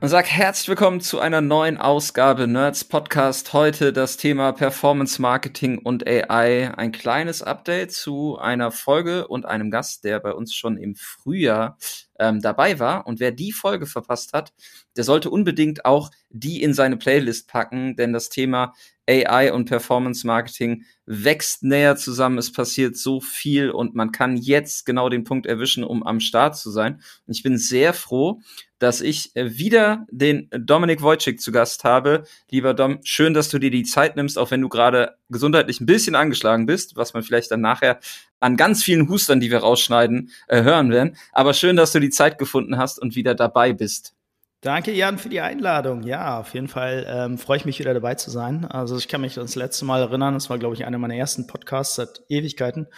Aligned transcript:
und 0.00 0.08
sag 0.08 0.26
herzlich 0.26 0.68
willkommen 0.68 1.00
zu 1.00 1.20
einer 1.20 1.40
neuen 1.40 1.78
Ausgabe 1.78 2.46
Nerds 2.46 2.84
Podcast. 2.84 3.54
Heute 3.54 3.94
das 3.94 4.18
Thema 4.18 4.52
Performance 4.52 5.20
Marketing 5.22 5.78
und 5.78 6.06
AI. 6.06 6.70
Ein 6.76 6.92
kleines 6.92 7.42
Update 7.42 7.92
zu 7.92 8.38
einer 8.38 8.70
Folge 8.70 9.26
und 9.26 9.46
einem 9.46 9.70
Gast, 9.70 10.04
der 10.04 10.20
bei 10.20 10.32
uns 10.32 10.54
schon 10.54 10.76
im 10.76 10.96
Frühjahr 10.96 11.78
ähm, 12.18 12.42
dabei 12.42 12.78
war. 12.78 13.06
Und 13.06 13.20
wer 13.20 13.32
die 13.32 13.52
Folge 13.52 13.86
verpasst 13.86 14.34
hat, 14.34 14.52
der 14.96 15.04
sollte 15.04 15.30
unbedingt 15.30 15.86
auch 15.86 16.10
die 16.28 16.62
in 16.62 16.74
seine 16.74 16.98
Playlist 16.98 17.48
packen, 17.48 17.96
denn 17.96 18.12
das 18.12 18.28
Thema 18.28 18.74
AI 19.08 19.52
und 19.52 19.66
Performance 19.66 20.26
Marketing 20.26 20.84
wächst 21.06 21.62
näher 21.62 21.96
zusammen. 21.96 22.38
Es 22.38 22.52
passiert 22.52 22.96
so 22.96 23.20
viel 23.20 23.70
und 23.70 23.94
man 23.94 24.12
kann 24.12 24.36
jetzt 24.36 24.84
genau 24.84 25.08
den 25.08 25.24
Punkt 25.24 25.46
erwischen, 25.46 25.84
um 25.84 26.02
am 26.02 26.20
Start 26.20 26.56
zu 26.56 26.70
sein. 26.70 27.00
Und 27.26 27.36
ich 27.36 27.42
bin 27.42 27.56
sehr 27.56 27.94
froh, 27.94 28.40
dass 28.78 29.00
ich 29.00 29.34
äh, 29.34 29.56
wieder 29.56 30.06
den 30.10 30.48
Dominik 30.50 31.02
Wojcik 31.02 31.40
zu 31.40 31.52
Gast 31.52 31.84
habe. 31.84 32.24
Lieber 32.50 32.74
Dom, 32.74 33.00
schön, 33.04 33.34
dass 33.34 33.48
du 33.48 33.58
dir 33.58 33.70
die 33.70 33.84
Zeit 33.84 34.16
nimmst, 34.16 34.38
auch 34.38 34.50
wenn 34.50 34.60
du 34.60 34.68
gerade 34.68 35.16
gesundheitlich 35.28 35.80
ein 35.80 35.86
bisschen 35.86 36.14
angeschlagen 36.14 36.66
bist, 36.66 36.96
was 36.96 37.14
man 37.14 37.22
vielleicht 37.22 37.50
dann 37.50 37.60
nachher 37.60 38.00
an 38.40 38.56
ganz 38.56 38.82
vielen 38.82 39.08
Hustern, 39.08 39.40
die 39.40 39.50
wir 39.50 39.58
rausschneiden, 39.58 40.30
äh, 40.48 40.62
hören 40.62 40.90
werden. 40.90 41.16
Aber 41.32 41.54
schön, 41.54 41.76
dass 41.76 41.92
du 41.92 42.00
die 42.00 42.10
Zeit 42.10 42.38
gefunden 42.38 42.76
hast 42.76 43.00
und 43.00 43.16
wieder 43.16 43.34
dabei 43.34 43.72
bist. 43.72 44.14
Danke, 44.62 44.92
Jan, 44.92 45.18
für 45.18 45.28
die 45.28 45.40
Einladung. 45.40 46.02
Ja, 46.02 46.40
auf 46.40 46.54
jeden 46.54 46.68
Fall 46.68 47.06
ähm, 47.08 47.38
freue 47.38 47.58
ich 47.58 47.64
mich 47.66 47.78
wieder 47.78 47.94
dabei 47.94 48.14
zu 48.14 48.30
sein. 48.30 48.64
Also 48.64 48.96
ich 48.96 49.06
kann 49.06 49.20
mich 49.20 49.34
das 49.34 49.54
letzte 49.54 49.84
Mal 49.84 50.00
erinnern, 50.00 50.34
das 50.34 50.48
war, 50.48 50.58
glaube 50.58 50.74
ich, 50.74 50.84
einer 50.86 50.98
meiner 50.98 51.14
ersten 51.14 51.46
Podcasts 51.46 51.96
seit 51.96 52.22
Ewigkeiten 52.28 52.88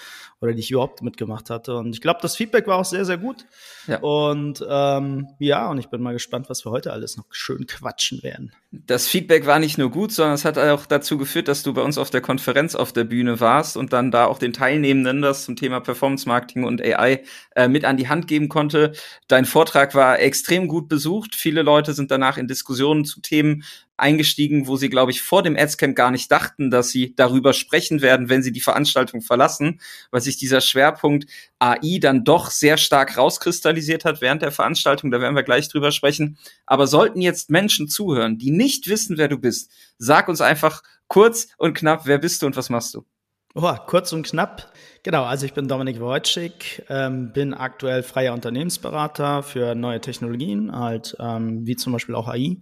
oder 0.41 0.53
die 0.53 0.61
ich 0.61 0.71
überhaupt 0.71 1.03
mitgemacht 1.03 1.51
hatte. 1.51 1.77
Und 1.77 1.93
ich 1.93 2.01
glaube, 2.01 2.21
das 2.23 2.37
Feedback 2.37 2.67
war 2.69 2.79
auch 2.79 2.85
sehr, 2.85 3.05
sehr 3.05 3.19
gut. 3.19 3.45
Ja. 3.89 3.99
Und 3.99 4.65
ähm, 4.69 5.29
ja, 5.41 5.69
und 5.69 5.79
ich 5.79 5.89
bin 5.89 6.01
mal 6.01 6.13
gespannt, 6.13 6.49
was 6.49 6.65
wir 6.65 6.71
heute 6.71 6.93
alles 6.93 7.17
noch 7.17 7.27
schön 7.31 7.67
quatschen 7.67 8.23
werden. 8.23 8.53
Das 8.71 9.09
Feedback 9.09 9.47
war 9.47 9.59
nicht 9.59 9.79
nur 9.79 9.91
gut, 9.91 10.13
sondern 10.13 10.35
es 10.35 10.45
hat 10.45 10.57
auch 10.59 10.87
dazu 10.87 11.19
geführt, 11.19 11.49
dass 11.49 11.63
du 11.63 11.75
bei 11.75 11.83
uns 11.83 11.99
auf 11.99 12.11
der 12.11 12.21
Konferenz 12.21 12.77
auf 12.77 12.93
der 12.93 13.05
Bühne 13.05 13.41
warst 13.41 13.77
und 13.77 13.93
dann 13.93 14.11
da 14.11 14.27
auch 14.27 14.39
den 14.39 14.53
Teilnehmenden 14.53 15.23
das 15.23 15.45
zum 15.45 15.57
Thema 15.57 15.81
Performance 15.81 16.29
Marketing 16.29 16.65
und 16.65 16.81
AI 16.83 17.23
äh, 17.57 17.67
mit 17.67 17.85
an 17.85 17.97
die 17.97 18.09
Hand 18.09 18.29
geben 18.29 18.49
konnte. 18.49 18.93
Dein 19.27 19.45
Vortrag 19.45 19.95
war 19.95 20.21
extrem 20.21 20.69
gut 20.69 20.89
besucht. 20.89 21.35
Viele 21.49 21.63
Leute 21.63 21.95
sind 21.95 22.11
danach 22.11 22.37
in 22.37 22.47
Diskussionen 22.47 23.07
zu 23.07 23.23
Themen 23.23 23.65
eingestiegen, 23.97 24.67
wo 24.67 24.77
sie, 24.77 24.91
glaube 24.91 25.13
ich, 25.13 25.23
vor 25.23 25.43
dem 25.43 25.57
Adscamp 25.57 25.97
gar 25.97 26.11
nicht 26.11 26.31
dachten, 26.31 26.71
dass 26.71 26.91
sie 26.91 27.15
darüber 27.17 27.55
sprechen 27.55 28.03
werden, 28.03 28.29
wenn 28.29 28.43
sie 28.43 28.53
die 28.53 28.61
Veranstaltung 28.61 29.23
verlassen, 29.23 29.81
weil 30.11 30.21
sich 30.21 30.37
dieser 30.37 30.61
Schwerpunkt 30.61 31.25
AI 31.59 32.01
dann 32.03 32.23
doch 32.23 32.51
sehr 32.51 32.77
stark 32.77 33.17
rauskristallisiert 33.17 34.05
hat 34.05 34.21
während 34.21 34.43
der 34.43 34.53
Veranstaltung. 34.53 35.11
Da 35.11 35.23
werden 35.23 35.37
wir 35.37 35.43
gleich 35.43 35.71
drüber 35.71 35.91
sprechen. 35.91 36.37
Aber 36.67 36.87
sollten 36.87 37.23
jetzt 37.23 37.49
Menschen 37.49 37.89
zuhören, 37.89 38.37
die 38.37 38.51
nicht 38.51 38.87
wissen, 38.91 39.17
wer 39.17 39.29
du 39.29 39.39
bist, 39.39 39.71
sag 39.97 40.29
uns 40.29 40.43
einfach 40.43 40.83
kurz 41.07 41.49
und 41.57 41.73
knapp, 41.73 42.03
wer 42.05 42.19
bist 42.19 42.43
du 42.43 42.47
und 42.47 42.59
was 42.59 42.69
machst 42.69 42.93
du? 42.93 43.07
Oh, 43.55 43.75
kurz 43.87 44.13
und 44.13 44.27
knapp. 44.27 44.73
Genau, 45.03 45.25
also 45.25 45.47
ich 45.47 45.55
bin 45.55 45.69
Dominik 45.69 46.01
Wojcik, 46.01 46.85
ähm, 46.91 47.33
bin 47.33 47.55
aktuell 47.55 48.03
freier 48.03 48.35
Unternehmensberater 48.35 49.43
für 49.43 49.75
neue 49.75 50.01
Technologien, 50.01 50.77
halt 50.77 51.17
ähm, 51.19 51.67
wie 51.67 51.77
zum 51.77 51.93
Beispiel 51.93 52.15
auch 52.15 52.29
AI, 52.29 52.59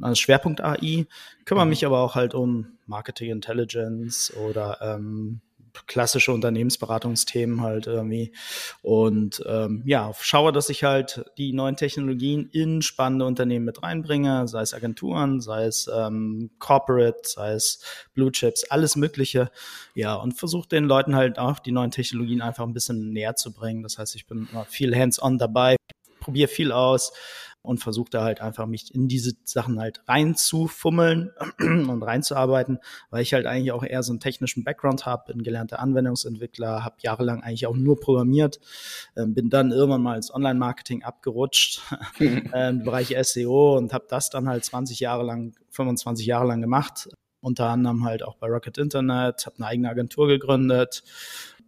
also 0.00 0.14
Schwerpunkt 0.14 0.60
AI, 0.60 1.06
kümmere 1.44 1.64
mhm. 1.64 1.70
mich 1.70 1.84
aber 1.84 1.98
auch 1.98 2.14
halt 2.14 2.34
um 2.34 2.78
Marketing 2.86 3.30
Intelligence 3.32 4.32
oder 4.36 4.78
ähm, 4.80 5.40
klassische 5.86 6.32
Unternehmensberatungsthemen 6.32 7.60
halt 7.60 7.86
irgendwie. 7.86 8.32
Und 8.82 9.42
ähm, 9.46 9.82
ja, 9.86 10.12
schaue, 10.20 10.52
dass 10.52 10.68
ich 10.68 10.84
halt 10.84 11.24
die 11.38 11.52
neuen 11.52 11.76
Technologien 11.76 12.48
in 12.52 12.82
spannende 12.82 13.24
Unternehmen 13.24 13.64
mit 13.64 13.82
reinbringe, 13.82 14.48
sei 14.48 14.62
es 14.62 14.74
Agenturen, 14.74 15.40
sei 15.40 15.64
es 15.64 15.90
ähm, 15.92 16.50
Corporate, 16.58 17.20
sei 17.24 17.52
es 17.52 17.82
Blue 18.14 18.32
Chips, 18.32 18.64
alles 18.64 18.96
Mögliche. 18.96 19.50
Ja, 19.94 20.14
und 20.14 20.32
versuche 20.32 20.68
den 20.68 20.84
Leuten 20.84 21.14
halt 21.14 21.38
auch 21.38 21.58
die 21.58 21.72
neuen 21.72 21.90
Technologien 21.90 22.42
einfach 22.42 22.64
ein 22.64 22.72
bisschen 22.72 23.12
näher 23.12 23.36
zu 23.36 23.52
bringen. 23.52 23.82
Das 23.82 23.98
heißt, 23.98 24.14
ich 24.16 24.26
bin 24.26 24.48
viel 24.68 24.96
hands-on 24.96 25.38
dabei, 25.38 25.76
probiere 26.20 26.48
viel 26.48 26.72
aus, 26.72 27.12
und 27.62 27.78
versuche 27.78 28.10
da 28.10 28.24
halt 28.24 28.40
einfach 28.40 28.66
mich 28.66 28.94
in 28.94 29.08
diese 29.08 29.32
Sachen 29.44 29.78
halt 29.78 30.02
reinzufummeln 30.08 31.30
und 31.60 32.02
reinzuarbeiten, 32.02 32.78
weil 33.10 33.22
ich 33.22 33.34
halt 33.34 33.46
eigentlich 33.46 33.72
auch 33.72 33.84
eher 33.84 34.02
so 34.02 34.12
einen 34.12 34.20
technischen 34.20 34.64
Background 34.64 35.04
habe, 35.06 35.32
bin 35.32 35.42
gelernter 35.42 35.78
Anwendungsentwickler, 35.80 36.84
habe 36.84 36.96
jahrelang 37.00 37.42
eigentlich 37.42 37.66
auch 37.66 37.76
nur 37.76 38.00
programmiert, 38.00 38.60
äh, 39.14 39.26
bin 39.26 39.50
dann 39.50 39.72
irgendwann 39.72 40.02
mal 40.02 40.16
ins 40.16 40.32
Online-Marketing 40.32 41.02
abgerutscht 41.02 41.82
äh, 42.20 42.70
im 42.70 42.84
Bereich 42.84 43.14
SEO 43.22 43.76
und 43.76 43.92
habe 43.92 44.06
das 44.08 44.30
dann 44.30 44.48
halt 44.48 44.64
20 44.64 45.00
Jahre 45.00 45.24
lang, 45.24 45.54
25 45.70 46.26
Jahre 46.26 46.46
lang 46.48 46.60
gemacht, 46.60 47.08
unter 47.40 47.68
anderem 47.68 48.04
halt 48.04 48.22
auch 48.22 48.36
bei 48.36 48.46
Rocket 48.46 48.78
Internet, 48.78 49.46
habe 49.46 49.56
eine 49.58 49.66
eigene 49.66 49.90
Agentur 49.90 50.28
gegründet 50.28 51.02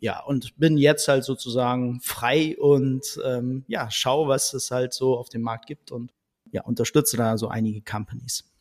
ja, 0.03 0.21
und 0.21 0.59
bin 0.59 0.79
jetzt 0.79 1.07
halt 1.07 1.23
sozusagen 1.23 2.01
frei 2.01 2.57
und 2.59 3.21
ähm, 3.25 3.65
ja, 3.69 3.89
schau, 3.89 4.27
was 4.27 4.53
es 4.53 4.73
halt 4.73 4.93
so 4.93 5.17
auf 5.17 5.29
dem 5.29 5.43
Markt 5.43 5.67
gibt 5.67 5.93
und 5.93 6.13
ja, 6.51 6.65
unterstütze 6.65 7.17
da 7.17 7.39
so 7.39 7.47
einige 7.47 7.83
Companies. 7.83 8.52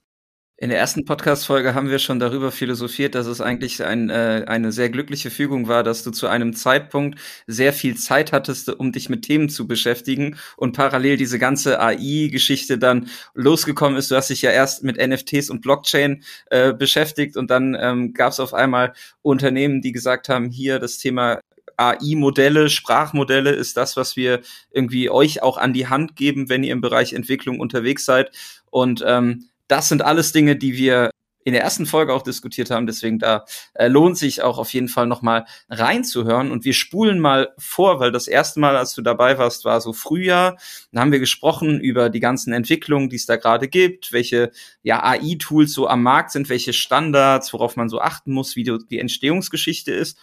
In 0.62 0.70
der 0.70 0.78
ersten 0.78 1.06
Podcast-Folge 1.06 1.74
haben 1.74 1.90
wir 1.90 1.98
schon 1.98 2.20
darüber 2.20 2.52
philosophiert, 2.52 3.16
dass 3.16 3.26
es 3.26 3.42
eigentlich 3.42 3.84
ein, 3.84 4.12
äh, 4.12 4.44
eine 4.46 4.72
sehr 4.72 4.92
glückliche 4.92 5.32
Fügung 5.32 5.68
war, 5.68 5.82
dass 5.82 6.04
du 6.04 6.12
zu 6.12 6.28
einem 6.28 6.54
Zeitpunkt 6.54 7.18
sehr 7.48 7.74
viel 7.74 7.98
Zeit 7.98 8.32
hattest, 8.32 8.70
um 8.70 8.92
dich 8.92 9.10
mit 9.10 9.24
Themen 9.24 9.50
zu 9.50 9.68
beschäftigen 9.68 10.38
und 10.58 10.74
parallel 10.78 11.18
diese 11.18 11.40
ganze 11.40 11.82
AI-Geschichte 11.82 12.78
dann 12.78 13.08
losgekommen 13.34 13.98
ist. 13.98 14.12
Du 14.12 14.16
hast 14.16 14.30
dich 14.30 14.44
ja 14.44 14.52
erst 14.52 14.84
mit 14.84 14.98
NFTs 14.98 15.50
und 15.50 15.62
Blockchain 15.62 16.22
äh, 16.52 16.74
beschäftigt 16.74 17.38
und 17.38 17.50
dann 17.50 17.76
ähm, 17.82 18.14
gab 18.14 18.32
es 18.32 18.40
auf 18.40 18.54
einmal 18.54 18.94
Unternehmen, 19.24 19.82
die 19.82 19.92
gesagt 19.92 20.30
haben, 20.30 20.52
hier 20.52 20.78
das 20.78 21.00
Thema 21.00 21.40
AI-Modelle, 21.78 22.70
Sprachmodelle 22.70 23.50
ist 23.50 23.78
das, 23.78 23.98
was 23.98 24.16
wir 24.16 24.42
irgendwie 24.70 25.10
euch 25.10 25.42
auch 25.42 25.58
an 25.58 25.74
die 25.74 25.88
Hand 25.88 26.16
geben, 26.16 26.50
wenn 26.50 26.64
ihr 26.64 26.74
im 26.74 26.82
Bereich 26.82 27.14
Entwicklung 27.14 27.60
unterwegs 27.60 28.06
seid. 28.06 28.30
Und 28.70 29.04
ähm, 29.06 29.50
das 29.72 29.88
sind 29.88 30.02
alles 30.02 30.34
Dinge, 30.34 30.56
die 30.58 30.76
wir 30.76 31.12
in 31.44 31.54
der 31.54 31.64
ersten 31.64 31.86
Folge 31.86 32.14
auch 32.14 32.22
diskutiert 32.22 32.70
haben. 32.70 32.86
Deswegen 32.86 33.18
da 33.18 33.46
äh, 33.74 33.88
lohnt 33.88 34.18
sich 34.18 34.42
auch 34.44 34.58
auf 34.58 34.72
jeden 34.74 34.90
Fall 34.90 35.08
noch 35.08 35.22
mal 35.22 35.46
reinzuhören. 35.70 36.52
Und 36.52 36.66
wir 36.66 36.74
spulen 36.74 37.20
mal 37.20 37.50
vor, 37.58 38.00
weil 38.00 38.12
das 38.12 38.28
erste 38.28 38.60
Mal, 38.60 38.76
als 38.76 38.94
du 38.94 39.02
dabei 39.02 39.38
warst, 39.38 39.66
war 39.66 39.82
so 39.82 39.94
Frühjahr. 39.94 40.58
Da 40.92 41.02
haben 41.02 41.12
wir 41.12 41.20
gesprochen 41.20 41.80
über 41.80 42.10
die 42.10 42.20
ganzen 42.20 42.54
Entwicklungen, 42.54 43.10
die 43.10 43.16
es 43.16 43.26
da 43.26 43.38
gerade 43.38 43.68
gibt, 43.68 44.12
welche 44.12 44.52
ja 44.84 45.04
AI-Tools 45.04 45.74
so 45.74 45.88
am 45.88 46.04
Markt 46.04 46.32
sind, 46.32 46.50
welche 46.50 46.74
Standards, 46.74 47.54
worauf 47.54 47.76
man 47.76 47.90
so 47.90 48.00
achten 48.02 48.34
muss, 48.34 48.56
wie 48.56 48.64
die 48.64 49.00
Entstehungsgeschichte 49.00 49.92
ist 49.92 50.18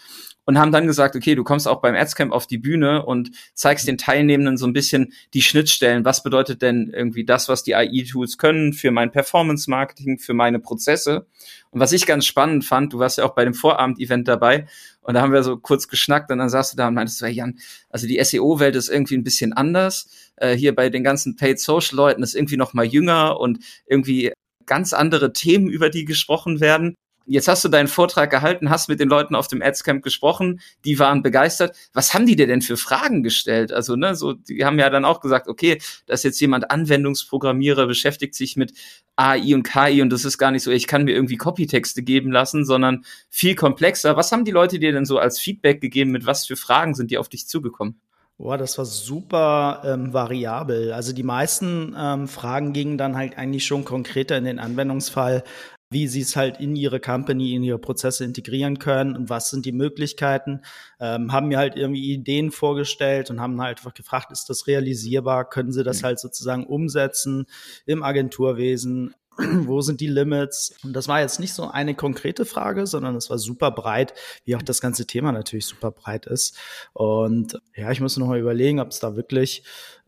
und 0.49 0.59
haben 0.59 0.73
dann 0.73 0.87
gesagt, 0.87 1.15
okay, 1.15 1.35
du 1.35 1.45
kommst 1.45 1.69
auch 1.69 1.83
beim 1.83 1.95
Adscamp 1.95 2.33
auf 2.33 2.47
die 2.47 2.57
Bühne 2.57 3.05
und 3.05 3.33
zeigst 3.53 3.87
den 3.87 3.99
Teilnehmenden 3.99 4.57
so 4.57 4.67
ein 4.67 4.73
bisschen 4.73 5.13
die 5.35 5.43
Schnittstellen. 5.43 6.07
Was 6.07 6.23
bedeutet 6.23 6.63
denn 6.63 6.91
irgendwie 6.91 7.27
das, 7.27 7.51
was 7.51 7.65
die 7.65 7.75
AI-Tools 7.75 8.39
können 8.39 8.73
für 8.73 8.91
mein 8.91 9.13
Performance-Marketing, 9.13 10.19
für 10.19 10.33
meine 10.33 10.59
Prozesse? 10.59 11.27
Und 11.71 11.81
was 11.81 11.93
ich 11.93 12.07
ganz 12.07 12.25
spannend 12.25 12.65
fand, 12.65 12.95
du 12.95 12.99
warst 12.99 13.19
ja 13.19 13.27
auch 13.27 13.35
bei 13.35 13.45
dem 13.45 13.53
Vorabend-Event 13.53 14.27
dabei 14.27 14.67
und 15.03 15.13
da 15.13 15.21
haben 15.21 15.35
wir 15.35 15.43
so 15.43 15.59
kurz 15.59 15.87
geschnackt 15.87 16.33
und 16.33 16.39
dann 16.39 16.49
saßt 16.49 16.73
du 16.73 16.79
da 16.79 16.89
und 16.89 16.95
meintest, 16.95 17.21
hey 17.21 17.33
Jan, 17.33 17.59
also 17.91 18.07
die 18.07 18.19
SEO-Welt 18.19 18.75
ist 18.75 18.89
irgendwie 18.89 19.19
ein 19.19 19.25
bisschen 19.25 19.53
anders. 19.53 20.09
Äh, 20.37 20.57
hier 20.57 20.75
bei 20.75 20.89
den 20.89 21.05
ganzen 21.05 21.37
Paid-Social-Leuten 21.37 22.23
ist 22.23 22.35
irgendwie 22.35 22.57
noch 22.57 22.73
mal 22.73 22.87
jünger 22.87 23.39
und 23.39 23.59
irgendwie 23.85 24.33
ganz 24.65 24.95
andere 24.95 25.35
Themen, 25.35 25.69
über 25.69 25.91
die 25.91 26.07
gesprochen 26.07 26.61
werden. 26.61 26.95
Jetzt 27.31 27.47
hast 27.47 27.63
du 27.65 27.69
deinen 27.69 27.89
Vortrag 27.89 28.31
gehalten, 28.31 28.71
hast 28.71 28.89
mit 28.89 29.01
den 29.01 29.09
Leuten 29.09 29.35
auf 29.35 29.49
dem 29.49 29.61
Adscamp 29.61 30.03
gesprochen, 30.03 30.61
die 30.85 30.99
waren 30.99 31.23
begeistert. 31.23 31.77
Was 31.93 32.15
haben 32.15 32.25
die 32.25 32.37
dir 32.37 32.47
denn 32.47 32.63
für 32.63 32.77
Fragen 32.77 33.23
gestellt? 33.23 33.71
Also, 33.71 33.97
ne, 33.97 34.15
so, 34.15 34.33
die 34.33 34.65
haben 34.65 34.79
ja 34.79 34.89
dann 34.89 35.05
auch 35.05 35.21
gesagt, 35.21 35.47
okay, 35.47 35.79
da 36.07 36.15
ist 36.15 36.25
jetzt 36.25 36.41
jemand 36.41 36.71
Anwendungsprogrammierer, 36.71 37.87
beschäftigt 37.87 38.35
sich 38.35 38.57
mit 38.57 38.73
AI 39.17 39.55
und 39.55 39.63
KI 39.63 40.01
und 40.01 40.11
das 40.11 40.25
ist 40.25 40.39
gar 40.39 40.51
nicht 40.51 40.63
so, 40.63 40.71
ich 40.71 40.87
kann 40.87 41.05
mir 41.05 41.13
irgendwie 41.13 41.37
Copytexte 41.37 42.03
geben 42.03 42.33
lassen, 42.33 42.65
sondern 42.65 43.05
viel 43.29 43.55
komplexer. 43.55 44.17
Was 44.17 44.33
haben 44.33 44.45
die 44.45 44.51
Leute 44.51 44.79
dir 44.79 44.93
denn 44.93 45.05
so 45.05 45.19
als 45.19 45.39
Feedback 45.39 45.81
gegeben? 45.81 46.13
Mit 46.13 46.25
was 46.25 46.47
für 46.47 46.57
Fragen 46.57 46.95
sind 46.95 47.11
die 47.11 47.19
auf 47.19 47.29
dich 47.29 47.47
zugekommen? 47.47 48.01
Boah, 48.39 48.57
das 48.57 48.79
war 48.79 48.85
super 48.85 49.83
ähm, 49.85 50.13
variabel. 50.13 50.93
Also 50.93 51.13
die 51.13 51.25
meisten 51.25 51.97
ähm, 51.99 52.29
Fragen 52.29 52.73
gingen 52.73 52.97
dann 52.97 53.17
halt 53.17 53.37
eigentlich 53.37 53.67
schon 53.67 53.85
konkreter 53.85 54.39
in 54.39 54.45
den 54.45 54.61
Anwendungsfall. 54.61 55.43
Wie 55.91 56.07
sie 56.07 56.21
es 56.21 56.37
halt 56.37 56.61
in 56.61 56.77
ihre 56.77 57.01
Company, 57.01 57.55
in 57.55 57.63
ihre 57.63 57.79
Prozesse 57.79 58.25
integrieren 58.25 58.79
können 58.79 59.17
und 59.17 59.31
was 59.31 59.51
sind 59.51 59.65
die 59.65 59.73
Möglichkeiten. 59.73 60.61
Ähm, 61.01 61.33
haben 61.33 61.49
mir 61.49 61.59
halt 61.59 61.77
irgendwie 61.77 62.13
Ideen 62.13 62.51
vorgestellt 62.51 63.31
und 63.31 63.41
haben 63.41 63.61
halt 63.61 63.79
einfach 63.79 63.95
gefragt, 63.95 64.31
ist 64.31 64.51
das 64.51 64.67
realisierbar? 64.67 65.49
Können 65.49 65.73
sie 65.73 65.85
das 65.85 66.03
mhm. 66.03 66.07
halt 66.07 66.21
sozusagen 66.21 66.67
umsetzen 66.67 67.47
im 67.87 68.03
Agenturwesen? 68.03 69.15
Wo 69.39 69.81
sind 69.81 70.01
die 70.01 70.07
Limits? 70.07 70.75
Und 70.83 70.93
das 70.95 71.09
war 71.09 71.21
jetzt 71.21 71.39
nicht 71.41 71.55
so 71.55 71.69
eine 71.71 71.95
konkrete 71.95 72.45
Frage, 72.45 72.87
sondern 72.87 73.17
es 73.17 73.31
war 73.31 73.39
super 73.39 73.71
breit, 73.71 74.15
wie 74.45 74.57
auch 74.57 74.63
das 74.63 74.81
ganze 74.81 75.07
Thema 75.07 75.33
natürlich 75.33 75.67
super 75.67 75.91
breit 75.91 76.27
ist. 76.27 76.57
Und 76.93 77.61
ja, 77.75 77.91
ich 77.91 78.01
muss 78.01 78.17
noch 78.17 78.27
mal 78.27 78.39
überlegen, 78.39 78.81
ob 78.81 78.89
es 78.89 79.01
da 79.01 79.17
wirklich 79.17 79.63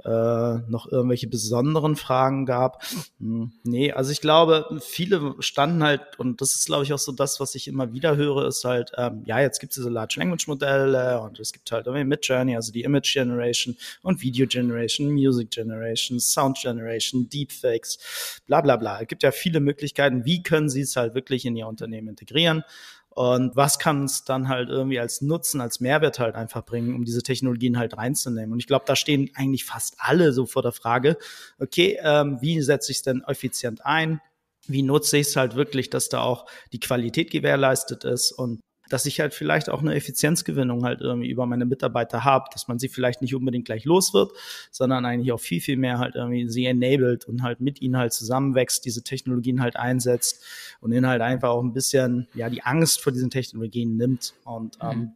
äh, 0.04 0.58
noch 0.68 0.90
irgendwelche 0.90 1.28
besonderen 1.28 1.96
Fragen 1.96 2.46
gab. 2.46 2.82
Hm, 3.18 3.52
nee, 3.64 3.92
also 3.92 4.10
ich 4.12 4.20
glaube, 4.20 4.78
viele 4.80 5.34
standen 5.40 5.82
halt, 5.82 6.18
und 6.18 6.40
das 6.40 6.56
ist, 6.56 6.66
glaube 6.66 6.84
ich, 6.84 6.92
auch 6.92 6.98
so 6.98 7.12
das, 7.12 7.40
was 7.40 7.54
ich 7.54 7.68
immer 7.68 7.92
wieder 7.92 8.16
höre, 8.16 8.46
ist 8.46 8.64
halt, 8.64 8.92
ähm, 8.96 9.22
ja, 9.26 9.40
jetzt 9.40 9.60
gibt 9.60 9.72
es 9.72 9.76
diese 9.76 9.90
Large 9.90 10.14
Language 10.18 10.48
Modelle 10.48 11.20
und 11.20 11.38
es 11.38 11.52
gibt 11.52 11.70
halt 11.70 11.86
irgendwie 11.86 12.04
Midjourney, 12.04 12.56
also 12.56 12.72
die 12.72 12.82
Image 12.82 13.12
Generation 13.12 13.76
und 14.02 14.22
Video 14.22 14.46
Generation, 14.46 15.10
Music 15.10 15.50
Generation, 15.50 16.18
Sound 16.18 16.58
Generation, 16.58 17.28
Deepfakes, 17.28 18.42
bla 18.46 18.60
bla 18.60 18.76
bla. 18.76 19.00
Es 19.00 19.08
gibt 19.20 19.34
ja 19.34 19.38
viele 19.38 19.60
Möglichkeiten, 19.60 20.24
wie 20.24 20.42
können 20.42 20.70
sie 20.70 20.80
es 20.80 20.96
halt 20.96 21.14
wirklich 21.14 21.44
in 21.44 21.54
ihr 21.54 21.66
Unternehmen 21.66 22.08
integrieren. 22.08 22.64
Und 23.10 23.54
was 23.54 23.78
kann 23.78 24.04
es 24.04 24.24
dann 24.24 24.48
halt 24.48 24.70
irgendwie 24.70 24.98
als 24.98 25.20
Nutzen, 25.20 25.60
als 25.60 25.80
Mehrwert 25.80 26.18
halt 26.18 26.36
einfach 26.36 26.64
bringen, 26.64 26.94
um 26.94 27.04
diese 27.04 27.22
Technologien 27.22 27.76
halt 27.76 27.98
reinzunehmen? 27.98 28.52
Und 28.52 28.60
ich 28.60 28.66
glaube, 28.66 28.84
da 28.86 28.96
stehen 28.96 29.30
eigentlich 29.34 29.66
fast 29.66 29.96
alle 29.98 30.32
so 30.32 30.46
vor 30.46 30.62
der 30.62 30.72
Frage, 30.72 31.18
okay, 31.58 31.98
ähm, 32.02 32.38
wie 32.40 32.62
setze 32.62 32.92
ich 32.92 32.98
es 32.98 33.02
denn 33.02 33.22
effizient 33.26 33.84
ein? 33.84 34.22
Wie 34.66 34.82
nutze 34.82 35.18
ich 35.18 35.26
es 35.26 35.36
halt 35.36 35.54
wirklich, 35.54 35.90
dass 35.90 36.08
da 36.08 36.22
auch 36.22 36.46
die 36.72 36.80
Qualität 36.80 37.30
gewährleistet 37.30 38.04
ist 38.04 38.32
und 38.32 38.60
dass 38.90 39.06
ich 39.06 39.20
halt 39.20 39.32
vielleicht 39.32 39.70
auch 39.70 39.80
eine 39.80 39.94
Effizienzgewinnung 39.94 40.84
halt 40.84 41.00
irgendwie 41.00 41.30
über 41.30 41.46
meine 41.46 41.64
Mitarbeiter 41.64 42.24
habe, 42.24 42.46
dass 42.52 42.68
man 42.68 42.78
sie 42.78 42.88
vielleicht 42.88 43.22
nicht 43.22 43.34
unbedingt 43.34 43.64
gleich 43.64 43.84
los 43.84 44.12
wird, 44.12 44.32
sondern 44.70 45.06
eigentlich 45.06 45.32
auch 45.32 45.40
viel, 45.40 45.60
viel 45.60 45.76
mehr 45.76 45.98
halt 45.98 46.16
irgendwie 46.16 46.48
sie 46.48 46.66
enabled 46.66 47.24
und 47.26 47.42
halt 47.42 47.60
mit 47.60 47.80
ihnen 47.80 47.96
halt 47.96 48.12
zusammenwächst, 48.12 48.84
diese 48.84 49.02
Technologien 49.02 49.62
halt 49.62 49.76
einsetzt 49.76 50.44
und 50.80 50.92
ihnen 50.92 51.06
halt 51.06 51.22
einfach 51.22 51.50
auch 51.50 51.62
ein 51.62 51.72
bisschen, 51.72 52.28
ja, 52.34 52.50
die 52.50 52.62
Angst 52.62 53.00
vor 53.00 53.12
diesen 53.12 53.30
Technologien 53.30 53.96
nimmt 53.96 54.34
und, 54.44 54.76
ähm, 54.82 54.98
mhm. 54.98 55.12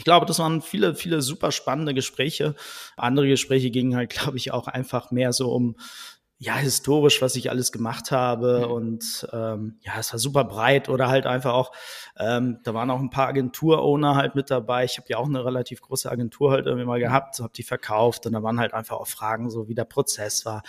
Ich 0.00 0.04
glaube, 0.04 0.26
das 0.26 0.38
waren 0.38 0.62
viele, 0.62 0.94
viele 0.94 1.22
super 1.22 1.50
spannende 1.50 1.92
Gespräche. 1.92 2.54
Andere 2.96 3.26
Gespräche 3.26 3.70
gingen 3.70 3.96
halt, 3.96 4.10
glaube 4.14 4.36
ich, 4.36 4.52
auch 4.52 4.68
einfach 4.68 5.10
mehr 5.10 5.32
so 5.32 5.52
um 5.52 5.74
ja, 6.40 6.56
historisch, 6.56 7.20
was 7.20 7.34
ich 7.34 7.50
alles 7.50 7.72
gemacht 7.72 8.12
habe. 8.12 8.64
Mhm. 8.64 8.72
Und 8.72 9.28
ähm, 9.32 9.78
ja, 9.80 9.98
es 9.98 10.12
war 10.12 10.20
super 10.20 10.44
breit 10.44 10.88
oder 10.88 11.08
halt 11.08 11.26
einfach 11.26 11.52
auch, 11.52 11.72
ähm, 12.16 12.60
da 12.62 12.74
waren 12.74 12.90
auch 12.90 13.00
ein 13.00 13.10
paar 13.10 13.26
Agentur-Owner 13.28 14.14
halt 14.14 14.36
mit 14.36 14.48
dabei. 14.50 14.84
Ich 14.84 14.98
habe 14.98 15.08
ja 15.08 15.18
auch 15.18 15.26
eine 15.26 15.44
relativ 15.44 15.80
große 15.80 16.10
Agentur 16.10 16.52
halt 16.52 16.66
irgendwie 16.66 16.86
mal 16.86 17.00
gehabt, 17.00 17.40
habe 17.40 17.52
die 17.54 17.64
verkauft 17.64 18.24
und 18.26 18.32
da 18.32 18.42
waren 18.42 18.60
halt 18.60 18.72
einfach 18.72 18.96
auch 18.96 19.08
Fragen, 19.08 19.50
so 19.50 19.68
wie 19.68 19.74
der 19.74 19.84
Prozess 19.84 20.46
war. 20.46 20.62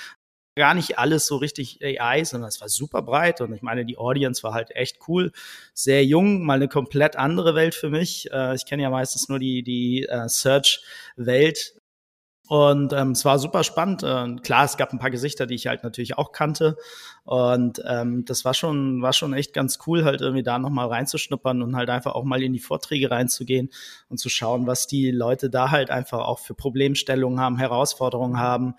Gar 0.56 0.74
nicht 0.74 0.98
alles 0.98 1.28
so 1.28 1.38
richtig 1.38 1.80
AI, 1.84 2.24
sondern 2.24 2.50
es 2.50 2.60
war 2.60 2.68
super 2.68 3.04
breit 3.04 3.40
und 3.40 3.54
ich 3.54 3.62
meine, 3.62 3.86
die 3.86 3.98
Audience 3.98 4.42
war 4.42 4.54
halt 4.54 4.76
echt 4.76 4.98
cool, 5.08 5.32
sehr 5.76 6.04
jung, 6.04 6.44
mal 6.44 6.56
eine 6.56 6.68
komplett 6.68 7.16
andere 7.16 7.54
Welt 7.54 7.76
für 7.76 7.90
mich. 7.90 8.30
Äh, 8.32 8.56
ich 8.56 8.66
kenne 8.66 8.82
ja 8.82 8.90
meistens 8.90 9.30
nur 9.30 9.38
die, 9.38 9.62
die 9.62 10.06
äh, 10.06 10.28
Search-Welt 10.28 11.79
und 12.50 12.94
ähm, 12.94 13.12
es 13.12 13.26
war 13.26 13.38
super 13.38 13.64
spannend. 13.64 14.02
Äh, 14.02 14.38
klar, 14.42 14.66
es 14.66 14.76
gab 14.76 14.92
ein 14.92 14.98
paar 14.98 15.12
Gesichter, 15.12 15.46
die 15.46 15.54
ich 15.54 15.68
halt 15.68 15.84
natürlich 15.84 16.18
auch 16.18 16.32
kannte. 16.32 16.78
Und 17.24 17.80
ähm, 17.88 18.26
das 18.26 18.44
war 18.44 18.56
schon, 18.56 19.04
war 19.04 19.14
schon 19.14 19.34
echt 19.34 19.54
ganz 19.54 19.78
cool, 19.86 20.04
halt 20.04 20.22
irgendwie 20.22 20.42
da 20.42 20.58
nochmal 20.58 20.88
reinzuschnuppern 20.88 21.62
und 21.62 21.76
halt 21.76 21.92
einfach 21.92 22.14
auch 22.16 22.24
mal 22.24 22.42
in 22.42 22.52
die 22.52 22.60
Vorträge 22.60 23.12
reinzugehen 23.12 23.70
und 24.10 24.18
zu 24.18 24.30
schauen, 24.30 24.66
was 24.66 24.88
die 24.88 25.12
Leute 25.12 25.52
da 25.52 25.70
halt 25.70 25.92
einfach 25.92 26.26
auch 26.26 26.40
für 26.40 26.56
Problemstellungen 26.56 27.40
haben, 27.40 27.60
Herausforderungen 27.60 28.40
haben 28.40 28.74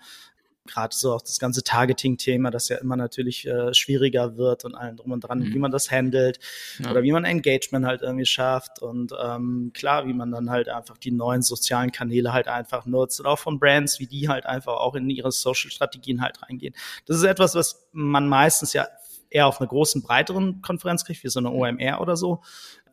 gerade 0.71 0.95
so 0.95 1.13
auch 1.13 1.21
das 1.21 1.39
ganze 1.39 1.63
Targeting-Thema, 1.63 2.51
das 2.51 2.69
ja 2.69 2.77
immer 2.77 2.95
natürlich 2.95 3.47
äh, 3.47 3.73
schwieriger 3.73 4.37
wird 4.37 4.65
und 4.65 4.75
allen 4.75 4.97
drum 4.97 5.11
und 5.11 5.21
dran, 5.21 5.39
mhm. 5.39 5.53
wie 5.53 5.59
man 5.59 5.71
das 5.71 5.91
handelt 5.91 6.39
ja. 6.79 6.91
oder 6.91 7.03
wie 7.03 7.11
man 7.11 7.25
Engagement 7.25 7.85
halt 7.85 8.01
irgendwie 8.01 8.25
schafft 8.25 8.81
und 8.81 9.13
ähm, 9.21 9.71
klar, 9.73 10.07
wie 10.07 10.13
man 10.13 10.31
dann 10.31 10.49
halt 10.49 10.69
einfach 10.69 10.97
die 10.97 11.11
neuen 11.11 11.41
sozialen 11.41 11.91
Kanäle 11.91 12.33
halt 12.33 12.47
einfach 12.47 12.85
nutzt 12.85 13.19
und 13.19 13.25
auch 13.25 13.39
von 13.39 13.59
Brands, 13.59 13.99
wie 13.99 14.07
die 14.07 14.29
halt 14.29 14.45
einfach 14.45 14.73
auch 14.73 14.95
in 14.95 15.09
ihre 15.09 15.31
Social-Strategien 15.31 16.21
halt 16.21 16.41
reingehen. 16.41 16.73
Das 17.05 17.17
ist 17.17 17.23
etwas, 17.23 17.55
was 17.55 17.87
man 17.91 18.27
meistens 18.27 18.73
ja 18.73 18.87
eher 19.29 19.47
auf 19.47 19.59
einer 19.59 19.69
großen, 19.69 20.01
breiteren 20.01 20.61
Konferenz 20.61 21.05
kriegt, 21.05 21.23
wie 21.23 21.29
so 21.29 21.39
eine 21.39 21.51
OMR 21.51 22.01
oder 22.01 22.15
so. 22.15 22.41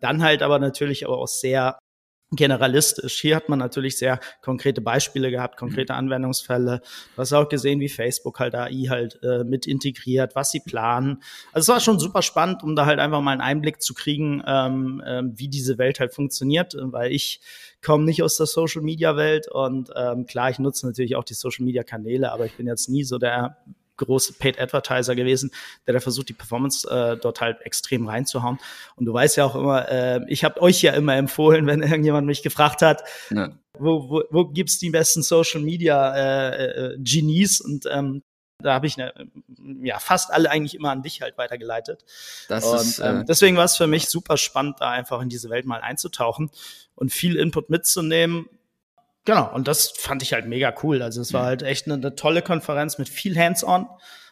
Dann 0.01 0.23
halt 0.23 0.43
aber 0.43 0.59
natürlich 0.59 1.05
aber 1.05 1.19
auch 1.19 1.29
sehr 1.29 1.79
generalistisch. 2.33 3.21
Hier 3.21 3.37
hat 3.37 3.49
man 3.49 3.59
natürlich 3.59 3.97
sehr 3.97 4.21
konkrete 4.43 4.81
Beispiele 4.81 5.31
gehabt, 5.31 5.57
konkrete 5.57 5.95
mhm. 5.95 6.01
Anwendungsfälle. 6.01 6.83
Du 7.15 7.21
hast 7.21 7.33
auch 7.33 7.49
gesehen, 7.49 7.81
wie 7.81 7.89
Facebook 7.89 8.39
halt 8.39 8.55
AI 8.55 8.87
halt 8.89 9.19
äh, 9.23 9.45
mit 9.45 9.67
integriert, 9.67 10.35
was 10.35 10.51
sie 10.51 10.61
planen. 10.61 11.23
Also 11.53 11.73
es 11.73 11.75
war 11.75 11.81
schon 11.81 11.99
super 11.99 12.23
spannend, 12.23 12.63
um 12.63 12.77
da 12.77 12.87
halt 12.87 12.99
einfach 12.99 13.21
mal 13.23 13.33
einen 13.33 13.41
Einblick 13.41 13.81
zu 13.81 13.95
kriegen, 13.95 14.43
ähm, 14.47 15.03
äh, 15.05 15.23
wie 15.25 15.49
diese 15.49 15.79
Welt 15.79 16.01
halt 16.01 16.15
funktioniert, 16.15 16.77
weil 16.79 17.13
ich 17.13 17.41
komme 17.85 18.05
nicht 18.05 18.23
aus 18.23 18.37
der 18.37 18.47
Social 18.47 18.83
Media 18.83 19.17
Welt 19.17 19.49
und 19.49 19.91
ähm, 19.97 20.27
klar, 20.27 20.51
ich 20.51 20.59
nutze 20.59 20.87
natürlich 20.87 21.17
auch 21.17 21.25
die 21.25 21.35
Social 21.35 21.65
Media 21.65 21.83
Kanäle, 21.83 22.33
aber 22.33 22.45
ich 22.45 22.55
bin 22.55 22.67
jetzt 22.67 22.89
nie 22.89 23.05
so 23.05 23.19
der 23.19 23.57
große 23.99 24.35
Paid 24.35 24.59
Advertiser 24.61 25.15
gewesen, 25.15 25.51
der 25.87 25.95
da 25.95 26.01
versucht, 26.01 26.29
die 26.29 26.35
Performance 26.35 26.89
äh, 26.89 27.17
dort 27.17 27.41
halt 27.41 27.61
extrem 27.63 28.09
reinzuhauen. 28.09 28.59
Und 28.97 29.05
du 29.05 29.13
weißt 29.13 29.37
ja 29.37 29.45
auch 29.45 29.55
immer, 29.55 29.89
äh, 29.89 30.21
ich 30.29 30.45
habe 30.45 30.61
euch 30.63 30.81
ja 30.83 30.93
immer 30.93 31.17
empfohlen, 31.17 31.67
wenn 31.69 31.83
irgendjemand 31.83 32.27
mich 32.27 32.43
gefragt 32.43 32.83
hat, 32.83 33.03
ja. 33.31 33.51
wo, 33.79 34.09
wo, 34.09 34.23
wo 34.31 34.45
gibt's 34.47 34.79
die 34.79 34.91
besten 34.91 35.23
Social 35.23 35.61
Media 35.61 36.15
äh, 36.15 36.65
äh, 36.95 36.99
Genies? 36.99 37.61
Und 37.61 37.87
ähm, 37.91 38.23
da 38.61 38.75
habe 38.75 38.87
ich 38.87 38.97
ne, 38.97 39.13
ja 39.83 39.99
fast 40.01 40.33
alle 40.33 40.51
eigentlich 40.51 40.75
immer 40.75 40.91
an 40.91 41.03
dich 41.03 41.23
halt 41.23 41.39
weitergeleitet. 41.39 42.05
Das 42.49 42.65
und 42.65 42.77
ist, 42.77 42.99
ähm, 42.99 43.21
äh, 43.21 43.25
deswegen 43.25 43.57
war 43.57 43.65
es 43.65 43.77
für 43.77 43.87
mich 43.87 44.09
super 44.09 44.37
spannend, 44.37 44.77
da 44.81 44.91
einfach 44.91 45.21
in 45.21 45.29
diese 45.29 45.49
Welt 45.51 45.67
mal 45.67 45.81
einzutauchen 45.81 46.51
und 46.97 47.13
viel 47.13 47.37
Input 47.37 47.71
mitzunehmen 47.71 48.49
Genau, 49.29 49.55
und 49.55 49.69
das 49.69 49.91
fand 49.91 50.23
ich 50.23 50.33
halt 50.33 50.47
mega 50.47 50.75
cool. 50.83 51.03
Also 51.03 51.21
es 51.21 51.35
war 51.35 51.45
halt 51.45 51.63
echt 51.63 51.85
eine, 51.85 51.97
eine 51.97 52.15
tolle 52.15 52.41
Konferenz 52.41 52.97
mit 52.97 53.11
viel 53.11 53.39
Hands-on, 53.39 53.87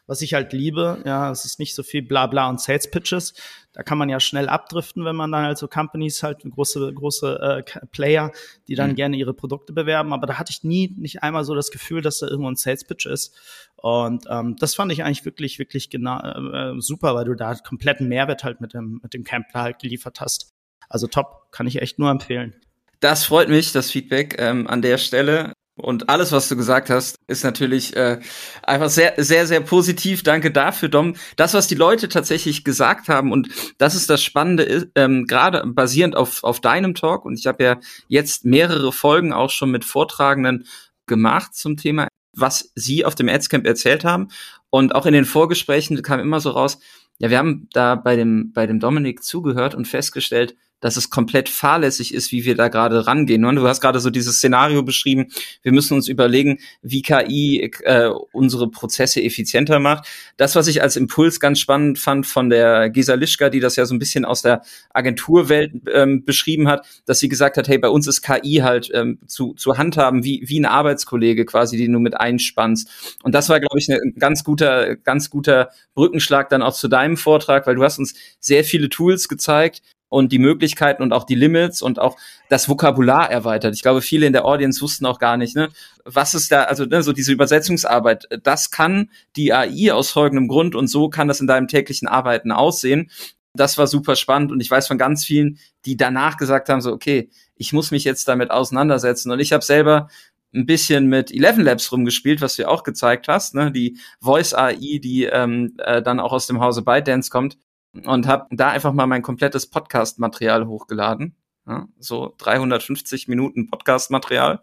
was 0.06 0.22
ich 0.22 0.32
halt 0.32 0.54
liebe. 0.54 1.02
Ja, 1.04 1.30
es 1.30 1.44
ist 1.44 1.58
nicht 1.58 1.74
so 1.74 1.82
viel 1.82 2.00
Blabla 2.00 2.48
und 2.48 2.62
Sales 2.62 2.90
Pitches. 2.90 3.34
Da 3.74 3.82
kann 3.82 3.98
man 3.98 4.08
ja 4.08 4.20
schnell 4.20 4.48
abdriften, 4.48 5.04
wenn 5.04 5.14
man 5.14 5.30
dann 5.30 5.44
halt 5.44 5.58
so 5.58 5.68
Companies 5.68 6.22
halt 6.22 6.44
große 6.48 6.94
große 6.94 7.62
äh, 7.66 7.86
Player, 7.88 8.32
die 8.68 8.74
dann 8.74 8.92
mhm. 8.92 8.94
gerne 8.94 9.16
ihre 9.18 9.34
Produkte 9.34 9.74
bewerben. 9.74 10.14
Aber 10.14 10.26
da 10.26 10.38
hatte 10.38 10.50
ich 10.50 10.64
nie 10.64 10.94
nicht 10.96 11.22
einmal 11.22 11.44
so 11.44 11.54
das 11.54 11.70
Gefühl, 11.70 12.00
dass 12.00 12.20
da 12.20 12.28
irgendwo 12.28 12.50
ein 12.50 12.56
Sales 12.56 12.84
Pitch 12.84 13.04
ist. 13.04 13.36
Und 13.76 14.24
ähm, 14.30 14.56
das 14.58 14.74
fand 14.74 14.90
ich 14.92 15.04
eigentlich 15.04 15.26
wirklich 15.26 15.58
wirklich 15.58 15.90
genau 15.90 16.20
äh, 16.20 16.80
super, 16.80 17.14
weil 17.14 17.26
du 17.26 17.34
da 17.34 17.54
kompletten 17.54 18.08
Mehrwert 18.08 18.44
halt 18.44 18.62
mit 18.62 18.72
dem 18.72 19.00
mit 19.02 19.12
dem 19.12 19.24
Camp 19.24 19.48
halt 19.52 19.78
geliefert 19.78 20.22
hast. 20.22 20.54
Also 20.88 21.06
top, 21.06 21.52
kann 21.52 21.66
ich 21.66 21.82
echt 21.82 21.98
nur 21.98 22.10
empfehlen. 22.10 22.54
Das 23.00 23.24
freut 23.24 23.48
mich, 23.48 23.72
das 23.72 23.90
Feedback 23.90 24.36
ähm, 24.38 24.66
an 24.66 24.82
der 24.82 24.98
Stelle. 24.98 25.52
Und 25.78 26.08
alles, 26.08 26.32
was 26.32 26.48
du 26.48 26.56
gesagt 26.56 26.88
hast, 26.88 27.16
ist 27.26 27.44
natürlich 27.44 27.94
äh, 27.96 28.18
einfach 28.62 28.88
sehr, 28.88 29.12
sehr, 29.18 29.46
sehr 29.46 29.60
positiv. 29.60 30.22
Danke 30.22 30.50
dafür, 30.50 30.88
Dom. 30.88 31.16
Das, 31.36 31.52
was 31.52 31.66
die 31.66 31.74
Leute 31.74 32.08
tatsächlich 32.08 32.64
gesagt 32.64 33.08
haben, 33.10 33.30
und 33.30 33.50
das 33.76 33.94
ist 33.94 34.08
das 34.08 34.22
Spannende, 34.22 34.90
ähm, 34.94 35.26
gerade 35.26 35.62
basierend 35.66 36.16
auf, 36.16 36.44
auf 36.44 36.60
deinem 36.60 36.94
Talk, 36.94 37.26
und 37.26 37.38
ich 37.38 37.46
habe 37.46 37.62
ja 37.62 37.80
jetzt 38.08 38.46
mehrere 38.46 38.90
Folgen 38.90 39.34
auch 39.34 39.50
schon 39.50 39.70
mit 39.70 39.84
Vortragenden 39.84 40.66
gemacht 41.04 41.54
zum 41.54 41.76
Thema, 41.76 42.08
was 42.32 42.70
sie 42.74 43.04
auf 43.04 43.14
dem 43.14 43.28
Adscamp 43.28 43.66
erzählt 43.66 44.04
haben. 44.04 44.28
Und 44.70 44.94
auch 44.94 45.04
in 45.04 45.12
den 45.12 45.26
Vorgesprächen 45.26 46.00
kam 46.02 46.20
immer 46.20 46.40
so 46.40 46.50
raus, 46.50 46.78
ja, 47.18 47.28
wir 47.28 47.38
haben 47.38 47.68
da 47.72 47.96
bei 47.96 48.16
dem, 48.16 48.52
bei 48.52 48.66
dem 48.66 48.80
Dominik 48.80 49.22
zugehört 49.22 49.74
und 49.74 49.86
festgestellt, 49.86 50.56
dass 50.80 50.96
es 50.96 51.10
komplett 51.10 51.48
fahrlässig 51.48 52.12
ist, 52.12 52.32
wie 52.32 52.44
wir 52.44 52.54
da 52.54 52.68
gerade 52.68 53.06
rangehen. 53.06 53.44
Und 53.44 53.56
du 53.56 53.66
hast 53.66 53.80
gerade 53.80 54.00
so 54.00 54.10
dieses 54.10 54.36
Szenario 54.36 54.82
beschrieben, 54.82 55.26
wir 55.62 55.72
müssen 55.72 55.94
uns 55.94 56.08
überlegen, 56.08 56.58
wie 56.82 57.02
KI 57.02 57.72
äh, 57.82 58.10
unsere 58.32 58.70
Prozesse 58.70 59.22
effizienter 59.22 59.78
macht. 59.78 60.06
Das, 60.36 60.54
was 60.54 60.66
ich 60.66 60.82
als 60.82 60.96
Impuls 60.96 61.40
ganz 61.40 61.60
spannend 61.60 61.98
fand 61.98 62.26
von 62.26 62.50
der 62.50 62.90
Gesa 62.90 63.14
Lischka, 63.14 63.48
die 63.48 63.60
das 63.60 63.76
ja 63.76 63.86
so 63.86 63.94
ein 63.94 63.98
bisschen 63.98 64.24
aus 64.24 64.42
der 64.42 64.62
Agenturwelt 64.90 65.72
ähm, 65.92 66.24
beschrieben 66.24 66.68
hat, 66.68 66.86
dass 67.06 67.20
sie 67.20 67.28
gesagt 67.28 67.56
hat, 67.56 67.68
hey, 67.68 67.78
bei 67.78 67.88
uns 67.88 68.06
ist 68.06 68.22
KI 68.22 68.56
halt 68.62 68.90
ähm, 68.92 69.18
zu, 69.26 69.54
zu 69.54 69.78
handhaben, 69.78 70.24
wie, 70.24 70.44
wie 70.46 70.60
ein 70.60 70.66
Arbeitskollege 70.66 71.46
quasi, 71.46 71.76
den 71.76 71.92
du 71.92 72.00
mit 72.00 72.18
einspannst. 72.18 73.18
Und 73.22 73.34
das 73.34 73.48
war, 73.48 73.60
glaube 73.60 73.78
ich, 73.78 73.88
ein 73.88 74.14
ganz 74.18 74.44
guter, 74.44 74.96
ganz 74.96 75.30
guter 75.30 75.70
Brückenschlag 75.94 76.48
dann 76.50 76.62
auch 76.62 76.74
zu 76.74 76.88
deinem 76.88 77.16
Vortrag, 77.16 77.66
weil 77.66 77.76
du 77.76 77.82
hast 77.82 77.98
uns 77.98 78.14
sehr 78.40 78.64
viele 78.64 78.88
Tools 78.88 79.28
gezeigt, 79.28 79.82
und 80.08 80.32
die 80.32 80.38
Möglichkeiten 80.38 81.02
und 81.02 81.12
auch 81.12 81.24
die 81.24 81.34
Limits 81.34 81.82
und 81.82 81.98
auch 81.98 82.16
das 82.48 82.68
Vokabular 82.68 83.30
erweitert. 83.30 83.74
Ich 83.74 83.82
glaube, 83.82 84.02
viele 84.02 84.26
in 84.26 84.32
der 84.32 84.44
Audience 84.44 84.80
wussten 84.80 85.06
auch 85.06 85.18
gar 85.18 85.36
nicht, 85.36 85.56
ne, 85.56 85.68
was 86.04 86.34
ist 86.34 86.52
da, 86.52 86.64
also 86.64 86.84
ne, 86.84 87.02
so 87.02 87.12
diese 87.12 87.32
Übersetzungsarbeit, 87.32 88.28
das 88.42 88.70
kann 88.70 89.10
die 89.34 89.52
AI 89.52 89.92
aus 89.92 90.10
folgendem 90.10 90.48
Grund 90.48 90.74
und 90.74 90.88
so 90.88 91.08
kann 91.08 91.28
das 91.28 91.40
in 91.40 91.46
deinem 91.46 91.68
täglichen 91.68 92.08
Arbeiten 92.08 92.52
aussehen. 92.52 93.10
Das 93.54 93.78
war 93.78 93.86
super 93.86 94.16
spannend 94.16 94.52
und 94.52 94.60
ich 94.60 94.70
weiß 94.70 94.86
von 94.86 94.98
ganz 94.98 95.24
vielen, 95.24 95.58
die 95.86 95.96
danach 95.96 96.36
gesagt 96.36 96.68
haben, 96.68 96.80
so, 96.80 96.92
okay, 96.92 97.30
ich 97.56 97.72
muss 97.72 97.90
mich 97.90 98.04
jetzt 98.04 98.28
damit 98.28 98.50
auseinandersetzen. 98.50 99.30
Und 99.32 99.40
ich 99.40 99.52
habe 99.52 99.64
selber 99.64 100.08
ein 100.54 100.66
bisschen 100.66 101.06
mit 101.06 101.32
Eleven 101.32 101.64
Labs 101.64 101.90
rumgespielt, 101.90 102.40
was 102.40 102.56
du 102.56 102.68
auch 102.68 102.82
gezeigt 102.82 103.28
hast, 103.28 103.54
ne? 103.54 103.72
die 103.72 103.98
Voice 104.20 104.54
AI, 104.54 104.98
die 105.02 105.24
ähm, 105.24 105.74
äh, 105.78 106.02
dann 106.02 106.20
auch 106.20 106.32
aus 106.32 106.46
dem 106.46 106.60
Hause 106.60 106.82
ByteDance 106.82 107.30
kommt 107.30 107.56
und 108.04 108.26
habe 108.26 108.46
da 108.50 108.70
einfach 108.70 108.92
mal 108.92 109.06
mein 109.06 109.22
komplettes 109.22 109.68
Podcast-Material 109.68 110.66
hochgeladen. 110.66 111.36
Ja, 111.68 111.88
so 111.98 112.32
350 112.38 113.26
Minuten 113.26 113.68
Podcast-Material 113.68 114.60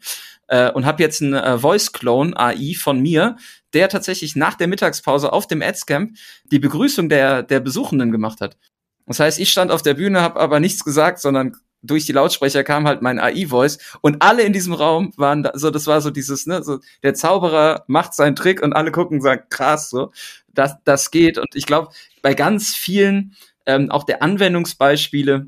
äh, 0.47 0.71
und 0.71 0.85
habe 0.85 1.03
jetzt 1.03 1.21
einen 1.21 1.33
äh, 1.33 1.57
Voice-Clone 1.57 2.37
AI 2.37 2.75
von 2.79 3.01
mir, 3.01 3.35
der 3.73 3.89
tatsächlich 3.89 4.37
nach 4.37 4.55
der 4.55 4.69
Mittagspause 4.69 5.33
auf 5.33 5.45
dem 5.45 5.61
Adscamp 5.61 6.15
die 6.45 6.59
Begrüßung 6.59 7.09
der, 7.09 7.43
der 7.43 7.59
Besuchenden 7.59 8.11
gemacht 8.13 8.39
hat. 8.39 8.57
Das 9.05 9.19
heißt, 9.19 9.37
ich 9.39 9.51
stand 9.51 9.69
auf 9.69 9.81
der 9.81 9.95
Bühne, 9.95 10.21
habe 10.21 10.39
aber 10.39 10.61
nichts 10.61 10.85
gesagt, 10.85 11.19
sondern 11.19 11.57
durch 11.83 12.05
die 12.05 12.13
Lautsprecher 12.13 12.63
kam 12.63 12.87
halt 12.87 13.01
mein 13.01 13.19
AI-Voice 13.19 13.77
und 14.01 14.21
alle 14.21 14.43
in 14.43 14.53
diesem 14.53 14.73
Raum 14.73 15.13
waren 15.17 15.43
da, 15.43 15.51
so, 15.53 15.69
das 15.69 15.85
war 15.85 16.01
so 16.01 16.09
dieses, 16.09 16.47
ne, 16.47 16.63
so 16.63 16.79
der 17.03 17.13
Zauberer 17.13 17.83
macht 17.87 18.15
seinen 18.15 18.35
Trick 18.35 18.63
und 18.63 18.73
alle 18.73 18.91
gucken 18.91 19.17
und 19.17 19.23
sagen, 19.23 19.43
krass, 19.49 19.89
so, 19.89 20.11
das, 20.53 20.75
das 20.85 21.11
geht. 21.11 21.37
Und 21.37 21.49
ich 21.53 21.65
glaube, 21.65 21.89
bei 22.21 22.33
ganz 22.33 22.73
vielen, 22.75 23.35
ähm, 23.65 23.91
auch 23.91 24.05
der 24.05 24.23
Anwendungsbeispiele, 24.23 25.47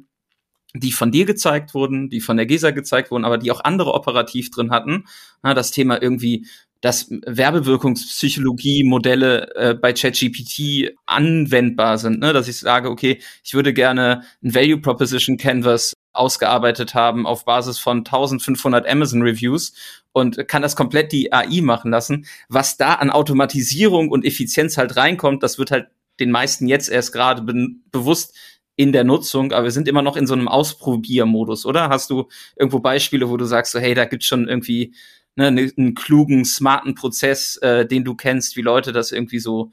die 0.74 0.92
von 0.92 1.12
dir 1.12 1.26
gezeigt 1.26 1.74
wurden, 1.74 2.10
die 2.10 2.20
von 2.20 2.36
der 2.38 2.46
GESA 2.46 2.72
gezeigt 2.72 3.12
wurden, 3.12 3.26
aber 3.26 3.38
die 3.38 3.52
auch 3.52 3.64
andere 3.64 3.94
operativ 3.94 4.52
drin 4.52 4.72
hatten. 4.72 5.06
Na, 5.42 5.54
das 5.54 5.72
Thema 5.72 6.02
irgendwie, 6.02 6.48
dass 6.82 7.10
Werbewirkungspsychologie-Modelle 7.10 9.56
äh, 9.56 9.74
bei 9.74 9.94
ChatGPT 9.94 10.98
anwendbar 11.06 11.98
sind, 11.98 12.20
ne? 12.20 12.34
dass 12.34 12.50
ich 12.50 12.60
sage, 12.60 12.90
okay, 12.90 13.22
ich 13.44 13.54
würde 13.54 13.74
gerne 13.74 14.24
ein 14.44 14.54
Value 14.54 14.82
Proposition 14.82 15.38
Canvas 15.38 15.94
ausgearbeitet 16.16 16.94
haben 16.94 17.26
auf 17.26 17.46
Basis 17.46 17.80
von 17.80 18.00
1500 18.00 18.88
Amazon 18.88 19.22
Reviews 19.22 19.74
und 20.12 20.48
kann 20.48 20.62
das 20.62 20.76
komplett 20.76 21.12
die 21.12 21.34
AI 21.34 21.62
machen 21.62 21.92
lassen. 21.92 22.26
Was 22.50 22.78
da 22.78 22.94
an 22.94 23.10
Automatisierung 23.10 24.10
und 24.10 24.26
Effizienz 24.26 24.78
halt 24.78 24.96
reinkommt, 24.96 25.44
das 25.44 25.60
wird 25.60 25.72
halt 25.72 25.88
den 26.20 26.32
meisten 26.32 26.68
jetzt 26.68 26.90
erst 26.90 27.12
gerade 27.12 27.42
be 27.42 27.68
bewusst 27.92 28.36
in 28.78 28.92
der 28.92 29.04
Nutzung, 29.06 29.54
aber 29.54 29.66
wir 29.66 29.72
sind 29.72 29.88
immer 29.88 30.02
noch 30.02 30.18
in 30.18 30.28
so 30.28 30.34
einem 30.34 30.50
Ausprobiermodus, 30.50 31.66
oder? 31.66 31.90
Hast 31.90 32.10
du 32.10 32.28
irgendwo 32.58 32.80
Beispiele, 32.80 33.30
wo 33.30 33.38
du 33.38 33.46
sagst, 33.46 33.72
so, 33.72 33.80
hey, 33.80 33.94
da 33.94 34.06
gibt's 34.06 34.26
schon 34.26 34.50
irgendwie 34.50 34.94
ne, 35.36 35.52
ne 35.52 35.72
einen 35.78 35.96
klugen, 35.96 36.46
smarten 36.46 36.96
Prozess, 36.96 37.58
äh, 37.58 37.86
den 37.86 38.04
du 38.04 38.16
kennst, 38.16 38.58
wie 38.58 38.62
Leute 38.62 38.92
das 38.92 39.12
irgendwie 39.12 39.40
so 39.40 39.72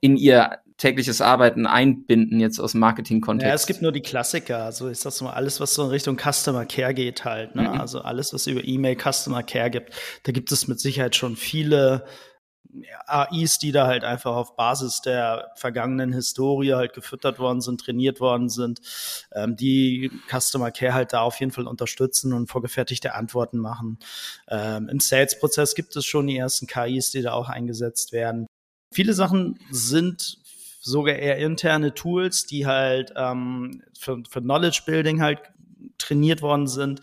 in 0.00 0.16
ihr 0.16 0.58
tägliches 0.80 1.20
Arbeiten 1.20 1.66
einbinden 1.66 2.40
jetzt 2.40 2.58
aus 2.58 2.74
Marketing-Kontext? 2.74 3.46
Ja, 3.46 3.54
es 3.54 3.66
gibt 3.66 3.82
nur 3.82 3.92
die 3.92 4.00
Klassiker. 4.00 4.64
Also 4.64 4.88
ich 4.88 4.98
sag's 4.98 5.20
mal, 5.20 5.32
alles, 5.32 5.60
was 5.60 5.74
so 5.74 5.84
in 5.84 5.90
Richtung 5.90 6.18
Customer 6.18 6.64
Care 6.64 6.94
geht 6.94 7.24
halt. 7.24 7.54
Ne? 7.54 7.62
Mhm. 7.62 7.80
Also 7.80 8.00
alles, 8.00 8.32
was 8.32 8.46
über 8.46 8.64
E-Mail 8.64 8.96
Customer 8.96 9.42
Care 9.42 9.70
gibt, 9.70 9.94
da 10.22 10.32
gibt 10.32 10.50
es 10.50 10.68
mit 10.68 10.80
Sicherheit 10.80 11.14
schon 11.14 11.36
viele 11.36 12.04
AIs, 13.06 13.58
die 13.58 13.72
da 13.72 13.86
halt 13.86 14.04
einfach 14.04 14.34
auf 14.34 14.56
Basis 14.56 15.00
der 15.02 15.50
vergangenen 15.56 16.12
Historie 16.12 16.72
halt 16.72 16.94
gefüttert 16.94 17.38
worden 17.38 17.60
sind, 17.60 17.80
trainiert 17.80 18.20
worden 18.20 18.48
sind, 18.48 18.80
ähm, 19.32 19.56
die 19.56 20.10
Customer 20.30 20.70
Care 20.70 20.94
halt 20.94 21.12
da 21.12 21.20
auf 21.20 21.40
jeden 21.40 21.52
Fall 21.52 21.66
unterstützen 21.66 22.32
und 22.32 22.48
vorgefertigte 22.48 23.14
Antworten 23.14 23.58
machen. 23.58 23.98
Ähm, 24.48 24.88
Im 24.88 25.00
Sales-Prozess 25.00 25.74
gibt 25.74 25.94
es 25.96 26.06
schon 26.06 26.26
die 26.28 26.38
ersten 26.38 26.66
KIs, 26.66 27.10
die 27.10 27.22
da 27.22 27.32
auch 27.32 27.48
eingesetzt 27.48 28.12
werden. 28.12 28.46
Viele 28.92 29.14
Sachen 29.14 29.58
sind 29.70 30.39
sogar 30.80 31.16
eher 31.16 31.36
interne 31.38 31.94
Tools, 31.94 32.46
die 32.46 32.66
halt 32.66 33.12
ähm, 33.16 33.82
für, 33.98 34.22
für 34.28 34.40
Knowledge 34.40 34.82
Building 34.86 35.20
halt 35.20 35.40
trainiert 35.98 36.42
worden 36.42 36.66
sind. 36.66 37.00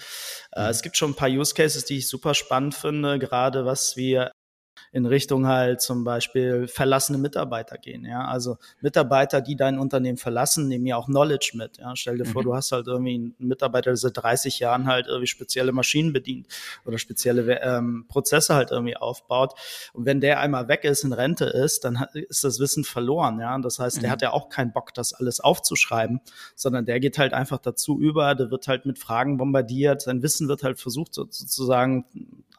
Äh, 0.51 0.63
mhm. 0.63 0.69
es 0.69 0.81
gibt 0.81 0.97
schon 0.97 1.11
ein 1.11 1.15
paar 1.15 1.29
Use 1.29 1.53
Cases, 1.53 1.85
die 1.85 1.97
ich 1.97 2.09
super 2.09 2.33
spannend 2.33 2.75
finde, 2.75 3.19
gerade 3.19 3.65
was 3.65 3.95
wir 3.95 4.31
in 4.97 5.05
Richtung 5.05 5.45
halt 5.45 5.79
zum 5.79 6.03
Beispiel 6.03 6.67
verlassene 6.67 7.19
Mitarbeiter 7.19 7.77
gehen. 7.77 8.03
Ja, 8.03 8.25
also 8.25 8.57
Mitarbeiter, 8.81 9.41
die 9.41 9.55
dein 9.55 9.77
Unternehmen 9.77 10.17
verlassen, 10.17 10.67
nehmen 10.67 10.87
ja 10.87 10.97
auch 10.97 11.05
Knowledge 11.05 11.51
mit. 11.53 11.77
Ja, 11.77 11.95
stell 11.95 12.17
dir 12.17 12.25
mhm. 12.25 12.29
vor, 12.29 12.41
du 12.41 12.55
hast 12.55 12.71
halt 12.71 12.87
irgendwie 12.87 13.13
einen 13.13 13.35
Mitarbeiter, 13.37 13.91
der 13.91 13.97
seit 13.97 14.17
30 14.17 14.57
Jahren 14.57 14.87
halt 14.87 15.05
irgendwie 15.05 15.27
spezielle 15.27 15.71
Maschinen 15.71 16.13
bedient 16.13 16.47
oder 16.83 16.97
spezielle 16.97 17.61
ähm, 17.61 18.05
Prozesse 18.07 18.55
halt 18.55 18.71
irgendwie 18.71 18.97
aufbaut. 18.97 19.53
Und 19.93 20.07
wenn 20.07 20.19
der 20.19 20.39
einmal 20.39 20.67
weg 20.67 20.83
ist, 20.83 21.03
in 21.03 21.13
Rente 21.13 21.45
ist, 21.45 21.83
dann 21.83 22.07
ist 22.13 22.43
das 22.43 22.59
Wissen 22.59 22.83
verloren. 22.83 23.39
Ja, 23.39 23.53
und 23.53 23.61
das 23.61 23.77
heißt, 23.77 23.97
der 24.01 24.09
mhm. 24.09 24.11
hat 24.13 24.21
ja 24.23 24.33
auch 24.33 24.49
keinen 24.49 24.73
Bock, 24.73 24.95
das 24.95 25.13
alles 25.13 25.39
aufzuschreiben, 25.39 26.21
sondern 26.55 26.85
der 26.85 26.99
geht 26.99 27.19
halt 27.19 27.33
einfach 27.33 27.59
dazu 27.59 27.99
über, 27.99 28.33
der 28.33 28.49
wird 28.49 28.67
halt 28.67 28.87
mit 28.87 28.97
Fragen 28.97 29.37
bombardiert, 29.37 30.01
sein 30.01 30.23
Wissen 30.23 30.47
wird 30.47 30.63
halt 30.63 30.79
versucht 30.79 31.13
sozusagen 31.13 32.05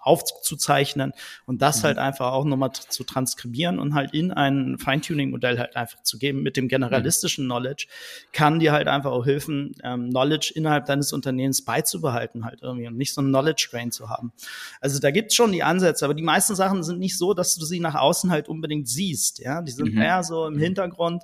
aufzuzeichnen 0.01 1.13
und 1.47 1.63
das 1.63 1.79
mhm. 1.79 1.87
halt 1.87 1.99
einfach 1.99 2.28
auch 2.33 2.45
nochmal 2.45 2.73
zu 2.73 3.05
transkribieren 3.05 3.79
und 3.79 3.95
halt 3.95 4.15
in 4.15 4.33
ein 4.33 4.79
Feintuning-Modell 4.79 5.59
halt 5.59 5.77
einfach 5.77 6.03
zu 6.03 6.19
geben 6.19 6.43
mit 6.43 6.57
dem 6.57 6.69
generalistischen 6.69 7.45
mhm. 7.45 7.51
Knowledge, 7.51 7.87
kann 8.33 8.59
dir 8.59 8.73
halt 8.73 8.89
einfach 8.89 9.11
auch 9.11 9.27
helfen, 9.27 9.75
ähm, 9.83 10.11
Knowledge 10.11 10.53
innerhalb 10.55 10.87
deines 10.87 11.13
Unternehmens 11.13 11.65
beizubehalten 11.65 12.45
halt 12.45 12.63
irgendwie 12.63 12.87
und 12.87 12.97
nicht 12.97 13.15
so 13.15 13.21
ein 13.21 13.29
Knowledge-Drain 13.29 13.93
zu 13.93 14.09
haben. 14.09 14.33
Also 14.81 15.01
da 15.01 15.11
gibt's 15.11 15.35
schon 15.35 15.53
die 15.53 15.63
Ansätze, 15.63 16.05
aber 16.05 16.15
die 16.15 16.23
meisten 16.23 16.55
Sachen 16.55 16.83
sind 16.83 16.99
nicht 16.99 17.19
so, 17.19 17.35
dass 17.35 17.55
du 17.57 17.65
sie 17.65 17.81
nach 17.81 17.95
außen 17.95 18.31
halt 18.31 18.49
unbedingt 18.49 18.89
siehst, 18.89 19.39
ja, 19.39 19.63
die 19.63 19.73
sind 19.73 19.95
mhm. 19.95 20.03
eher 20.03 20.23
so 20.23 20.47
im 20.47 20.55
mhm. 20.55 20.61
Hintergrund 20.61 21.23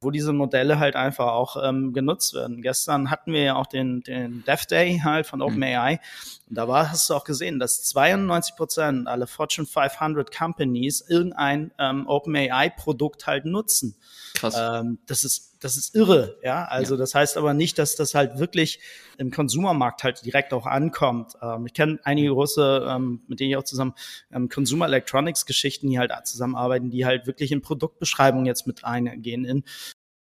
wo 0.00 0.10
diese 0.10 0.32
Modelle 0.32 0.78
halt 0.78 0.94
einfach 0.94 1.28
auch 1.28 1.56
ähm, 1.62 1.92
genutzt 1.92 2.34
werden. 2.34 2.62
Gestern 2.62 3.10
hatten 3.10 3.32
wir 3.32 3.42
ja 3.42 3.56
auch 3.56 3.66
den, 3.66 4.02
den 4.02 4.44
Dev 4.46 4.66
Day 4.66 5.00
halt 5.02 5.26
von 5.26 5.40
mhm. 5.40 5.46
OpenAI. 5.46 6.00
Und 6.48 6.56
da 6.56 6.68
war, 6.68 6.90
hast 6.90 7.10
du 7.10 7.14
auch 7.14 7.24
gesehen, 7.24 7.58
dass 7.58 7.82
92 7.84 8.54
Prozent 8.54 9.08
aller 9.08 9.26
Fortune 9.26 9.66
500 9.66 10.34
Companies 10.34 11.04
irgendein 11.08 11.72
ähm, 11.78 12.06
OpenAI-Produkt 12.06 13.26
halt 13.26 13.46
nutzen. 13.46 13.96
Krass. 14.34 14.54
Ähm, 14.56 14.98
das 15.06 15.24
ist 15.24 15.56
das 15.60 15.76
ist 15.76 15.94
irre, 15.94 16.38
ja. 16.42 16.64
Also 16.64 16.94
ja. 16.94 16.98
das 16.98 17.14
heißt 17.14 17.36
aber 17.36 17.54
nicht, 17.54 17.78
dass 17.78 17.96
das 17.96 18.14
halt 18.14 18.38
wirklich 18.38 18.80
im 19.18 19.30
Konsumermarkt 19.30 20.04
halt 20.04 20.24
direkt 20.24 20.52
auch 20.52 20.66
ankommt. 20.66 21.32
Ähm, 21.42 21.66
ich 21.66 21.74
kenne 21.74 21.98
einige 22.04 22.30
große, 22.30 22.86
ähm, 22.88 23.22
mit 23.26 23.40
denen 23.40 23.50
ich 23.50 23.56
auch 23.56 23.64
zusammen 23.64 23.94
ähm, 24.32 24.48
Consumer 24.48 24.86
Electronics 24.86 25.46
Geschichten, 25.46 25.88
die 25.88 25.98
halt 25.98 26.12
zusammenarbeiten, 26.24 26.90
die 26.90 27.06
halt 27.06 27.26
wirklich 27.26 27.52
in 27.52 27.62
Produktbeschreibung 27.62 28.46
jetzt 28.46 28.66
mit 28.66 28.84
eingehen, 28.84 29.44
in 29.44 29.64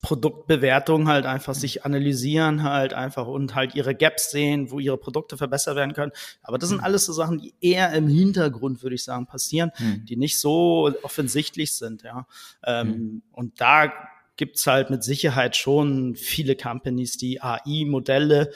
Produktbewertung 0.04 1.08
halt 1.08 1.26
einfach 1.26 1.56
sich 1.56 1.86
analysieren 1.86 2.64
halt 2.64 2.94
einfach 2.94 3.26
und 3.26 3.56
halt 3.56 3.74
ihre 3.74 3.96
Gaps 3.96 4.32
sehen, 4.32 4.70
wo 4.70 4.80
ihre 4.80 4.98
Produkte 4.98 5.38
verbessert 5.38 5.78
werden 5.78 5.94
können. 5.94 6.12
Aber 6.44 6.58
das 6.58 6.70
sind 6.70 6.80
mhm. 6.80 6.84
alles 6.84 7.06
so 7.06 7.14
Sachen, 7.14 7.40
die 7.40 7.56
eher 7.62 7.94
im 7.94 8.10
Hintergrund, 8.10 8.84
würde 8.84 8.96
ich 8.96 9.04
sagen, 9.04 9.26
passieren, 9.26 9.72
mhm. 9.80 10.04
die 10.06 10.18
nicht 10.18 10.38
so 10.38 10.92
offensichtlich 11.04 11.72
sind, 11.72 12.04
ja. 12.04 12.28
Ähm, 12.66 12.88
mhm. 12.88 13.22
Und 13.32 13.62
da 13.62 13.94
gibt's 14.36 14.68
halt 14.68 14.90
mit 14.90 15.06
Sicherheit 15.06 15.56
schon 15.56 16.16
viele 16.16 16.58
Companies, 16.58 17.18
die 17.18 17.42
AI-Modelle 17.42 18.52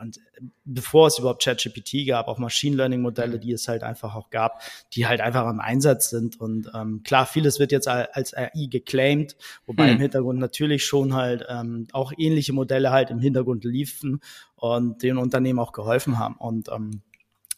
und 0.00 0.20
bevor 0.64 1.06
es 1.06 1.18
überhaupt 1.18 1.42
ChatGPT 1.42 2.06
gab, 2.06 2.28
auch 2.28 2.38
Machine 2.38 2.76
Learning 2.76 3.00
Modelle, 3.00 3.36
mhm. 3.36 3.40
die 3.40 3.52
es 3.52 3.68
halt 3.68 3.82
einfach 3.82 4.14
auch 4.14 4.30
gab, 4.30 4.60
die 4.92 5.06
halt 5.06 5.20
einfach 5.20 5.48
im 5.48 5.60
Einsatz 5.60 6.10
sind. 6.10 6.40
Und 6.40 6.70
ähm, 6.74 7.02
klar, 7.04 7.26
vieles 7.26 7.58
wird 7.58 7.72
jetzt 7.72 7.88
als 7.88 8.34
AI 8.34 8.66
geclaimed, 8.70 9.36
wobei 9.66 9.86
hm. 9.86 9.94
im 9.94 10.00
Hintergrund 10.00 10.38
natürlich 10.38 10.84
schon 10.84 11.14
halt 11.14 11.44
ähm, 11.48 11.86
auch 11.92 12.12
ähnliche 12.16 12.52
Modelle 12.52 12.90
halt 12.90 13.10
im 13.10 13.20
Hintergrund 13.20 13.64
liefen 13.64 14.20
und 14.56 15.02
den 15.02 15.18
Unternehmen 15.18 15.58
auch 15.58 15.72
geholfen 15.72 16.18
haben. 16.18 16.36
Und 16.36 16.68
ähm, 16.68 17.02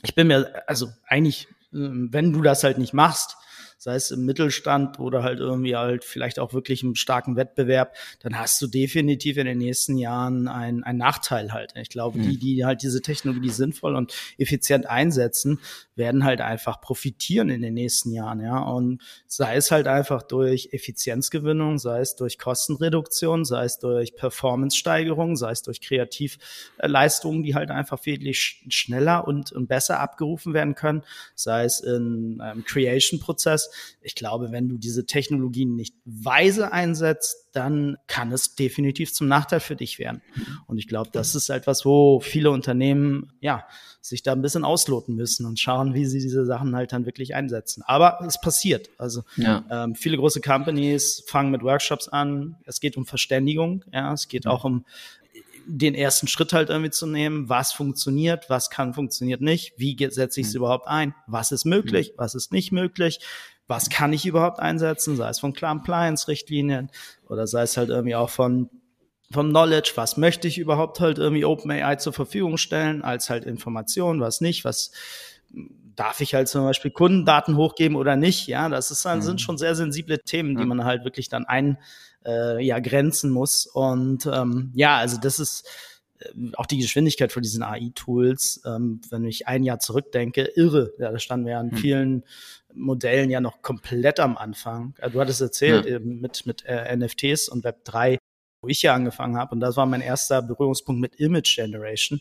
ich 0.03 0.15
bin 0.15 0.27
mir, 0.27 0.63
also 0.67 0.89
eigentlich, 1.07 1.49
ähm, 1.73 2.09
wenn 2.13 2.33
du 2.33 2.43
das 2.43 2.65
halt 2.65 2.79
nicht 2.79 2.95
machst, 2.95 3.37
sei 3.79 3.95
es 3.95 4.11
im 4.11 4.27
Mittelstand 4.27 4.99
oder 4.99 5.23
halt 5.23 5.39
irgendwie 5.39 5.77
halt 5.77 6.05
vielleicht 6.05 6.39
auch 6.41 6.53
wirklich 6.53 6.83
im 6.83 6.97
starken 6.97 7.37
Wettbewerb, 7.37 7.95
dann 8.21 8.39
hast 8.39 8.61
du 8.61 8.67
definitiv 8.67 9.37
in 9.39 9.47
den 9.47 9.59
nächsten 9.59 9.97
Jahren 9.97 10.49
einen, 10.49 10.83
einen 10.83 10.99
Nachteil 10.99 11.53
halt. 11.53 11.75
Ich 11.77 11.89
glaube, 11.89 12.19
die, 12.19 12.39
die 12.39 12.65
halt 12.65 12.83
diese 12.83 13.01
Technologie 13.01 13.51
sinnvoll 13.51 13.95
und 13.95 14.13
effizient 14.37 14.87
einsetzen, 14.87 15.61
werden 15.95 16.25
halt 16.25 16.41
einfach 16.41 16.81
profitieren 16.81 17.51
in 17.51 17.63
den 17.63 17.75
nächsten 17.75 18.11
Jahren, 18.13 18.41
ja. 18.41 18.59
Und 18.59 19.01
sei 19.27 19.57
es 19.57 19.71
halt 19.71 19.87
einfach 19.87 20.23
durch 20.23 20.71
Effizienzgewinnung, 20.73 21.79
sei 21.79 22.01
es 22.01 22.17
durch 22.17 22.39
Kostenreduktion, 22.39 23.45
sei 23.45 23.65
es 23.65 23.79
durch 23.79 24.17
Performance-Steigerung, 24.17 25.37
sei 25.37 25.53
es 25.53 25.63
durch 25.63 25.81
Kreativleistungen, 25.81 27.43
die 27.43 27.55
halt 27.55 27.71
einfach 27.71 28.05
wesentlich 28.07 28.65
schneller 28.69 29.27
und, 29.27 29.53
und 29.53 29.69
besser 29.69 30.01
abgerufen 30.01 30.53
werden 30.53 30.75
können, 30.75 31.03
sei 31.35 31.65
es 31.65 31.81
in 31.81 32.41
einem 32.41 32.65
Creation-Prozess 32.65 33.68
Ich 34.01 34.15
glaube, 34.15 34.53
wenn 34.53 34.69
du 34.69 34.79
diese 34.79 35.07
Technologien 35.07 35.75
nicht 35.75 35.95
weise 36.05 36.73
einsetzt, 36.73 37.49
dann 37.53 37.97
kann 38.07 38.33
es 38.33 38.55
definitiv 38.55 39.13
zum 39.13 39.29
Nachteil 39.29 39.61
für 39.61 39.77
dich 39.77 39.99
werden. 39.99 40.23
Und 40.67 40.79
ich 40.79 40.87
glaube, 40.87 41.11
das 41.13 41.35
ist 41.35 41.49
etwas, 41.49 41.85
wo 41.85 42.21
viele 42.21 42.51
Unternehmen, 42.51 43.33
ja, 43.41 43.65
sich 44.01 44.23
da 44.23 44.33
ein 44.33 44.43
bisschen 44.43 44.65
ausloten 44.65 45.15
müssen 45.15 45.45
und 45.45 45.59
schauen, 45.59 45.95
wie 45.95 46.07
sie 46.07 46.21
diese 46.21 46.47
Sachen 46.47 46.75
halt 46.75 46.93
dann 46.93 47.05
wirklich 47.05 47.35
einsetzen. 47.35 47.83
Aber 47.87 48.21
es 48.27 48.41
passiert. 48.41 48.91
Also 48.99 49.23
ja. 49.37 49.65
ähm, 49.71 49.95
viele 49.95 50.17
große 50.17 50.41
Companies 50.41 51.25
fangen 51.27 51.51
mit 51.51 51.63
Workshops 51.63 52.09
an. 52.09 52.57
Es 52.65 52.81
geht 52.81 52.97
um 52.97 53.07
Verständigung. 53.07 53.85
Ja, 53.93 54.13
es 54.13 54.29
geht 54.29 54.47
auch 54.47 54.65
um 54.65 54.85
den 55.69 55.95
ersten 55.95 56.29
Schritt 56.29 56.55
halt 56.55 56.71
irgendwie 56.71 56.91
zu 56.91 57.07
nehmen, 57.07 57.51
was 57.51 57.73
funktioniert, 57.73 58.49
was 58.49 58.71
kann, 58.71 58.95
funktioniert 58.95 59.43
nicht, 59.43 59.75
wie 59.77 59.97
setze 60.11 60.41
ich 60.41 60.47
es 60.47 60.55
mhm. 60.55 60.59
überhaupt 60.59 60.89
ein, 60.89 61.15
was 61.27 61.53
ist 61.53 61.67
möglich, 61.67 62.13
mhm. 62.13 62.15
was 62.17 62.35
ist 62.35 62.53
nicht 62.53 62.73
möglich, 62.73 63.21
was 63.69 63.91
kann 63.91 64.13
ich 64.13 64.27
überhaupt 64.27 64.59
einsetzen, 64.59 65.17
sei 65.17 65.29
es 65.29 65.41
von 65.41 65.55
Compliance-Richtlinien 65.55 66.91
oder 67.29 67.47
sei 67.47 67.63
es 67.63 67.77
halt 67.77 67.91
irgendwie 67.91 68.17
auch 68.17 68.31
von 68.31 68.71
vom 69.31 69.51
Knowledge, 69.51 69.93
was 69.97 70.17
möchte 70.17 70.49
ich 70.49 70.57
überhaupt 70.57 71.01
halt 71.01 71.19
irgendwie 71.19 71.45
OpenAI 71.45 71.97
zur 71.97 72.15
Verfügung 72.15 72.57
stellen, 72.57 73.03
als 73.03 73.29
halt 73.29 73.45
Information, 73.45 74.21
was 74.21 74.41
nicht, 74.41 74.65
was 74.65 74.91
darf 75.95 76.21
ich 76.21 76.35
halt 76.35 76.49
zum 76.49 76.65
Beispiel 76.65 76.91
Kundendaten 76.91 77.57
hochgeben 77.57 77.97
oder 77.97 78.17
nicht, 78.17 78.47
ja, 78.47 78.69
das 78.69 78.91
ist, 78.91 79.05
dann, 79.05 79.21
sind 79.21 79.35
mhm. 79.35 79.39
schon 79.39 79.59
sehr 79.59 79.75
sensible 79.75 80.19
Themen, 80.21 80.57
die 80.57 80.65
man 80.65 80.85
halt 80.85 81.05
wirklich 81.05 81.29
dann 81.29 81.45
ein, 81.45 81.77
äh, 82.25 82.65
ja, 82.65 82.79
grenzen 82.79 83.31
muss. 83.31 83.67
Und 83.67 84.27
ähm, 84.27 84.73
ja, 84.75 84.97
also 84.97 85.19
das 85.21 85.41
ist 85.41 85.67
äh, 86.21 86.29
auch 86.55 86.67
die 86.67 86.79
Geschwindigkeit 86.79 87.33
von 87.33 87.43
diesen 87.43 87.63
AI-Tools, 87.63 88.63
ähm, 88.65 89.01
wenn 89.11 89.25
ich 89.25 89.49
ein 89.49 89.65
Jahr 89.65 89.81
zurückdenke, 89.81 90.45
irre. 90.55 90.93
Ja, 90.99 91.11
da 91.11 91.19
standen 91.19 91.47
wir 91.47 91.59
an 91.59 91.73
hm. 91.73 91.79
vielen 91.79 92.25
Modellen 92.75 93.31
ja 93.31 93.41
noch 93.41 93.63
komplett 93.63 94.21
am 94.21 94.37
Anfang. 94.37 94.95
Also, 95.01 95.15
du 95.15 95.21
hattest 95.21 95.41
erzählt 95.41 95.87
ja. 95.87 95.99
mit, 95.99 96.47
mit 96.47 96.65
äh, 96.67 96.97
NFTs 96.97 97.49
und 97.49 97.65
Web 97.65 97.85
3, 97.85 98.19
wo 98.63 98.69
ich 98.69 98.83
ja 98.83 98.95
angefangen 98.95 99.37
habe. 99.37 99.55
Und 99.55 99.61
das 99.61 99.77
war 99.77 99.87
mein 99.87 100.01
erster 100.01 100.43
Berührungspunkt 100.43 101.01
mit 101.01 101.17
Image 101.17 101.57
Generation. 101.57 102.21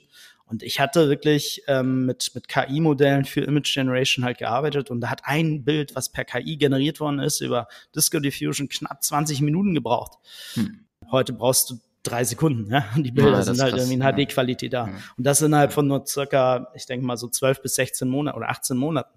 Und 0.50 0.64
ich 0.64 0.80
hatte 0.80 1.10
wirklich 1.10 1.64
ähm, 1.68 2.06
mit, 2.06 2.32
mit 2.34 2.48
KI-Modellen 2.48 3.26
für 3.26 3.42
Image 3.42 3.74
Generation 3.74 4.24
halt 4.24 4.38
gearbeitet 4.38 4.90
und 4.90 5.02
da 5.02 5.10
hat 5.10 5.22
ein 5.26 5.66
Bild, 5.66 5.94
was 5.94 6.10
per 6.10 6.24
KI 6.24 6.56
generiert 6.56 7.02
worden 7.02 7.20
ist, 7.20 7.42
über 7.42 7.68
Disco 7.94 8.20
Diffusion 8.20 8.70
knapp 8.70 9.04
20 9.04 9.42
Minuten 9.42 9.74
gebraucht. 9.74 10.18
Hm. 10.54 10.86
Heute 11.12 11.34
brauchst 11.34 11.70
du 11.70 11.80
drei 12.10 12.24
Sekunden. 12.24 12.72
Ja? 12.72 12.86
Und 12.96 13.04
die 13.04 13.12
Bilder 13.12 13.32
ja, 13.32 13.42
sind 13.44 13.60
halt 13.60 13.74
krass, 13.74 13.90
irgendwie 13.90 14.18
in 14.20 14.28
HD-Qualität 14.28 14.74
da. 14.74 14.86
Und 15.18 15.26
das 15.26 15.42
innerhalb 15.42 15.74
von 15.74 15.88
nur 15.88 16.06
circa, 16.06 16.72
ich 16.76 16.86
denke 16.86 17.06
mal 17.06 17.18
so 17.18 17.28
12 17.28 17.62
bis 17.62 17.76
16 17.76 18.08
Monaten 18.08 18.38
oder 18.38 18.50
18 18.50 18.78
Monaten. 18.78 19.10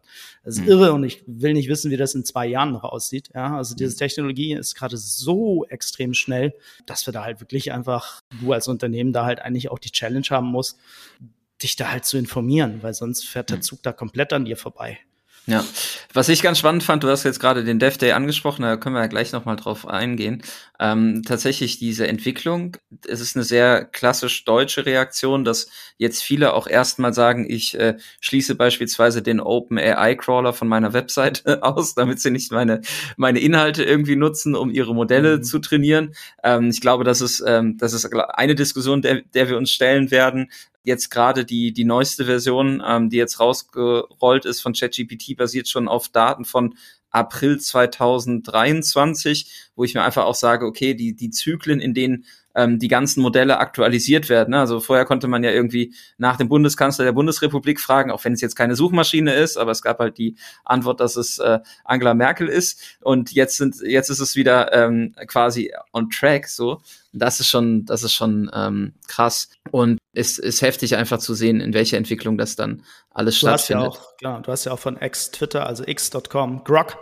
Das 0.45 0.57
ist 0.57 0.63
mhm. 0.63 0.69
irre 0.69 0.93
und 0.93 1.05
ich 1.05 1.23
will 1.27 1.53
nicht 1.53 1.69
wissen, 1.69 1.91
wie 1.91 1.97
das 1.97 2.15
in 2.15 2.25
zwei 2.25 2.47
Jahren 2.47 2.73
noch 2.73 2.85
aussieht. 2.85 3.31
Ja? 3.35 3.57
Also 3.57 3.75
diese 3.75 3.93
hm. 3.93 3.99
Technologie 3.99 4.55
ist 4.55 4.75
gerade 4.75 4.97
so 4.97 5.65
extrem 5.67 6.15
schnell, 6.15 6.55
dass 6.87 7.07
wir 7.07 7.13
da 7.13 7.25
halt 7.25 7.41
wirklich 7.41 7.73
einfach, 7.73 8.21
du 8.41 8.53
als 8.53 8.69
Unternehmen 8.69 9.13
da 9.13 9.25
halt 9.25 9.41
eigentlich 9.41 9.71
auch 9.71 9.79
die 9.79 9.91
Challenge 9.91 10.27
haben 10.31 10.49
musst, 10.49 10.79
dich 11.63 11.77
da 11.77 11.91
halt 11.91 12.05
zu 12.05 12.17
informieren, 12.17 12.83
weil 12.83 12.95
sonst 12.95 13.27
fährt 13.27 13.51
der 13.51 13.57
hm. 13.57 13.63
Zug 13.63 13.83
da 13.83 13.93
komplett 13.93 14.33
an 14.33 14.45
dir 14.45 14.57
vorbei. 14.57 14.99
Ja, 15.47 15.65
was 16.13 16.29
ich 16.29 16.43
ganz 16.43 16.59
spannend 16.59 16.83
fand, 16.83 17.03
du 17.03 17.09
hast 17.09 17.25
jetzt 17.25 17.41
gerade 17.41 17.65
den 17.65 17.79
Dev 17.79 17.97
Day 17.97 18.13
angesprochen, 18.13 18.63
da 18.63 18.77
können 18.77 18.95
wir 18.95 19.01
ja 19.01 19.09
gleich 19.09 19.33
nochmal 19.33 19.57
drauf 19.57 19.87
eingehen. 19.89 20.43
Ähm, 20.83 21.23
tatsächlich 21.27 21.79
diese 21.79 22.09
Entwicklung, 22.09 22.79
es 23.07 23.21
ist 23.21 23.37
eine 23.37 23.45
sehr 23.45 23.85
klassisch 23.85 24.47
deutsche 24.47 24.87
Reaktion, 24.87 25.45
dass 25.45 25.69
jetzt 25.99 26.23
viele 26.23 26.55
auch 26.55 26.67
erstmal 26.67 27.13
sagen, 27.13 27.45
ich 27.47 27.79
äh, 27.79 27.99
schließe 28.21 28.55
beispielsweise 28.55 29.21
den 29.21 29.41
Open 29.41 29.77
AI 29.79 30.15
Crawler 30.15 30.55
von 30.55 30.69
meiner 30.69 30.95
Website 30.95 31.47
aus, 31.63 31.95
damit 31.95 32.21
sie 32.21 32.31
nicht 32.31 32.51
meine, 32.51 32.81
meine 33.19 33.41
Inhalte 33.41 33.85
irgendwie 33.85 34.17
nutzen, 34.17 34.55
um 34.55 34.71
ihre 34.71 34.95
Modelle 34.95 35.37
mhm. 35.37 35.43
zu 35.43 35.59
trainieren. 35.59 36.15
Ähm, 36.43 36.71
ich 36.71 36.81
glaube, 36.81 37.05
das 37.05 37.21
ist, 37.21 37.45
ähm, 37.47 37.77
das 37.77 37.93
ist 37.93 38.11
eine 38.15 38.55
Diskussion, 38.55 39.03
der, 39.03 39.21
der 39.35 39.51
wir 39.51 39.59
uns 39.59 39.71
stellen 39.71 40.11
werden 40.11 40.51
jetzt 40.83 41.11
gerade 41.11 41.45
die, 41.45 41.73
die 41.73 41.85
neueste 41.85 42.25
Version, 42.25 42.83
ähm, 42.87 43.11
die 43.11 43.19
jetzt 43.19 43.39
rausgerollt 43.39 44.47
ist 44.47 44.63
von 44.63 44.73
ChatGPT, 44.73 45.37
basiert 45.37 45.69
schon 45.69 45.89
auf 45.89 46.09
Daten 46.09 46.47
von 46.47 46.75
April 47.11 47.59
2023, 47.59 49.71
wo 49.75 49.85
ich 49.85 49.95
mir 49.95 50.03
einfach 50.03 50.25
auch 50.25 50.35
sage, 50.35 50.67
okay, 50.67 50.95
die, 50.95 51.15
die 51.15 51.31
Zyklen, 51.31 51.81
in 51.81 51.95
denen 51.95 52.25
ähm, 52.55 52.79
die 52.79 52.89
ganzen 52.89 53.23
Modelle 53.23 53.59
aktualisiert 53.59 54.29
werden. 54.29 54.51
Ne? 54.51 54.61
Also 54.61 54.81
vorher 54.81 55.05
konnte 55.05 55.29
man 55.29 55.45
ja 55.45 55.51
irgendwie 55.51 55.95
nach 56.19 56.37
dem 56.37 56.49
Bundeskanzler 56.49 57.05
der 57.05 57.13
Bundesrepublik 57.13 57.81
fragen, 57.81 58.11
auch 58.11 58.25
wenn 58.25 58.33
es 58.33 58.41
jetzt 58.41 58.57
keine 58.57 58.77
Suchmaschine 58.77 59.35
ist, 59.35 59.57
aber 59.57 59.71
es 59.71 59.83
gab 59.83 59.99
halt 59.99 60.19
die 60.19 60.37
Antwort, 60.65 61.01
dass 61.01 61.17
es 61.17 61.39
äh, 61.39 61.61
Angela 61.85 62.15
Merkel 62.15 62.49
ist. 62.49 62.99
Und 63.01 63.33
jetzt 63.33 63.57
sind, 63.57 63.77
jetzt 63.83 64.11
ist 64.11 64.21
es 64.21 64.37
wieder 64.37 64.73
ähm, 64.73 65.15
quasi 65.27 65.73
on 65.93 66.11
track 66.11 66.49
so. 66.49 66.81
Das 67.13 67.41
ist 67.41 67.49
schon, 67.49 67.85
das 67.87 68.03
ist 68.05 68.13
schon 68.13 68.51
ähm, 68.55 68.95
krass. 69.09 69.49
Und 69.71 69.99
es 70.13 70.39
ist 70.39 70.63
heftig 70.63 70.97
einfach 70.97 71.19
zu 71.19 71.35
sehen, 71.35 71.61
in 71.61 71.75
welcher 71.75 71.97
Entwicklung 71.97 72.39
das 72.39 72.57
dann 72.57 72.83
alles 73.11 73.39
du 73.39 73.47
stattfindet. 73.47 73.87
Hast 73.87 73.97
ja 73.97 74.01
auch, 74.01 74.17
klar, 74.17 74.43
du 74.43 74.53
hast 74.53 74.65
ja 74.65 74.73
auch 74.73 74.79
von 74.79 74.97
X 75.01 75.31
Twitter, 75.31 75.67
also 75.67 75.85
x.com, 75.87 76.65
Grok, 76.65 76.99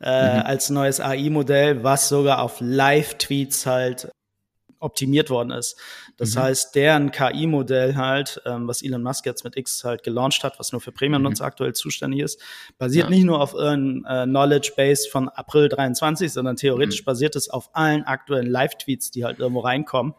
äh, 0.00 0.38
mhm. 0.38 0.42
als 0.42 0.70
neues 0.70 1.00
AI-Modell, 1.00 1.82
was 1.82 2.08
sogar 2.08 2.42
auf 2.42 2.56
Live-Tweets 2.60 3.66
halt 3.66 4.10
optimiert 4.84 5.30
worden 5.30 5.50
ist. 5.50 5.76
Das 6.16 6.34
mhm. 6.34 6.40
heißt, 6.40 6.74
deren 6.74 7.10
KI-Modell 7.10 7.96
halt, 7.96 8.40
ähm, 8.46 8.68
was 8.68 8.82
Elon 8.82 9.02
Musk 9.02 9.26
jetzt 9.26 9.44
mit 9.44 9.56
X 9.56 9.82
halt 9.84 10.02
gelauncht 10.02 10.44
hat, 10.44 10.58
was 10.58 10.72
nur 10.72 10.80
für 10.80 10.92
Premium-Nutzer 10.92 11.44
mhm. 11.44 11.48
aktuell 11.48 11.72
zuständig 11.72 12.20
ist, 12.20 12.40
basiert 12.78 13.06
ja. 13.06 13.10
nicht 13.10 13.24
nur 13.24 13.40
auf 13.40 13.54
irgendeinem 13.54 14.28
äh, 14.28 14.30
Knowledge 14.30 14.72
Base 14.76 15.08
von 15.10 15.28
April 15.28 15.68
23, 15.68 16.32
sondern 16.32 16.56
theoretisch 16.56 17.02
mhm. 17.02 17.06
basiert 17.06 17.34
es 17.34 17.48
auf 17.48 17.70
allen 17.74 18.04
aktuellen 18.04 18.46
Live-Tweets, 18.46 19.10
die 19.10 19.24
halt 19.24 19.38
irgendwo 19.38 19.60
reinkommen. 19.60 20.14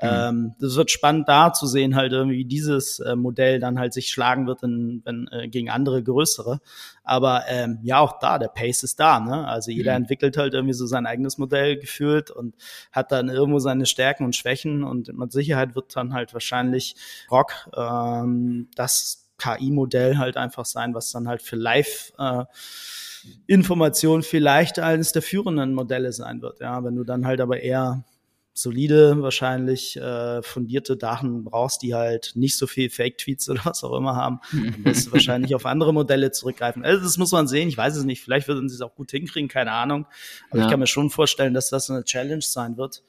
Mhm. 0.00 0.08
Ähm, 0.10 0.54
das 0.60 0.76
wird 0.76 0.90
spannend 0.90 1.26
da 1.26 1.54
zu 1.54 1.66
sehen, 1.66 1.96
halt 1.96 2.12
irgendwie 2.12 2.44
dieses 2.44 3.00
äh, 3.00 3.16
Modell 3.16 3.60
dann 3.60 3.78
halt 3.78 3.94
sich 3.94 4.08
schlagen 4.08 4.46
wird 4.46 4.62
in, 4.62 5.00
wenn, 5.04 5.26
äh, 5.32 5.48
gegen 5.48 5.70
andere 5.70 6.02
größere. 6.02 6.60
Aber 7.02 7.44
ähm, 7.48 7.78
ja, 7.82 8.00
auch 8.00 8.18
da, 8.18 8.38
der 8.38 8.48
Pace 8.48 8.82
ist 8.82 9.00
da. 9.00 9.20
Ne? 9.20 9.48
Also 9.48 9.70
jeder 9.70 9.92
mhm. 9.92 10.02
entwickelt 10.02 10.36
halt 10.36 10.52
irgendwie 10.52 10.74
so 10.74 10.86
sein 10.86 11.06
eigenes 11.06 11.38
Modell 11.38 11.78
gefühlt 11.78 12.30
und 12.30 12.54
hat 12.92 13.10
dann 13.10 13.30
irgendwo 13.30 13.58
seine 13.58 13.86
Stärken 13.86 14.24
und 14.24 14.36
Schwächen 14.36 14.84
und 14.84 15.16
mit 15.16 15.32
Sicherheit 15.32 15.74
wird 15.74 15.96
dann 15.96 16.12
halt 16.12 16.34
wahrscheinlich 16.34 16.96
Rock 17.30 17.70
ähm, 17.74 18.68
das 18.74 19.26
KI-Modell 19.38 20.18
halt 20.18 20.36
einfach 20.36 20.64
sein, 20.64 20.94
was 20.94 21.10
dann 21.12 21.28
halt 21.28 21.42
für 21.42 21.56
Live 21.56 22.12
äh, 22.18 22.44
Information 23.46 24.22
vielleicht 24.22 24.78
eines 24.78 25.12
der 25.12 25.22
führenden 25.22 25.74
Modelle 25.74 26.12
sein 26.12 26.42
wird. 26.42 26.60
Ja, 26.60 26.84
wenn 26.84 26.96
du 26.96 27.04
dann 27.04 27.26
halt 27.26 27.40
aber 27.40 27.60
eher 27.60 28.04
solide, 28.58 29.22
wahrscheinlich 29.22 29.96
äh, 29.96 30.42
fundierte 30.42 30.96
Daten 30.96 31.44
brauchst, 31.44 31.82
die 31.82 31.94
halt 31.94 32.32
nicht 32.34 32.56
so 32.56 32.66
viel 32.66 32.90
Fake-Tweets 32.90 33.48
oder 33.50 33.60
was 33.64 33.84
auch 33.84 33.96
immer 33.96 34.16
haben, 34.16 34.40
dann 34.52 34.84
wirst 34.84 35.08
du 35.08 35.12
wahrscheinlich 35.12 35.54
auf 35.54 35.66
andere 35.66 35.92
Modelle 35.92 36.30
zurückgreifen. 36.30 36.84
Also 36.84 37.02
das 37.02 37.18
muss 37.18 37.32
man 37.32 37.48
sehen, 37.48 37.68
ich 37.68 37.76
weiß 37.76 37.96
es 37.96 38.04
nicht, 38.04 38.22
vielleicht 38.22 38.48
würden 38.48 38.68
sie 38.68 38.74
es 38.74 38.80
auch 38.80 38.94
gut 38.94 39.10
hinkriegen, 39.10 39.48
keine 39.48 39.72
Ahnung. 39.72 40.06
Aber 40.50 40.60
ja. 40.60 40.64
ich 40.64 40.70
kann 40.70 40.80
mir 40.80 40.86
schon 40.86 41.10
vorstellen, 41.10 41.54
dass 41.54 41.68
das 41.68 41.90
eine 41.90 42.04
Challenge 42.04 42.42
sein 42.42 42.76
wird. 42.76 43.02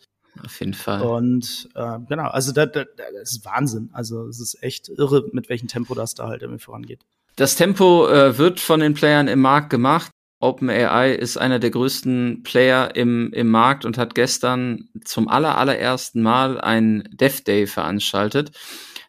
Auf 0.43 0.59
jeden 0.59 0.73
Fall. 0.73 1.01
Und 1.01 1.69
äh, 1.75 1.97
genau, 2.07 2.29
also 2.29 2.51
das, 2.51 2.69
das, 2.71 2.85
das 2.95 3.31
ist 3.31 3.45
Wahnsinn. 3.45 3.89
Also 3.93 4.27
es 4.27 4.39
ist 4.39 4.61
echt 4.61 4.89
irre, 4.89 5.25
mit 5.31 5.49
welchem 5.49 5.67
Tempo 5.67 5.95
das 5.95 6.13
da 6.13 6.27
halt 6.27 6.41
irgendwie 6.41 6.63
vorangeht. 6.63 6.99
Das 7.35 7.55
Tempo 7.55 8.07
äh, 8.07 8.37
wird 8.37 8.59
von 8.59 8.79
den 8.79 8.93
Playern 8.93 9.27
im 9.27 9.39
Markt 9.39 9.69
gemacht. 9.69 10.11
OpenAI 10.39 11.13
ist 11.13 11.37
einer 11.37 11.59
der 11.59 11.71
größten 11.71 12.43
Player 12.43 12.95
im, 12.95 13.31
im 13.33 13.49
Markt 13.49 13.85
und 13.85 13.97
hat 13.97 14.13
gestern 14.13 14.89
zum 15.03 15.27
aller, 15.27 15.57
allerersten 15.57 16.21
Mal 16.21 16.61
ein 16.61 17.09
Dev 17.11 17.43
Day 17.43 17.65
veranstaltet. 17.65 18.51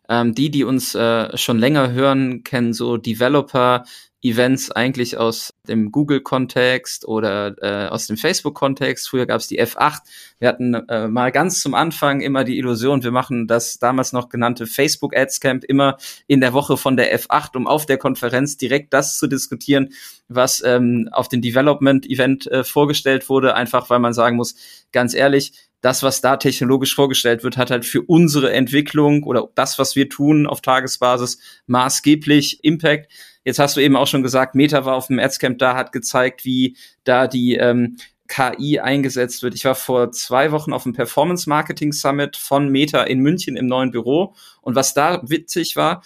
Ähm, 0.09 0.35
die, 0.35 0.51
die 0.51 0.65
uns 0.65 0.95
äh, 0.95 1.37
schon 1.37 1.59
länger 1.59 1.93
hören, 1.93 2.45
kennen 2.45 2.73
so 2.73 2.97
Developer 2.97 3.85
Events 4.21 4.73
eigentlich 4.73 5.17
aus 5.17 5.55
dem 5.69 5.93
Google-Kontext 5.93 7.07
oder 7.07 7.55
äh, 7.63 7.89
aus 7.89 8.09
dem 8.09 8.17
Facebook-Kontext. 8.17 9.09
Früher 9.09 9.27
gab 9.27 9.41
es 9.41 9.47
die 9.47 9.63
F8. 9.63 10.01
Wir 10.41 10.49
hatten 10.49 10.75
äh, 10.75 11.07
mal 11.07 11.31
ganz 11.31 11.61
zum 11.61 11.75
Anfang 11.75 12.21
immer 12.21 12.43
die 12.43 12.59
Illusion, 12.59 13.05
wir 13.05 13.13
machen 13.13 13.47
das 13.47 13.79
damals 13.79 14.13
noch 14.13 14.29
genannte 14.29 14.67
Facebook 14.67 15.17
Ads 15.17 15.41
Camp 15.41 15.65
immer 15.65 15.99
in 16.27 16.41
der 16.41 16.53
Woche 16.53 16.77
von 16.77 16.97
der 16.97 17.17
F8, 17.17 17.57
um 17.57 17.69
auf 17.69 17.87
der 17.87 17.99
Konferenz 17.99 18.57
direkt 18.57 18.93
das 18.93 19.19
zu 19.19 19.29
diskutieren, 19.29 19.91
was 20.29 20.63
ähm, 20.65 21.09
auf 21.13 21.29
dem 21.29 21.41
Development-Event 21.41 22.49
äh, 22.49 22.65
vorgestellt 22.65 23.29
wurde, 23.29 23.55
einfach 23.55 23.89
weil 23.89 24.01
man 24.01 24.13
sagen 24.13 24.37
muss, 24.37 24.57
ganz 24.91 25.15
ehrlich, 25.15 25.53
das, 25.81 26.03
was 26.03 26.21
da 26.21 26.37
technologisch 26.37 26.95
vorgestellt 26.95 27.45
wird, 27.45 27.57
hat 27.57 27.71
halt 27.71 27.85
für 27.85 28.03
unsere 28.03 28.53
Entwicklung 28.53 29.23
oder 29.23 29.49
das, 29.55 29.79
was 29.79 29.97
wir 29.97 30.09
tun 30.09 30.47
auf 30.47 30.61
Tagesbasis, 30.61 31.39
maßgeblich 31.67 32.65
Impact. 32.65 33.11
Jetzt 33.45 33.59
hast 33.59 33.77
du 33.77 33.81
eben 33.81 33.97
auch 33.97 34.07
schon 34.07 34.23
gesagt, 34.23 34.55
Meta 34.55 34.85
war 34.85 34.95
auf 34.95 35.07
dem 35.07 35.19
Adscamp 35.19 35.59
da, 35.59 35.77
hat 35.77 35.93
gezeigt, 35.93 36.45
wie 36.45 36.77
da 37.05 37.27
die 37.29 37.55
ähm, 37.55 37.97
KI 38.29 38.79
eingesetzt 38.81 39.43
wird. 39.43 39.55
Ich 39.55 39.65
war 39.65 39.75
vor 39.75 40.13
zwei 40.13 40.53
Wochen 40.53 40.73
auf 40.73 40.83
dem 40.83 40.93
Performance 40.93 41.49
Marketing 41.49 41.93
Summit 41.93 42.37
von 42.37 42.69
Meta 42.69 43.03
in 43.05 43.21
München 43.21 43.57
im 43.57 43.67
neuen 43.67 43.91
Büro. 43.91 44.35
Und 44.61 44.75
was 44.75 44.95
da 44.95 45.23
witzig 45.25 45.77
war, 45.77 46.03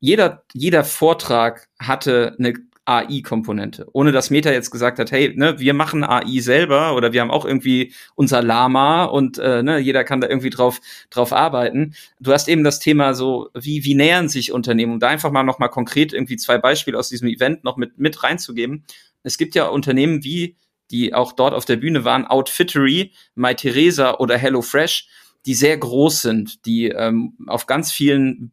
jeder, 0.00 0.44
jeder 0.54 0.84
Vortrag 0.84 1.68
hatte 1.78 2.34
eine 2.38 2.54
AI-Komponente. 2.86 3.88
Ohne 3.92 4.12
dass 4.12 4.30
Meta 4.30 4.50
jetzt 4.50 4.70
gesagt 4.70 4.98
hat, 4.98 5.10
hey, 5.10 5.34
ne, 5.36 5.58
wir 5.58 5.74
machen 5.74 6.04
AI 6.04 6.38
selber 6.40 6.94
oder 6.94 7.12
wir 7.12 7.20
haben 7.20 7.30
auch 7.30 7.44
irgendwie 7.44 7.92
unser 8.14 8.42
Lama 8.42 9.04
und 9.04 9.38
äh, 9.38 9.62
ne, 9.62 9.78
jeder 9.78 10.04
kann 10.04 10.20
da 10.20 10.28
irgendwie 10.28 10.50
drauf, 10.50 10.80
drauf 11.10 11.32
arbeiten. 11.32 11.94
Du 12.20 12.32
hast 12.32 12.48
eben 12.48 12.64
das 12.64 12.78
Thema 12.78 13.14
so, 13.14 13.50
wie, 13.54 13.84
wie 13.84 13.94
nähern 13.94 14.28
sich 14.28 14.52
Unternehmen, 14.52 14.94
um 14.94 15.00
da 15.00 15.08
einfach 15.08 15.32
mal 15.32 15.42
noch 15.42 15.58
mal 15.58 15.68
konkret 15.68 16.12
irgendwie 16.12 16.36
zwei 16.36 16.58
Beispiele 16.58 16.98
aus 16.98 17.08
diesem 17.08 17.28
Event 17.28 17.64
noch 17.64 17.76
mit, 17.76 17.98
mit 17.98 18.22
reinzugeben. 18.22 18.84
Es 19.24 19.36
gibt 19.36 19.56
ja 19.56 19.66
Unternehmen 19.66 20.22
wie, 20.22 20.56
die 20.92 21.12
auch 21.12 21.32
dort 21.32 21.54
auf 21.54 21.64
der 21.64 21.76
Bühne 21.76 22.04
waren, 22.04 22.26
Outfittery, 22.26 23.12
MyTheresa 23.34 24.14
oder 24.18 24.38
HelloFresh, 24.38 25.08
die 25.44 25.54
sehr 25.54 25.76
groß 25.76 26.22
sind, 26.22 26.66
die 26.66 26.88
ähm, 26.88 27.36
auf 27.48 27.66
ganz 27.66 27.92
vielen 27.92 28.52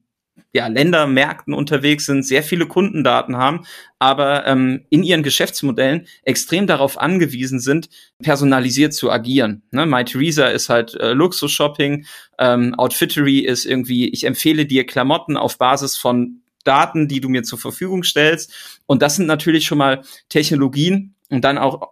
ja, 0.53 0.67
Ländermärkten 0.67 1.53
unterwegs 1.53 2.05
sind, 2.05 2.25
sehr 2.25 2.43
viele 2.43 2.67
Kundendaten 2.67 3.37
haben, 3.37 3.65
aber 3.99 4.45
ähm, 4.45 4.85
in 4.89 5.03
ihren 5.03 5.23
Geschäftsmodellen 5.23 6.07
extrem 6.23 6.67
darauf 6.67 6.99
angewiesen 6.99 7.59
sind, 7.59 7.89
personalisiert 8.21 8.93
zu 8.93 9.11
agieren. 9.11 9.63
Ne? 9.71 9.85
My 9.85 10.05
Theresa 10.05 10.47
ist 10.47 10.69
halt 10.69 10.93
äh, 10.95 11.13
Luxus-Shopping, 11.13 12.05
ähm, 12.37 12.75
Outfittery 12.75 13.39
ist 13.39 13.65
irgendwie, 13.65 14.09
ich 14.09 14.25
empfehle 14.25 14.65
dir 14.65 14.85
Klamotten 14.85 15.37
auf 15.37 15.57
Basis 15.57 15.97
von 15.97 16.41
Daten, 16.63 17.07
die 17.07 17.19
du 17.19 17.29
mir 17.29 17.43
zur 17.43 17.59
Verfügung 17.59 18.03
stellst. 18.03 18.79
Und 18.85 19.01
das 19.01 19.15
sind 19.17 19.25
natürlich 19.25 19.65
schon 19.65 19.77
mal 19.77 20.03
Technologien 20.29 21.15
und 21.29 21.43
dann 21.43 21.57
auch 21.57 21.91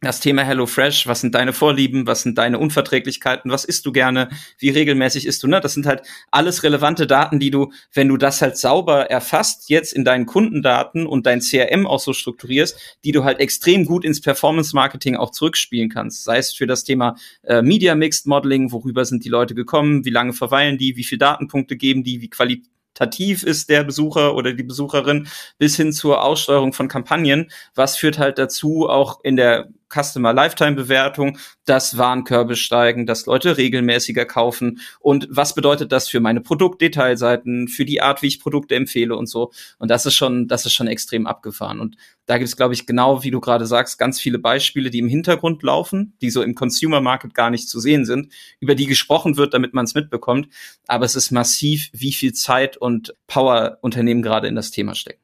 das 0.00 0.20
Thema 0.20 0.42
HelloFresh, 0.42 1.06
was 1.06 1.20
sind 1.20 1.34
deine 1.34 1.52
Vorlieben, 1.52 2.06
was 2.06 2.22
sind 2.22 2.38
deine 2.38 2.58
Unverträglichkeiten, 2.58 3.50
was 3.50 3.64
isst 3.64 3.84
du 3.84 3.92
gerne, 3.92 4.30
wie 4.58 4.70
regelmäßig 4.70 5.26
isst 5.26 5.42
du, 5.42 5.46
ne? 5.46 5.60
Das 5.60 5.74
sind 5.74 5.86
halt 5.86 6.02
alles 6.30 6.62
relevante 6.62 7.06
Daten, 7.06 7.38
die 7.38 7.50
du, 7.50 7.70
wenn 7.92 8.08
du 8.08 8.16
das 8.16 8.40
halt 8.40 8.56
sauber 8.56 9.10
erfasst, 9.10 9.68
jetzt 9.68 9.92
in 9.92 10.04
deinen 10.04 10.24
Kundendaten 10.24 11.06
und 11.06 11.26
dein 11.26 11.40
CRM 11.40 11.86
auch 11.86 12.00
so 12.00 12.14
strukturierst, 12.14 12.98
die 13.04 13.12
du 13.12 13.24
halt 13.24 13.40
extrem 13.40 13.84
gut 13.84 14.04
ins 14.04 14.22
Performance 14.22 14.74
Marketing 14.74 15.16
auch 15.16 15.32
zurückspielen 15.32 15.90
kannst. 15.90 16.24
Sei 16.24 16.38
es 16.38 16.54
für 16.54 16.66
das 16.66 16.84
Thema 16.84 17.16
äh, 17.42 17.60
Media 17.60 17.94
Mixed 17.94 18.26
Modeling, 18.26 18.72
worüber 18.72 19.04
sind 19.04 19.24
die 19.24 19.28
Leute 19.28 19.54
gekommen, 19.54 20.06
wie 20.06 20.10
lange 20.10 20.32
verweilen 20.32 20.78
die, 20.78 20.96
wie 20.96 21.04
viele 21.04 21.18
Datenpunkte 21.18 21.76
geben 21.76 22.04
die, 22.04 22.22
wie 22.22 22.30
qualitativ 22.30 22.70
qualitativ 23.00 23.44
ist 23.44 23.70
der 23.70 23.84
Besucher 23.84 24.34
oder 24.34 24.52
die 24.52 24.62
Besucherin 24.62 25.28
bis 25.58 25.76
hin 25.76 25.92
zur 25.92 26.22
Aussteuerung 26.22 26.72
von 26.72 26.88
Kampagnen. 26.88 27.50
Was 27.74 27.96
führt 27.96 28.18
halt 28.18 28.38
dazu, 28.38 28.88
auch 28.88 29.20
in 29.22 29.36
der 29.36 29.68
Customer 29.92 30.32
Lifetime 30.32 30.76
Bewertung, 30.76 31.38
dass 31.64 31.98
Warenkörbe 31.98 32.56
steigen, 32.56 33.06
dass 33.06 33.26
Leute 33.26 33.56
regelmäßiger 33.56 34.24
kaufen 34.24 34.80
und 35.00 35.28
was 35.30 35.54
bedeutet 35.54 35.92
das 35.92 36.08
für 36.08 36.20
meine 36.20 36.40
Produktdetailseiten, 36.40 37.68
für 37.68 37.84
die 37.84 38.00
Art, 38.00 38.22
wie 38.22 38.28
ich 38.28 38.40
Produkte 38.40 38.74
empfehle 38.74 39.16
und 39.16 39.26
so. 39.26 39.50
Und 39.78 39.90
das 39.90 40.06
ist 40.06 40.14
schon, 40.14 40.48
das 40.48 40.66
ist 40.66 40.72
schon 40.72 40.86
extrem 40.86 41.26
abgefahren. 41.26 41.80
Und 41.80 41.96
da 42.26 42.38
gibt 42.38 42.48
es, 42.48 42.56
glaube 42.56 42.74
ich, 42.74 42.86
genau 42.86 43.22
wie 43.22 43.30
du 43.30 43.40
gerade 43.40 43.66
sagst, 43.66 43.98
ganz 43.98 44.20
viele 44.20 44.38
Beispiele, 44.38 44.90
die 44.90 45.00
im 45.00 45.08
Hintergrund 45.08 45.62
laufen, 45.62 46.14
die 46.22 46.30
so 46.30 46.42
im 46.42 46.54
Consumer 46.54 47.00
Market 47.00 47.34
gar 47.34 47.50
nicht 47.50 47.68
zu 47.68 47.80
sehen 47.80 48.04
sind, 48.04 48.32
über 48.60 48.74
die 48.74 48.86
gesprochen 48.86 49.36
wird, 49.36 49.52
damit 49.52 49.74
man 49.74 49.84
es 49.84 49.94
mitbekommt. 49.94 50.48
Aber 50.86 51.04
es 51.04 51.16
ist 51.16 51.30
massiv, 51.30 51.90
wie 51.92 52.12
viel 52.12 52.32
Zeit 52.32 52.76
und 52.76 53.14
Power 53.26 53.78
Unternehmen 53.80 54.22
gerade 54.22 54.48
in 54.48 54.54
das 54.54 54.70
Thema 54.70 54.94
stecken. 54.94 55.20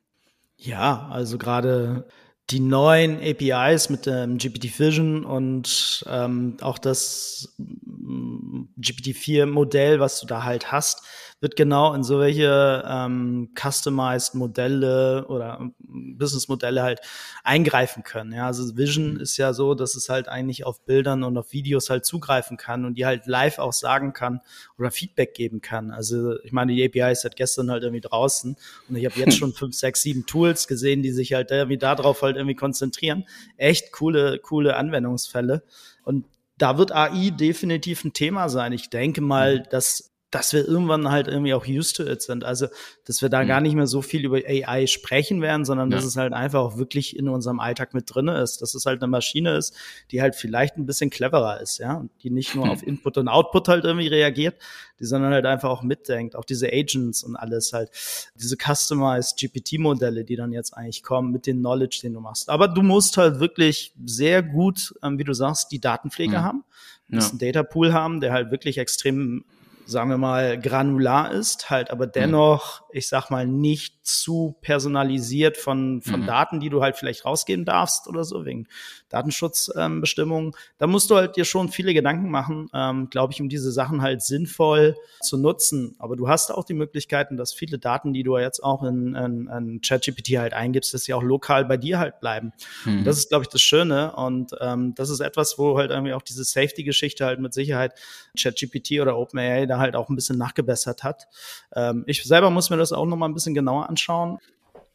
Ja, 0.57 1.09
also 1.11 1.39
gerade 1.39 2.07
die 2.51 2.61
neuen 2.61 3.19
APIs 3.21 3.91
mit 3.91 4.07
dem 4.07 4.39
GPT 4.39 4.79
Vision 4.79 5.25
und 5.25 6.05
ähm, 6.09 6.57
auch 6.61 6.79
das 6.79 7.55
mm, 7.59 8.67
GPT-4-Modell, 8.79 9.99
was 9.99 10.21
du 10.21 10.27
da 10.27 10.45
halt 10.45 10.71
hast, 10.71 11.03
wird 11.41 11.55
genau 11.55 11.93
in 11.93 12.03
so 12.03 12.19
welche 12.19 12.83
ähm, 12.87 13.51
customized 13.55 14.35
Modelle 14.35 15.27
oder 15.29 15.59
ähm, 15.61 15.75
Business-Modelle 16.17 16.83
halt 16.83 17.01
eingreifen 17.45 18.03
können. 18.03 18.33
Ja, 18.33 18.47
also 18.47 18.77
Vision 18.77 19.15
mhm. 19.15 19.21
ist 19.21 19.37
ja 19.37 19.53
so, 19.53 19.75
dass 19.75 19.95
es 19.97 20.09
halt 20.09 20.29
eigentlich 20.29 20.65
auf 20.65 20.85
Bildern 20.87 21.23
und 21.25 21.37
auf 21.37 21.53
Videos 21.53 21.91
halt 21.91 22.07
zugreifen 22.07 22.57
kann 22.57 22.85
und 22.87 22.95
die 22.95 23.05
halt 23.05 23.27
live 23.27 23.59
auch 23.59 23.75
sagen 23.75 24.15
kann 24.15 24.41
oder 24.79 24.91
Feedback 24.91 25.35
geben 25.35 25.61
kann. 25.61 25.91
Also 25.91 26.41
ich 26.43 26.53
meine, 26.53 26.75
die 26.75 26.85
API 26.85 27.13
ist 27.13 27.23
seit 27.23 27.37
gestern 27.37 27.71
halt 27.71 27.83
irgendwie 27.83 28.01
draußen 28.01 28.57
und 28.89 28.97
ich 28.97 29.05
habe 29.05 29.21
jetzt 29.21 29.37
schon 29.39 29.53
fünf, 29.53 29.75
sechs, 29.75 30.03
sieben 30.03 30.25
Tools 30.25 30.67
gesehen, 30.67 31.03
die 31.03 31.13
sich 31.13 31.35
halt 31.35 31.51
irgendwie 31.51 31.79
darauf 31.79 32.23
halt 32.23 32.37
irgendwie 32.37 32.57
konzentrieren. 32.57 33.25
Echt 33.59 33.93
coole, 33.93 34.39
coole 34.39 34.77
Anwendungsfälle. 34.77 35.63
Und 36.03 36.25
da 36.57 36.79
wird 36.79 36.93
AI 36.93 37.31
definitiv 37.31 38.05
ein 38.05 38.15
Thema 38.15 38.49
sein. 38.49 38.73
Ich 38.73 38.89
denke 38.89 39.21
mal, 39.21 39.59
mhm. 39.59 39.63
dass 39.71 40.16
dass 40.37 40.53
wir 40.53 40.67
irgendwann 40.67 41.11
halt 41.11 41.29
irgendwie 41.29 41.55
auch 41.55 41.67
used 41.67 41.97
to 41.97 42.05
it 42.05 42.21
sind. 42.21 42.45
Also, 42.45 42.67
dass 43.07 43.23
wir 43.23 43.29
da 43.29 43.43
mhm. 43.43 43.49
gar 43.49 43.61
nicht 43.61 43.75
mehr 43.75 43.87
so 43.87 44.03
viel 44.03 44.25
über 44.25 44.37
AI 44.37 44.87
sprechen 44.87 45.41
werden, 45.41 45.65
sondern 45.65 45.91
ja. 45.91 45.97
dass 45.97 46.05
es 46.05 46.17
halt 46.17 46.33
einfach 46.33 46.61
auch 46.61 46.77
wirklich 46.77 47.17
in 47.17 47.29
unserem 47.29 47.59
Alltag 47.59 47.95
mit 47.95 48.15
drinne 48.15 48.41
ist. 48.41 48.61
Dass 48.61 48.75
es 48.75 48.85
halt 48.85 49.03
eine 49.03 49.11
Maschine 49.11 49.57
ist, 49.57 49.75
die 50.11 50.21
halt 50.21 50.35
vielleicht 50.35 50.77
ein 50.77 50.87
bisschen 50.87 51.11
cleverer 51.11 51.61
ist, 51.61 51.79
ja, 51.79 51.95
und 51.95 52.11
die 52.23 52.31
nicht 52.31 52.55
nur 52.55 52.69
auf 52.69 52.83
Input 52.87 53.19
und 53.19 53.29
Output 53.29 53.69
halt 53.69 53.85
irgendwie 53.85 54.09
reagiert, 54.09 54.57
die 55.01 55.05
sondern 55.05 55.33
halt 55.33 55.47
einfach 55.47 55.71
auch 55.71 55.83
mitdenkt. 55.83 56.37
Auch 56.37 56.45
diese 56.45 56.69
Agents 56.73 57.23
und 57.23 57.37
alles 57.37 57.73
halt, 57.73 57.91
diese 58.35 58.57
customized 58.57 59.39
GPT-Modelle, 59.39 60.25
die 60.25 60.37
dann 60.37 60.53
jetzt 60.53 60.77
eigentlich 60.77 61.03
kommen 61.03 61.33
mit 61.33 61.47
dem 61.47 61.59
Knowledge, 61.59 62.01
den 62.03 62.13
du 62.13 62.21
machst. 62.21 62.49
Aber 62.51 62.69
du 62.69 62.83
musst 62.83 63.17
halt 63.17 63.41
wirklich 63.41 63.95
sehr 64.05 64.43
gut, 64.43 64.95
ähm, 65.03 65.19
wie 65.19 65.25
du 65.25 65.33
sagst, 65.33 65.73
die 65.73 65.81
Datenpflege 65.81 66.39
mhm. 66.39 66.43
haben, 66.43 66.65
ja. 67.09 67.21
einen 67.21 67.39
Data 67.39 67.63
Pool 67.63 67.93
haben, 67.93 68.21
der 68.21 68.33
halt 68.33 68.51
wirklich 68.51 68.79
extrem 68.79 69.45
sagen 69.87 70.11
wir 70.11 70.19
mal, 70.19 70.61
granular 70.61 71.33
ist, 71.33 71.71
halt 71.71 71.91
aber 71.91 72.07
dennoch, 72.07 72.81
mhm. 72.81 72.86
Ich 72.97 73.09
sag 73.09 73.31
mal, 73.31 73.47
nicht 73.47 74.07
zu 74.07 74.57
personalisiert 74.63 75.59
von, 75.59 76.01
von 76.01 76.23
mhm. 76.23 76.27
Daten, 76.27 76.61
die 76.61 76.71
du 76.71 76.83
halt 76.83 76.97
vielleicht 76.97 77.25
rausgehen 77.25 77.65
darfst 77.65 78.09
oder 78.09 78.25
so, 78.25 78.47
wegen 78.47 78.67
Datenschutzbestimmungen. 79.11 80.47
Ähm, 80.47 80.55
da 80.79 80.87
musst 80.87 81.11
du 81.11 81.17
halt 81.17 81.37
dir 81.37 81.45
schon 81.45 81.69
viele 81.69 81.93
Gedanken 81.93 82.31
machen, 82.31 82.69
ähm, 82.73 83.11
glaube 83.11 83.33
ich, 83.33 83.41
um 83.41 83.49
diese 83.49 83.71
Sachen 83.71 84.01
halt 84.01 84.23
sinnvoll 84.23 84.97
zu 85.21 85.37
nutzen. 85.37 85.95
Aber 85.99 86.17
du 86.17 86.29
hast 86.29 86.51
auch 86.51 86.65
die 86.65 86.75
Möglichkeiten, 86.75 87.37
dass 87.37 87.53
viele 87.53 87.79
Daten, 87.79 88.13
die 88.13 88.23
du 88.23 88.39
jetzt 88.39 88.63
auch 88.63 88.83
in, 88.83 89.15
in, 89.15 89.49
in 89.49 89.81
ChatGPT 89.83 90.39
halt 90.39 90.55
eingibst, 90.55 90.95
dass 90.95 91.05
sie 91.05 91.13
auch 91.13 91.23
lokal 91.23 91.67
bei 91.67 91.77
dir 91.77 91.99
halt 91.99 92.21
bleiben. 92.21 92.53
Mhm. 92.85 93.05
Das 93.05 93.19
ist, 93.19 93.29
glaube 93.29 93.43
ich, 93.43 93.49
das 93.49 93.61
Schöne. 93.61 94.17
Und 94.17 94.53
ähm, 94.61 94.95
das 94.95 95.11
ist 95.11 95.21
etwas, 95.21 95.59
wo 95.59 95.77
halt 95.77 95.91
irgendwie 95.91 96.15
auch 96.15 96.23
diese 96.23 96.45
Safety-Geschichte 96.45 97.27
halt 97.27 97.41
mit 97.41 97.53
Sicherheit 97.53 97.93
ChatGPT 98.41 99.01
oder 99.01 99.19
OpenAI 99.19 99.67
da 99.67 99.79
halt 99.79 99.97
auch 99.97 100.09
ein 100.09 100.17
bisschen 100.17 100.39
nachgebessert 100.39 101.05
hat. 101.05 101.29
Ähm, 101.75 102.05
ich 102.07 102.25
selber 102.25 102.51
muss 102.51 102.71
mir 102.71 102.77
das 102.77 102.86
auch 102.93 103.07
noch 103.07 103.17
mal 103.17 103.27
ein 103.27 103.35
bisschen 103.35 103.55
genauer 103.55 103.89
anschauen. 103.89 104.39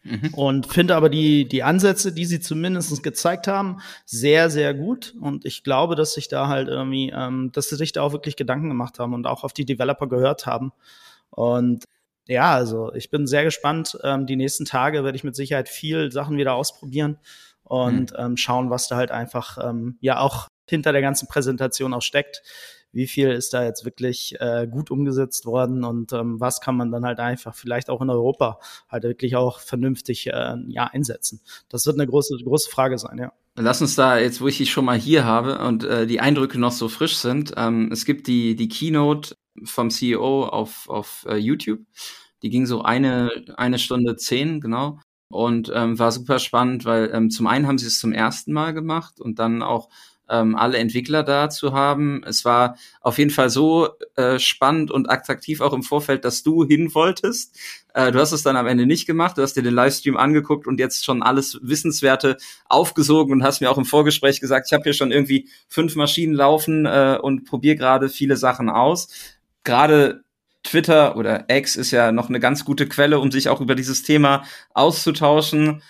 Mhm. 0.03 0.33
Und 0.33 0.67
finde 0.67 0.95
aber 0.95 1.09
die, 1.09 1.47
die 1.47 1.63
Ansätze, 1.63 2.11
die 2.11 2.25
sie 2.25 2.39
zumindest 2.39 3.03
gezeigt 3.03 3.47
haben, 3.47 3.77
sehr, 4.05 4.49
sehr 4.49 4.73
gut. 4.73 5.13
Und 5.19 5.45
ich 5.45 5.63
glaube, 5.63 5.95
dass 5.95 6.13
sich 6.13 6.27
da 6.27 6.47
halt 6.47 6.67
irgendwie, 6.67 7.11
ähm, 7.15 7.51
dass 7.53 7.69
sie 7.69 7.75
sich 7.75 7.91
da 7.91 8.01
auch 8.01 8.11
wirklich 8.11 8.35
Gedanken 8.35 8.69
gemacht 8.69 8.99
haben 8.99 9.13
und 9.13 9.27
auch 9.27 9.43
auf 9.43 9.53
die 9.53 9.65
Developer 9.65 10.07
gehört 10.07 10.47
haben. 10.47 10.71
Und 11.29 11.85
ja, 12.27 12.53
also 12.53 12.93
ich 12.93 13.11
bin 13.11 13.27
sehr 13.27 13.43
gespannt. 13.43 13.97
Ähm, 14.03 14.25
die 14.25 14.35
nächsten 14.35 14.65
Tage 14.65 15.03
werde 15.03 15.15
ich 15.15 15.23
mit 15.23 15.35
Sicherheit 15.35 15.69
viel 15.69 16.11
Sachen 16.11 16.37
wieder 16.37 16.55
ausprobieren 16.55 17.19
und 17.63 18.11
mhm. 18.11 18.17
ähm, 18.17 18.37
schauen, 18.37 18.69
was 18.69 18.87
da 18.87 18.95
halt 18.95 19.11
einfach 19.11 19.57
ähm, 19.61 19.97
ja 20.01 20.19
auch 20.19 20.47
hinter 20.67 20.93
der 20.93 21.01
ganzen 21.01 21.27
Präsentation 21.27 21.93
auch 21.93 22.01
steckt 22.01 22.41
wie 22.93 23.07
viel 23.07 23.29
ist 23.29 23.53
da 23.53 23.63
jetzt 23.63 23.85
wirklich 23.85 24.35
äh, 24.39 24.67
gut 24.69 24.91
umgesetzt 24.91 25.45
worden 25.45 25.83
und 25.83 26.13
ähm, 26.13 26.39
was 26.39 26.61
kann 26.61 26.75
man 26.75 26.91
dann 26.91 27.05
halt 27.05 27.19
einfach 27.19 27.55
vielleicht 27.55 27.89
auch 27.89 28.01
in 28.01 28.09
Europa 28.09 28.59
halt 28.89 29.03
wirklich 29.03 29.35
auch 29.35 29.59
vernünftig 29.59 30.27
äh, 30.27 30.55
ja, 30.67 30.85
einsetzen. 30.85 31.41
Das 31.69 31.85
wird 31.85 31.97
eine 31.99 32.07
große, 32.07 32.37
große 32.43 32.69
Frage 32.69 32.97
sein, 32.97 33.17
ja. 33.17 33.31
Lass 33.55 33.81
uns 33.81 33.95
da, 33.95 34.17
jetzt 34.17 34.39
wo 34.39 34.47
ich 34.47 34.57
dich 34.57 34.71
schon 34.71 34.85
mal 34.85 34.97
hier 34.97 35.25
habe 35.25 35.59
und 35.59 35.83
äh, 35.83 36.07
die 36.07 36.21
Eindrücke 36.21 36.57
noch 36.57 36.71
so 36.71 36.87
frisch 36.87 37.17
sind, 37.17 37.53
ähm, 37.57 37.89
es 37.91 38.05
gibt 38.05 38.27
die, 38.27 38.55
die 38.55 38.69
Keynote 38.69 39.35
vom 39.65 39.89
CEO 39.89 40.45
auf, 40.45 40.87
auf 40.89 41.25
uh, 41.29 41.35
YouTube. 41.35 41.81
Die 42.43 42.49
ging 42.49 42.65
so 42.65 42.81
eine, 42.81 43.29
eine 43.57 43.77
Stunde 43.77 44.15
zehn, 44.15 44.61
genau. 44.61 44.99
Und 45.27 45.71
ähm, 45.73 45.97
war 45.99 46.11
super 46.11 46.39
spannend, 46.39 46.85
weil 46.85 47.11
ähm, 47.13 47.29
zum 47.29 47.47
einen 47.47 47.67
haben 47.67 47.77
sie 47.77 47.87
es 47.87 47.99
zum 47.99 48.11
ersten 48.11 48.51
Mal 48.51 48.73
gemacht 48.73 49.21
und 49.21 49.39
dann 49.39 49.61
auch 49.61 49.89
ähm, 50.31 50.55
alle 50.55 50.77
Entwickler 50.77 51.23
da 51.23 51.49
zu 51.49 51.73
haben. 51.73 52.23
Es 52.25 52.45
war 52.45 52.77
auf 53.01 53.17
jeden 53.17 53.29
Fall 53.29 53.49
so 53.49 53.89
äh, 54.15 54.39
spannend 54.39 54.89
und 54.89 55.09
attraktiv 55.09 55.61
auch 55.61 55.73
im 55.73 55.83
Vorfeld, 55.83 56.25
dass 56.25 56.41
du 56.41 56.63
hin 56.65 56.95
wolltest. 56.95 57.57
Äh, 57.93 58.11
du 58.11 58.19
hast 58.19 58.31
es 58.31 58.43
dann 58.43 58.55
am 58.55 58.67
Ende 58.67 58.85
nicht 58.85 59.05
gemacht, 59.05 59.37
du 59.37 59.41
hast 59.41 59.53
dir 59.53 59.63
den 59.63 59.73
Livestream 59.73 60.17
angeguckt 60.17 60.65
und 60.65 60.79
jetzt 60.79 61.03
schon 61.03 61.21
alles 61.21 61.59
Wissenswerte 61.61 62.37
aufgesogen 62.65 63.33
und 63.33 63.43
hast 63.43 63.59
mir 63.59 63.69
auch 63.69 63.77
im 63.77 63.85
Vorgespräch 63.85 64.39
gesagt, 64.39 64.67
ich 64.69 64.73
habe 64.73 64.83
hier 64.83 64.93
schon 64.93 65.11
irgendwie 65.11 65.49
fünf 65.67 65.95
Maschinen 65.95 66.33
laufen 66.33 66.85
äh, 66.85 67.19
und 67.21 67.45
probiere 67.45 67.75
gerade 67.75 68.09
viele 68.09 68.37
Sachen 68.37 68.69
aus. 68.69 69.09
Gerade 69.63 70.23
Twitter 70.63 71.17
oder 71.17 71.45
X 71.49 71.75
ist 71.75 71.91
ja 71.91 72.11
noch 72.11 72.29
eine 72.29 72.39
ganz 72.39 72.65
gute 72.65 72.87
Quelle, 72.87 73.19
um 73.19 73.31
sich 73.31 73.49
auch 73.49 73.61
über 73.61 73.75
dieses 73.75 74.03
Thema 74.03 74.43
auszutauschen. 74.73 75.81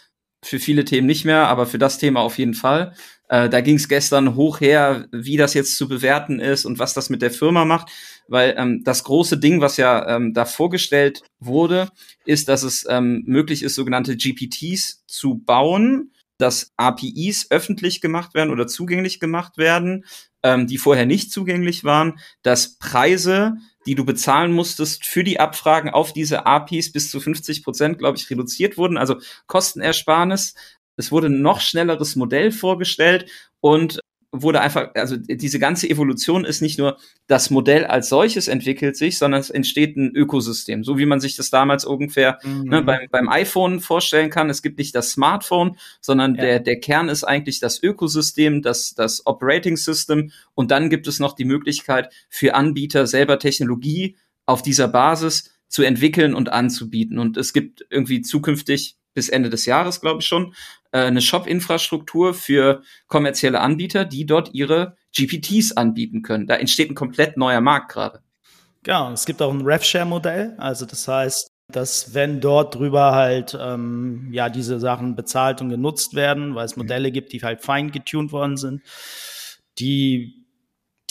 Für 0.43 0.59
viele 0.59 0.85
Themen 0.85 1.05
nicht 1.05 1.25
mehr, 1.25 1.47
aber 1.47 1.67
für 1.67 1.77
das 1.77 1.99
Thema 1.99 2.21
auf 2.21 2.39
jeden 2.39 2.55
Fall. 2.55 2.95
Äh, 3.31 3.47
da 3.47 3.61
ging 3.61 3.77
es 3.77 3.87
gestern 3.87 4.35
hoch 4.35 4.59
her, 4.59 5.07
wie 5.13 5.37
das 5.37 5.53
jetzt 5.53 5.77
zu 5.77 5.87
bewerten 5.87 6.41
ist 6.41 6.65
und 6.65 6.79
was 6.79 6.93
das 6.93 7.09
mit 7.09 7.21
der 7.21 7.31
Firma 7.31 7.63
macht. 7.63 7.89
weil 8.27 8.55
ähm, 8.57 8.83
das 8.83 9.03
große 9.05 9.37
Ding, 9.39 9.61
was 9.61 9.77
ja 9.77 10.15
ähm, 10.15 10.33
da 10.33 10.45
vorgestellt 10.45 11.21
wurde, 11.39 11.89
ist, 12.25 12.49
dass 12.49 12.63
es 12.63 12.85
ähm, 12.89 13.23
möglich 13.25 13.63
ist, 13.63 13.75
sogenannte 13.75 14.15
GPTs 14.17 15.03
zu 15.07 15.35
bauen, 15.35 16.11
dass 16.37 16.71
APIs 16.75 17.47
öffentlich 17.51 18.01
gemacht 18.01 18.33
werden 18.33 18.51
oder 18.51 18.67
zugänglich 18.67 19.19
gemacht 19.19 19.57
werden, 19.57 20.05
ähm, 20.43 20.67
die 20.67 20.77
vorher 20.77 21.05
nicht 21.05 21.31
zugänglich 21.31 21.83
waren, 21.83 22.19
dass 22.41 22.77
Preise, 22.79 23.55
die 23.85 23.95
du 23.95 24.05
bezahlen 24.05 24.51
musstest 24.51 25.05
für 25.05 25.23
die 25.23 25.39
Abfragen 25.39 25.89
auf 25.89 26.13
diese 26.13 26.45
APIs 26.45 26.91
bis 26.91 27.11
zu 27.11 27.19
50 27.19 27.63
Prozent, 27.63 27.97
glaube 27.97 28.17
ich, 28.17 28.29
reduziert 28.29 28.77
wurden, 28.77 28.97
also 28.97 29.15
Kostenersparnis. 29.47 30.53
Es 30.97 31.11
wurde 31.11 31.27
ein 31.27 31.41
noch 31.41 31.61
schnelleres 31.61 32.15
Modell 32.15 32.51
vorgestellt 32.51 33.29
und 33.59 33.99
wurde 34.33 34.61
einfach, 34.61 34.91
also 34.95 35.17
diese 35.17 35.59
ganze 35.59 35.89
Evolution 35.89 36.45
ist 36.45 36.61
nicht 36.61 36.79
nur 36.79 36.97
das 37.27 37.49
Modell 37.49 37.85
als 37.85 38.07
solches 38.07 38.47
entwickelt 38.47 38.95
sich, 38.95 39.17
sondern 39.17 39.41
es 39.41 39.49
entsteht 39.49 39.97
ein 39.97 40.15
Ökosystem, 40.15 40.85
so 40.85 40.97
wie 40.97 41.05
man 41.05 41.19
sich 41.19 41.35
das 41.35 41.49
damals 41.49 41.83
ungefähr 41.83 42.39
mhm. 42.43 42.63
ne, 42.63 42.81
beim, 42.81 43.07
beim 43.11 43.27
iPhone 43.27 43.81
vorstellen 43.81 44.29
kann. 44.29 44.49
Es 44.49 44.61
gibt 44.61 44.77
nicht 44.77 44.95
das 44.95 45.11
Smartphone, 45.11 45.75
sondern 45.99 46.35
ja. 46.35 46.43
der, 46.43 46.59
der 46.61 46.79
Kern 46.79 47.09
ist 47.09 47.25
eigentlich 47.25 47.59
das 47.59 47.83
Ökosystem, 47.83 48.61
das, 48.61 48.93
das 48.95 49.25
Operating 49.25 49.75
System 49.75 50.31
und 50.53 50.71
dann 50.71 50.89
gibt 50.89 51.07
es 51.07 51.19
noch 51.19 51.33
die 51.33 51.45
Möglichkeit 51.45 52.13
für 52.29 52.55
Anbieter 52.55 53.07
selber 53.07 53.37
Technologie 53.37 54.15
auf 54.45 54.61
dieser 54.61 54.87
Basis 54.87 55.51
zu 55.67 55.83
entwickeln 55.83 56.33
und 56.35 56.49
anzubieten. 56.49 57.19
Und 57.19 57.37
es 57.37 57.51
gibt 57.51 57.85
irgendwie 57.89 58.21
zukünftig 58.21 58.97
bis 59.13 59.29
Ende 59.29 59.49
des 59.49 59.65
Jahres, 59.65 60.01
glaube 60.01 60.21
ich 60.21 60.27
schon, 60.27 60.53
äh, 60.91 60.99
eine 60.99 61.21
Shop-Infrastruktur 61.21 62.33
für 62.33 62.81
kommerzielle 63.07 63.59
Anbieter, 63.59 64.05
die 64.05 64.25
dort 64.25 64.53
ihre 64.53 64.95
GPTs 65.15 65.73
anbieten 65.73 66.21
können. 66.21 66.47
Da 66.47 66.55
entsteht 66.55 66.89
ein 66.89 66.95
komplett 66.95 67.37
neuer 67.37 67.61
Markt 67.61 67.91
gerade. 67.91 68.21
Genau, 68.83 69.11
es 69.11 69.25
gibt 69.25 69.41
auch 69.41 69.53
ein 69.53 69.61
RevShare-Modell. 69.61 70.55
Also 70.57 70.85
das 70.85 71.07
heißt, 71.07 71.51
dass 71.71 72.13
wenn 72.13 72.41
dort 72.41 72.75
drüber 72.75 73.13
halt 73.13 73.57
ähm, 73.59 74.29
ja 74.31 74.49
diese 74.49 74.79
Sachen 74.79 75.15
bezahlt 75.15 75.61
und 75.61 75.69
genutzt 75.69 76.15
werden, 76.15 76.55
weil 76.55 76.65
es 76.65 76.75
mhm. 76.75 76.83
Modelle 76.83 77.11
gibt, 77.11 77.33
die 77.33 77.41
halt 77.41 77.61
fein 77.61 77.91
getuned 77.91 78.31
worden 78.31 78.57
sind, 78.57 78.81
die 79.79 80.40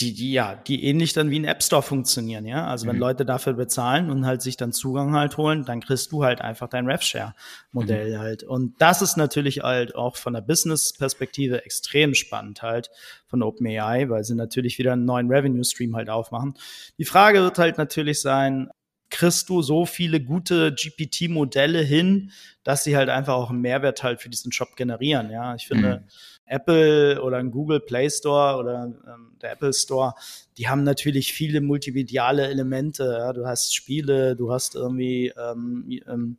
die, 0.01 0.13
die, 0.13 0.33
ja, 0.33 0.55
die 0.55 0.83
ähnlich 0.83 1.13
dann 1.13 1.29
wie 1.29 1.39
ein 1.39 1.45
App 1.45 1.61
Store 1.61 1.83
funktionieren, 1.83 2.45
ja. 2.45 2.65
Also 2.65 2.87
wenn 2.87 2.95
mhm. 2.95 3.01
Leute 3.01 3.25
dafür 3.25 3.53
bezahlen 3.53 4.09
und 4.09 4.25
halt 4.25 4.41
sich 4.41 4.57
dann 4.57 4.73
Zugang 4.73 5.13
halt 5.15 5.37
holen, 5.37 5.63
dann 5.63 5.81
kriegst 5.81 6.11
du 6.11 6.23
halt 6.23 6.41
einfach 6.41 6.67
dein 6.67 6.87
RevShare-Modell 6.87 8.15
mhm. 8.15 8.19
halt. 8.19 8.43
Und 8.43 8.81
das 8.81 9.01
ist 9.01 9.17
natürlich 9.17 9.61
halt 9.61 9.95
auch 9.95 10.15
von 10.15 10.33
der 10.33 10.41
Business-Perspektive 10.41 11.63
extrem 11.65 12.15
spannend 12.15 12.61
halt 12.61 12.89
von 13.27 13.43
OpenAI, 13.43 14.09
weil 14.09 14.23
sie 14.23 14.35
natürlich 14.35 14.77
wieder 14.79 14.93
einen 14.93 15.05
neuen 15.05 15.29
Revenue-Stream 15.29 15.95
halt 15.95 16.09
aufmachen. 16.09 16.55
Die 16.97 17.05
Frage 17.05 17.41
wird 17.41 17.59
halt 17.59 17.77
natürlich 17.77 18.21
sein, 18.21 18.69
kriegst 19.11 19.49
du 19.49 19.61
so 19.61 19.85
viele 19.85 20.19
gute 20.21 20.73
GPT-Modelle 20.73 21.81
hin, 21.81 22.31
dass 22.63 22.83
sie 22.83 22.97
halt 22.97 23.09
einfach 23.09 23.35
auch 23.35 23.51
einen 23.51 23.61
Mehrwert 23.61 24.01
halt 24.01 24.21
für 24.21 24.29
diesen 24.29 24.51
Shop 24.51 24.75
generieren. 24.75 25.29
Ja, 25.29 25.53
ich 25.53 25.67
finde, 25.67 25.97
mhm. 25.97 26.09
Apple 26.51 27.21
oder 27.21 27.37
ein 27.37 27.51
Google 27.51 27.79
Play 27.79 28.09
Store 28.09 28.57
oder 28.57 28.83
ähm, 28.83 29.37
der 29.41 29.53
Apple 29.53 29.73
Store, 29.73 30.13
die 30.57 30.67
haben 30.67 30.83
natürlich 30.83 31.33
viele 31.33 31.61
multimediale 31.61 32.47
Elemente. 32.47 33.03
Ja? 33.19 33.33
Du 33.33 33.45
hast 33.45 33.73
Spiele, 33.75 34.35
du 34.35 34.51
hast 34.51 34.75
irgendwie 34.75 35.31
ähm, 35.37 35.85
ähm, 36.07 36.37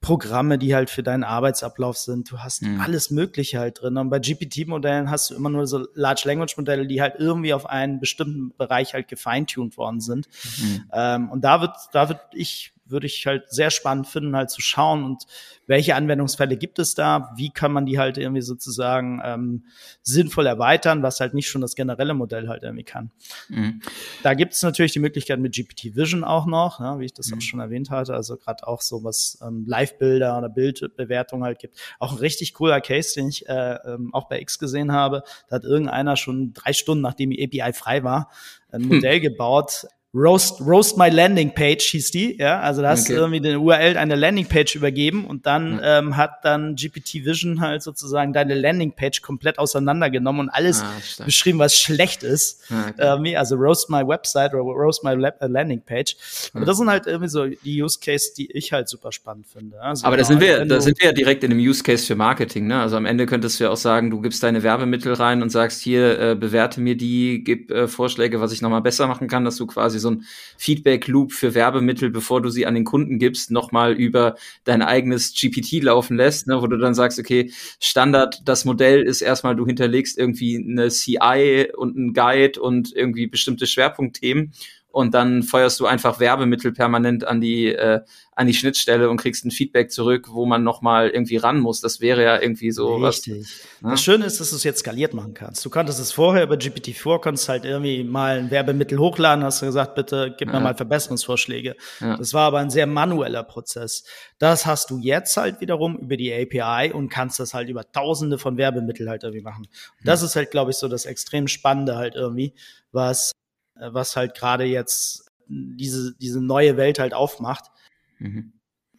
Programme, 0.00 0.58
die 0.58 0.74
halt 0.74 0.88
für 0.88 1.02
deinen 1.02 1.24
Arbeitsablauf 1.24 1.96
sind. 1.96 2.30
Du 2.30 2.38
hast 2.38 2.62
mhm. 2.62 2.80
alles 2.80 3.10
Mögliche 3.10 3.58
halt 3.58 3.82
drin. 3.82 3.96
Und 3.96 4.10
bei 4.10 4.20
GPT-Modellen 4.20 5.10
hast 5.10 5.30
du 5.30 5.34
immer 5.34 5.50
nur 5.50 5.66
so 5.66 5.86
Large 5.94 6.22
Language 6.26 6.56
Modelle, 6.56 6.86
die 6.86 7.00
halt 7.02 7.14
irgendwie 7.18 7.52
auf 7.52 7.66
einen 7.66 7.98
bestimmten 7.98 8.54
Bereich 8.56 8.94
halt 8.94 9.08
gefeintuned 9.08 9.76
worden 9.76 10.00
sind. 10.00 10.28
Mhm. 10.60 10.84
Ähm, 10.92 11.30
und 11.30 11.42
da 11.42 11.60
wird, 11.60 11.76
da 11.92 12.08
wird 12.08 12.20
ich 12.32 12.72
würde 12.88 13.06
ich 13.06 13.26
halt 13.26 13.50
sehr 13.50 13.70
spannend 13.70 14.06
finden, 14.06 14.36
halt 14.36 14.50
zu 14.50 14.60
schauen 14.60 15.04
und 15.04 15.24
welche 15.66 15.94
Anwendungsfälle 15.94 16.56
gibt 16.56 16.78
es 16.78 16.94
da, 16.94 17.32
wie 17.36 17.50
kann 17.50 17.72
man 17.72 17.86
die 17.86 17.98
halt 17.98 18.18
irgendwie 18.18 18.42
sozusagen 18.42 19.20
ähm, 19.24 19.64
sinnvoll 20.02 20.46
erweitern, 20.46 21.02
was 21.02 21.20
halt 21.20 21.34
nicht 21.34 21.48
schon 21.48 21.60
das 21.60 21.74
generelle 21.74 22.14
Modell 22.14 22.48
halt 22.48 22.62
irgendwie 22.62 22.84
kann. 22.84 23.10
Mhm. 23.48 23.82
Da 24.22 24.34
gibt 24.34 24.52
es 24.52 24.62
natürlich 24.62 24.92
die 24.92 25.00
Möglichkeit 25.00 25.40
mit 25.40 25.54
GPT 25.54 25.96
Vision 25.96 26.24
auch 26.24 26.46
noch, 26.46 26.80
ja, 26.80 26.98
wie 27.00 27.06
ich 27.06 27.12
das 27.12 27.28
mhm. 27.28 27.38
auch 27.38 27.40
schon 27.40 27.60
erwähnt 27.60 27.90
hatte, 27.90 28.14
also 28.14 28.36
gerade 28.36 28.66
auch 28.66 28.80
so 28.80 29.02
was 29.02 29.38
ähm, 29.42 29.64
Live-Bilder 29.66 30.38
oder 30.38 30.48
Bildbewertung 30.48 31.42
halt 31.42 31.58
gibt. 31.58 31.76
Auch 31.98 32.12
ein 32.12 32.18
richtig 32.18 32.54
cooler 32.54 32.80
Case, 32.80 33.14
den 33.14 33.28
ich 33.28 33.48
äh, 33.48 33.78
ähm, 33.84 34.14
auch 34.14 34.28
bei 34.28 34.40
X 34.40 34.58
gesehen 34.58 34.92
habe. 34.92 35.22
Da 35.48 35.56
hat 35.56 35.64
irgendeiner 35.64 36.16
schon 36.16 36.52
drei 36.52 36.72
Stunden, 36.72 37.02
nachdem 37.02 37.30
die 37.30 37.42
API 37.42 37.72
frei 37.72 38.04
war, 38.04 38.30
ein 38.70 38.82
hm. 38.82 38.88
Modell 38.88 39.16
hm. 39.16 39.22
gebaut, 39.22 39.86
Roast, 40.16 40.62
Roast 40.62 40.96
My 40.96 41.10
Landing 41.10 41.52
Page 41.52 41.82
hieß 41.82 42.10
die, 42.10 42.38
ja, 42.38 42.60
also 42.60 42.80
da 42.80 42.90
hast 42.90 43.04
okay. 43.04 43.14
du 43.14 43.18
irgendwie 43.20 43.40
den 43.40 43.56
URL 43.56 43.98
eine 43.98 44.14
Landing 44.14 44.46
Page 44.46 44.74
übergeben 44.74 45.26
und 45.26 45.44
dann 45.44 45.74
mhm. 45.74 45.80
ähm, 45.82 46.16
hat 46.16 46.42
dann 46.42 46.74
GPT 46.74 47.26
Vision 47.26 47.60
halt 47.60 47.82
sozusagen 47.82 48.32
deine 48.32 48.54
Landing 48.54 48.92
Page 48.92 49.20
komplett 49.20 49.58
auseinandergenommen 49.58 50.40
und 50.40 50.48
alles 50.48 50.82
ah, 50.82 51.22
beschrieben, 51.24 51.58
was 51.58 51.76
schlecht 51.76 52.22
ist. 52.22 52.62
Ah, 52.70 53.18
okay. 53.18 53.28
ähm, 53.30 53.36
also 53.36 53.56
Roast 53.56 53.90
My 53.90 54.06
Website 54.06 54.54
oder 54.54 54.62
Roast 54.62 55.04
My 55.04 55.10
äh, 55.12 55.46
Landing 55.46 55.82
Page. 55.82 56.16
Aber 56.54 56.64
das 56.64 56.78
sind 56.78 56.88
halt 56.88 57.06
irgendwie 57.06 57.28
so 57.28 57.44
die 57.46 57.82
Use 57.82 57.98
Case, 58.00 58.30
die 58.34 58.50
ich 58.52 58.72
halt 58.72 58.88
super 58.88 59.12
spannend 59.12 59.46
finde. 59.46 59.78
Also 59.82 60.06
Aber 60.06 60.16
da 60.16 60.24
sind 60.24 60.40
wir, 60.40 60.64
da 60.64 60.80
sind 60.80 60.98
wir 60.98 61.08
ja 61.08 61.12
direkt 61.12 61.44
in 61.44 61.50
einem 61.50 61.60
Use 61.60 61.82
Case 61.82 62.06
für 62.06 62.16
Marketing, 62.16 62.66
ne? 62.66 62.80
Also 62.80 62.96
am 62.96 63.04
Ende 63.04 63.26
könntest 63.26 63.60
du 63.60 63.64
ja 63.64 63.70
auch 63.70 63.76
sagen, 63.76 64.10
du 64.10 64.22
gibst 64.22 64.42
deine 64.42 64.62
Werbemittel 64.62 65.12
rein 65.12 65.42
und 65.42 65.50
sagst 65.50 65.82
hier, 65.82 66.18
äh, 66.18 66.34
bewerte 66.34 66.80
mir 66.80 66.96
die, 66.96 67.44
gib 67.44 67.70
äh, 67.70 67.86
Vorschläge, 67.86 68.40
was 68.40 68.52
ich 68.52 68.62
nochmal 68.62 68.80
besser 68.80 69.06
machen 69.06 69.28
kann, 69.28 69.44
dass 69.44 69.56
du 69.56 69.66
quasi 69.66 69.98
so 69.98 70.05
so 70.06 70.12
ein 70.12 70.24
Feedback-Loop 70.56 71.32
für 71.32 71.54
Werbemittel, 71.54 72.10
bevor 72.10 72.40
du 72.40 72.48
sie 72.48 72.66
an 72.66 72.74
den 72.74 72.84
Kunden 72.84 73.18
gibst, 73.18 73.50
nochmal 73.50 73.92
über 73.92 74.36
dein 74.64 74.82
eigenes 74.82 75.34
GPT 75.34 75.82
laufen 75.82 76.16
lässt, 76.16 76.46
ne, 76.46 76.60
wo 76.62 76.66
du 76.66 76.78
dann 76.78 76.94
sagst, 76.94 77.18
okay, 77.18 77.52
Standard, 77.80 78.42
das 78.44 78.64
Modell 78.64 79.02
ist 79.02 79.20
erstmal, 79.20 79.56
du 79.56 79.66
hinterlegst 79.66 80.18
irgendwie 80.18 80.56
eine 80.56 80.88
CI 80.88 81.68
und 81.76 81.96
ein 81.96 82.14
Guide 82.14 82.60
und 82.60 82.94
irgendwie 82.94 83.26
bestimmte 83.26 83.66
Schwerpunktthemen 83.66 84.52
und 84.96 85.12
dann 85.12 85.42
feuerst 85.42 85.78
du 85.78 85.84
einfach 85.84 86.20
Werbemittel 86.20 86.72
permanent 86.72 87.26
an 87.26 87.42
die 87.42 87.66
äh, 87.66 88.00
an 88.34 88.46
die 88.46 88.54
Schnittstelle 88.54 89.10
und 89.10 89.18
kriegst 89.18 89.44
ein 89.44 89.50
Feedback 89.50 89.90
zurück, 89.90 90.28
wo 90.30 90.46
man 90.46 90.64
noch 90.64 90.80
mal 90.80 91.10
irgendwie 91.10 91.36
ran 91.36 91.60
muss. 91.60 91.82
Das 91.82 92.00
wäre 92.00 92.22
ja 92.22 92.40
irgendwie 92.40 92.70
so 92.70 92.96
Richtig. 92.96 93.42
was. 93.42 93.82
Ne? 93.82 93.90
Das 93.90 94.02
Schöne 94.02 94.24
ist, 94.24 94.40
dass 94.40 94.50
du 94.50 94.56
es 94.56 94.64
jetzt 94.64 94.78
skaliert 94.80 95.12
machen 95.12 95.34
kannst. 95.34 95.62
Du 95.66 95.68
konntest 95.68 96.00
es 96.00 96.12
vorher 96.12 96.44
über 96.44 96.54
GPT-4, 96.54 97.20
konntest 97.20 97.46
halt 97.50 97.66
irgendwie 97.66 98.04
mal 98.04 98.38
ein 98.38 98.50
Werbemittel 98.50 98.98
hochladen, 98.98 99.44
hast 99.44 99.60
du 99.60 99.66
gesagt, 99.66 99.96
bitte 99.96 100.34
gib 100.38 100.50
mir 100.50 100.60
mal 100.60 100.74
Verbesserungsvorschläge. 100.74 101.76
Ja. 102.00 102.16
Das 102.16 102.32
war 102.32 102.46
aber 102.46 102.60
ein 102.60 102.70
sehr 102.70 102.86
manueller 102.86 103.42
Prozess. 103.42 104.02
Das 104.38 104.64
hast 104.64 104.88
du 104.88 104.96
jetzt 104.96 105.36
halt 105.36 105.60
wiederum 105.60 105.98
über 105.98 106.16
die 106.16 106.32
API 106.32 106.90
und 106.90 107.10
kannst 107.10 107.38
das 107.38 107.52
halt 107.52 107.68
über 107.68 107.90
tausende 107.92 108.38
von 108.38 108.56
Werbemitteln 108.56 109.10
halt 109.10 109.24
irgendwie 109.24 109.42
machen. 109.42 109.66
Und 109.66 110.06
das 110.08 110.22
ist 110.22 110.36
halt, 110.36 110.50
glaube 110.50 110.70
ich, 110.70 110.78
so 110.78 110.88
das 110.88 111.04
extrem 111.04 111.48
Spannende 111.48 111.96
halt 111.96 112.14
irgendwie, 112.14 112.54
was 112.92 113.32
was 113.78 114.16
halt 114.16 114.34
gerade 114.34 114.64
jetzt 114.64 115.30
diese, 115.48 116.14
diese 116.16 116.40
neue 116.40 116.76
Welt 116.76 116.98
halt 116.98 117.14
aufmacht. 117.14 117.70
Mhm. 118.18 118.52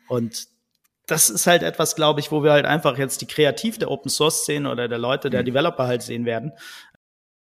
Und 0.08 0.48
das 1.08 1.30
ist 1.30 1.48
halt 1.48 1.63
etwas, 1.63 1.96
glaube 1.96 2.20
ich, 2.20 2.32
wo 2.32 2.44
wir 2.44 2.52
halt 2.52 2.66
einfach 2.66 2.98
jetzt 2.98 3.22
die 3.22 3.28
Kreativ 3.28 3.78
der 3.78 3.90
Open 3.90 4.10
Source 4.10 4.44
Szene 4.44 4.70
oder 4.70 4.88
der 4.88 4.98
Leute, 4.98 5.30
der 5.30 5.42
mhm. 5.42 5.46
Developer 5.46 5.88
halt 5.88 6.02
sehen 6.02 6.26
werden. 6.26 6.52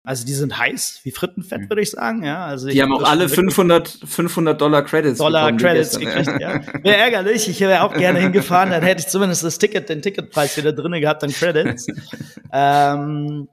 Also 0.03 0.25
die 0.25 0.33
sind 0.33 0.57
heiß, 0.57 1.01
wie 1.03 1.11
Frittenfett, 1.11 1.61
mhm. 1.61 1.69
würde 1.69 1.81
ich 1.81 1.91
sagen. 1.91 2.23
Ja, 2.23 2.45
also 2.45 2.69
die 2.69 2.81
haben 2.81 2.93
auch 2.93 3.03
alle 3.03 3.27
500, 3.27 3.87
500 4.05 4.59
Dollar 4.59 4.81
Credits 4.83 5.17
Dollar 5.17 5.55
Credits 5.55 5.99
gekriegt, 5.99 6.39
ja. 6.39 6.61
Wäre 6.83 6.97
ärgerlich, 6.97 7.49
ich 7.49 7.59
wäre 7.59 7.83
auch 7.83 7.93
gerne 7.93 8.19
hingefahren, 8.19 8.71
dann 8.71 8.81
hätte 8.81 9.01
ich 9.01 9.07
zumindest 9.07 9.43
das 9.43 9.59
Ticket, 9.59 9.89
den 9.89 10.01
Ticketpreis 10.01 10.55
wieder 10.55 10.71
drinne 10.71 11.01
gehabt 11.01 11.23
an 11.23 11.31
Credits. 11.31 11.87
ähm, 12.53 13.49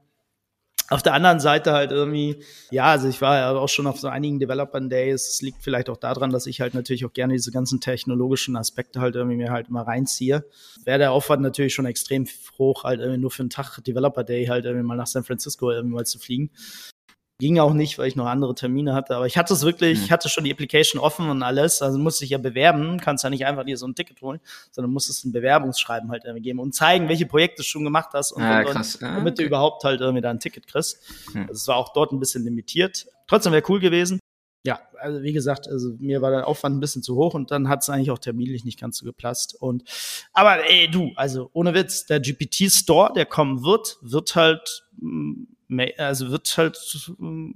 auf 0.89 1.03
der 1.03 1.13
anderen 1.13 1.39
Seite 1.39 1.73
halt 1.73 1.91
irgendwie, 1.91 2.43
ja, 2.71 2.85
also 2.85 3.07
ich 3.07 3.21
war 3.21 3.37
ja 3.37 3.51
auch 3.51 3.67
schon 3.67 3.87
auf 3.87 3.99
so 3.99 4.07
einigen 4.07 4.39
Developer 4.39 4.79
Days. 4.79 5.27
Es 5.27 5.41
liegt 5.41 5.61
vielleicht 5.61 5.89
auch 5.89 5.97
daran, 5.97 6.29
dass 6.29 6.47
ich 6.47 6.61
halt 6.61 6.73
natürlich 6.73 7.05
auch 7.05 7.13
gerne 7.13 7.33
diese 7.33 7.51
ganzen 7.51 7.81
technologischen 7.81 8.55
Aspekte 8.55 9.01
halt 9.01 9.15
irgendwie 9.15 9.37
mir 9.37 9.51
halt 9.51 9.67
immer 9.67 9.81
reinziehe. 9.81 10.45
Wäre 10.85 10.99
der 10.99 11.11
Aufwand 11.11 11.41
natürlich 11.41 11.73
schon 11.73 11.85
extrem 11.85 12.25
hoch, 12.57 12.83
halt 12.83 13.01
irgendwie 13.01 13.19
nur 13.19 13.31
für 13.31 13.43
einen 13.43 13.49
Tag 13.49 13.83
Developer 13.83 14.23
Day 14.23 14.45
halt 14.45 14.65
irgendwie 14.65 14.85
mal 14.85 14.95
nach 14.95 15.07
San 15.07 15.23
Francisco 15.23 15.71
irgendwie 15.71 15.95
mal 15.95 16.05
zu 16.05 16.19
fliegen. 16.19 16.51
Ging 17.39 17.59
auch 17.59 17.73
nicht, 17.73 17.99
weil 17.99 18.07
ich 18.07 18.15
noch 18.15 18.25
andere 18.25 18.55
Termine 18.55 18.95
hatte. 18.95 19.15
Aber 19.15 19.27
ich 19.27 19.37
hatte 19.37 19.53
es 19.53 19.63
wirklich, 19.63 19.99
mhm. 19.99 20.05
ich 20.05 20.11
hatte 20.11 20.27
schon 20.27 20.43
die 20.43 20.51
Application 20.51 20.99
offen 20.99 21.29
und 21.29 21.43
alles. 21.43 21.83
Also 21.83 21.99
musste 21.99 22.25
ich 22.25 22.31
ja 22.31 22.39
bewerben. 22.39 22.99
Kannst 22.99 23.23
ja 23.23 23.29
nicht 23.29 23.45
einfach 23.45 23.63
dir 23.63 23.77
so 23.77 23.87
ein 23.87 23.93
Ticket 23.93 24.21
holen, 24.21 24.39
sondern 24.71 24.91
musstest 24.91 25.23
ein 25.25 25.31
Bewerbungsschreiben 25.31 26.09
halt 26.09 26.25
irgendwie 26.25 26.41
geben 26.41 26.59
und 26.59 26.73
zeigen, 26.73 27.09
welche 27.09 27.27
Projekte 27.27 27.57
du 27.57 27.63
schon 27.63 27.83
gemacht 27.83 28.09
hast 28.13 28.31
und, 28.31 28.41
ah, 28.41 28.61
und, 28.61 28.75
und 28.75 28.77
ah, 28.77 29.13
damit 29.15 29.33
okay. 29.33 29.43
du 29.43 29.47
überhaupt 29.47 29.83
halt 29.83 30.01
irgendwie 30.01 30.21
da 30.21 30.31
ein 30.31 30.39
Ticket 30.39 30.65
kriegst. 30.65 30.99
Mhm. 31.33 31.41
Also 31.41 31.53
es 31.53 31.67
war 31.67 31.75
auch 31.75 31.93
dort 31.93 32.11
ein 32.11 32.19
bisschen 32.19 32.43
limitiert. 32.43 33.05
Trotzdem 33.27 33.53
wäre 33.53 33.63
cool 33.69 33.79
gewesen. 33.79 34.19
Ja, 34.63 34.81
also 34.99 35.21
wie 35.21 35.31
gesagt, 35.31 35.67
also 35.67 35.93
mir 35.99 36.21
war 36.21 36.31
der 36.31 36.47
Aufwand 36.47 36.75
ein 36.75 36.79
bisschen 36.79 37.03
zu 37.03 37.15
hoch 37.15 37.35
und 37.35 37.51
dann 37.51 37.69
hat 37.69 37.83
es 37.83 37.89
eigentlich 37.89 38.11
auch 38.11 38.19
terminlich 38.19 38.65
nicht 38.65 38.79
ganz 38.79 38.97
so 38.97 39.05
gepasst. 39.05 39.55
Und 39.59 39.83
aber 40.33 40.67
ey, 40.69 40.89
du, 40.89 41.11
also 41.15 41.49
ohne 41.53 41.73
Witz, 41.73 42.05
der 42.05 42.19
GPT 42.19 42.71
Store, 42.71 43.13
der 43.13 43.25
kommen 43.25 43.63
wird, 43.63 43.97
wird 44.01 44.35
halt 44.35 44.83
mm, 44.99 45.43
also 45.97 46.31
wird 46.31 46.57
halt, 46.57 46.77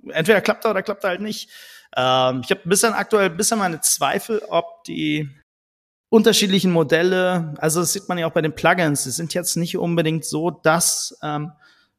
entweder 0.09 0.41
klappt 0.41 0.65
er 0.65 0.71
oder 0.71 0.83
klappt 0.83 1.03
er 1.03 1.11
halt 1.11 1.21
nicht. 1.21 1.49
Ähm, 1.95 2.41
ich 2.43 2.51
habe 2.51 2.61
bisschen 2.65 2.93
aktuell 2.93 3.29
ein 3.29 3.37
bisschen 3.37 3.59
meine 3.59 3.81
Zweifel, 3.81 4.41
ob 4.49 4.83
die 4.85 5.29
unterschiedlichen 6.09 6.71
Modelle, 6.71 7.53
also 7.57 7.79
das 7.79 7.93
sieht 7.93 8.09
man 8.09 8.17
ja 8.17 8.27
auch 8.27 8.33
bei 8.33 8.41
den 8.41 8.53
Plugins, 8.53 9.05
die 9.05 9.11
sind 9.11 9.33
jetzt 9.33 9.55
nicht 9.55 9.77
unbedingt 9.77 10.25
so, 10.25 10.51
dass 10.51 11.17
ähm, 11.23 11.53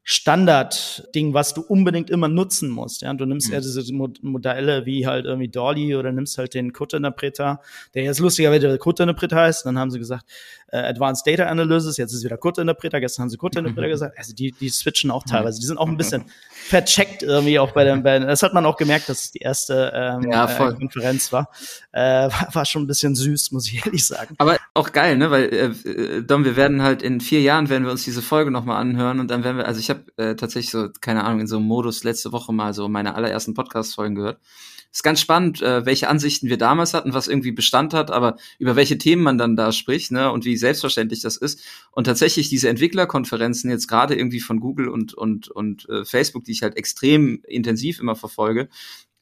Standard-Ding, 0.05 1.33
was 1.33 1.55
du 1.55 1.61
unbedingt 1.61 2.11
immer 2.11 2.27
nutzen 2.27 2.69
musst. 2.69 3.03
Ja, 3.03 3.15
du 3.15 3.25
nimmst 3.25 3.49
mhm. 3.49 3.55
ja 3.55 3.61
diese 3.61 3.93
Modelle 3.95 4.85
wie 4.85 5.07
halt 5.07 5.27
irgendwie 5.27 5.49
Dolly 5.49 5.95
oder 5.95 6.11
nimmst 6.11 6.39
halt 6.39 6.55
den 6.55 6.73
Code-Interpreter, 6.73 7.61
der 7.95 8.03
jetzt 8.03 8.19
lustigerweise 8.19 8.67
der 8.67 8.79
Code-Interpreter 8.79 9.37
heißt. 9.37 9.65
dann 9.65 9.79
haben 9.79 9.93
sie 9.93 10.01
gesagt, 10.01 10.27
äh, 10.73 10.79
Advanced 10.79 11.27
Data 11.27 11.45
Analysis, 11.45 11.99
jetzt 11.99 12.13
ist 12.13 12.25
wieder 12.25 12.39
Code-Interpreter, 12.39 12.99
gestern 12.99 13.23
haben 13.23 13.31
sie 13.31 13.37
Code-Interpreter 13.37 13.89
gesagt. 13.89 14.19
Also 14.19 14.35
die, 14.35 14.53
die 14.53 14.71
switchen 14.71 15.11
auch 15.11 15.23
teilweise. 15.25 15.61
Die 15.61 15.67
sind 15.67 15.79
auch 15.79 15.87
ein 15.87 15.97
bisschen 15.97 16.25
vercheckt 16.51 17.23
irgendwie 17.23 17.59
auch 17.59 17.73
bei 17.73 17.85
den, 17.85 18.03
bei 18.03 18.19
das 18.19 18.43
hat 18.43 18.55
man 18.55 18.65
auch 18.65 18.77
gemerkt, 18.77 19.09
dass 19.09 19.25
es 19.25 19.31
die 19.33 19.41
erste 19.41 19.93
ähm, 19.95 20.31
ja, 20.31 20.47
äh, 20.47 20.75
Konferenz 20.75 21.33
war. 21.33 21.51
Äh, 21.93 22.01
war. 22.01 22.49
War 22.55 22.65
schon 22.65 22.83
ein 22.83 22.87
bisschen 22.87 23.15
süß, 23.15 23.53
muss 23.53 23.69
ich 23.69 23.85
ehrlich 23.85 24.07
sagen. 24.07 24.35
Aber 24.39 24.57
auch 24.75 24.93
geil, 24.93 25.17
ne? 25.17 25.31
Weil, 25.31 25.53
äh, 25.53 26.23
Dom, 26.23 26.45
wir 26.45 26.57
werden 26.57 26.83
halt 26.83 27.03
in 27.03 27.21
vier 27.21 27.43
Jahren 27.43 27.69
werden 27.69 27.85
wir 27.85 27.91
uns 27.91 28.05
diese 28.05 28.23
Folge 28.23 28.51
nochmal 28.51 28.81
anhören 28.81 29.21
und 29.21 29.31
dann 29.31 29.45
werden 29.45 29.59
wir, 29.59 29.67
also 29.67 29.79
ich 29.79 29.91
habe 29.91 30.05
äh, 30.17 30.35
tatsächlich 30.37 30.71
so, 30.71 30.89
keine 31.01 31.25
Ahnung, 31.25 31.41
in 31.41 31.47
so 31.47 31.57
einem 31.57 31.67
Modus 31.67 32.03
letzte 32.03 32.33
Woche 32.33 32.53
mal 32.53 32.73
so 32.73 32.89
meine 32.89 33.15
allerersten 33.15 33.55
Podcast-Folgen 33.55 34.15
gehört. 34.15 34.39
Ist 34.93 35.03
ganz 35.03 35.23
spannend, 35.23 35.63
äh, 35.63 35.87
welche 35.87 36.09
Ansichten 36.09 36.51
wir 36.51 36.59
damals 36.59 36.93
hatten, 36.93 37.15
was 37.15 37.27
irgendwie 37.27 37.51
Bestand 37.51 37.95
hat, 37.95 38.11
aber 38.11 38.37
über 38.59 38.77
welche 38.77 38.99
Themen 38.99 39.23
man 39.23 39.39
dann 39.39 39.57
da 39.57 39.73
spricht, 39.73 40.13
ne, 40.13 40.31
und 40.31 40.45
wie 40.45 40.59
selbstverständlich 40.63 41.21
das 41.21 41.37
ist. 41.37 41.61
Und 41.91 42.05
tatsächlich 42.05 42.49
diese 42.49 42.71
Entwicklerkonferenzen 42.71 43.71
jetzt 43.71 43.87
gerade 43.87 44.15
irgendwie 44.15 44.41
von 44.41 44.59
Google 44.59 44.89
und 44.89 45.13
und 45.13 45.49
und 45.49 45.87
äh, 45.91 46.07
Facebook, 46.07 46.45
die 46.45 46.53
ich 46.53 46.63
halt 46.63 46.77
extrem 46.77 47.43
intensiv 47.47 48.01
immer 48.01 48.17
verfolge, 48.17 48.69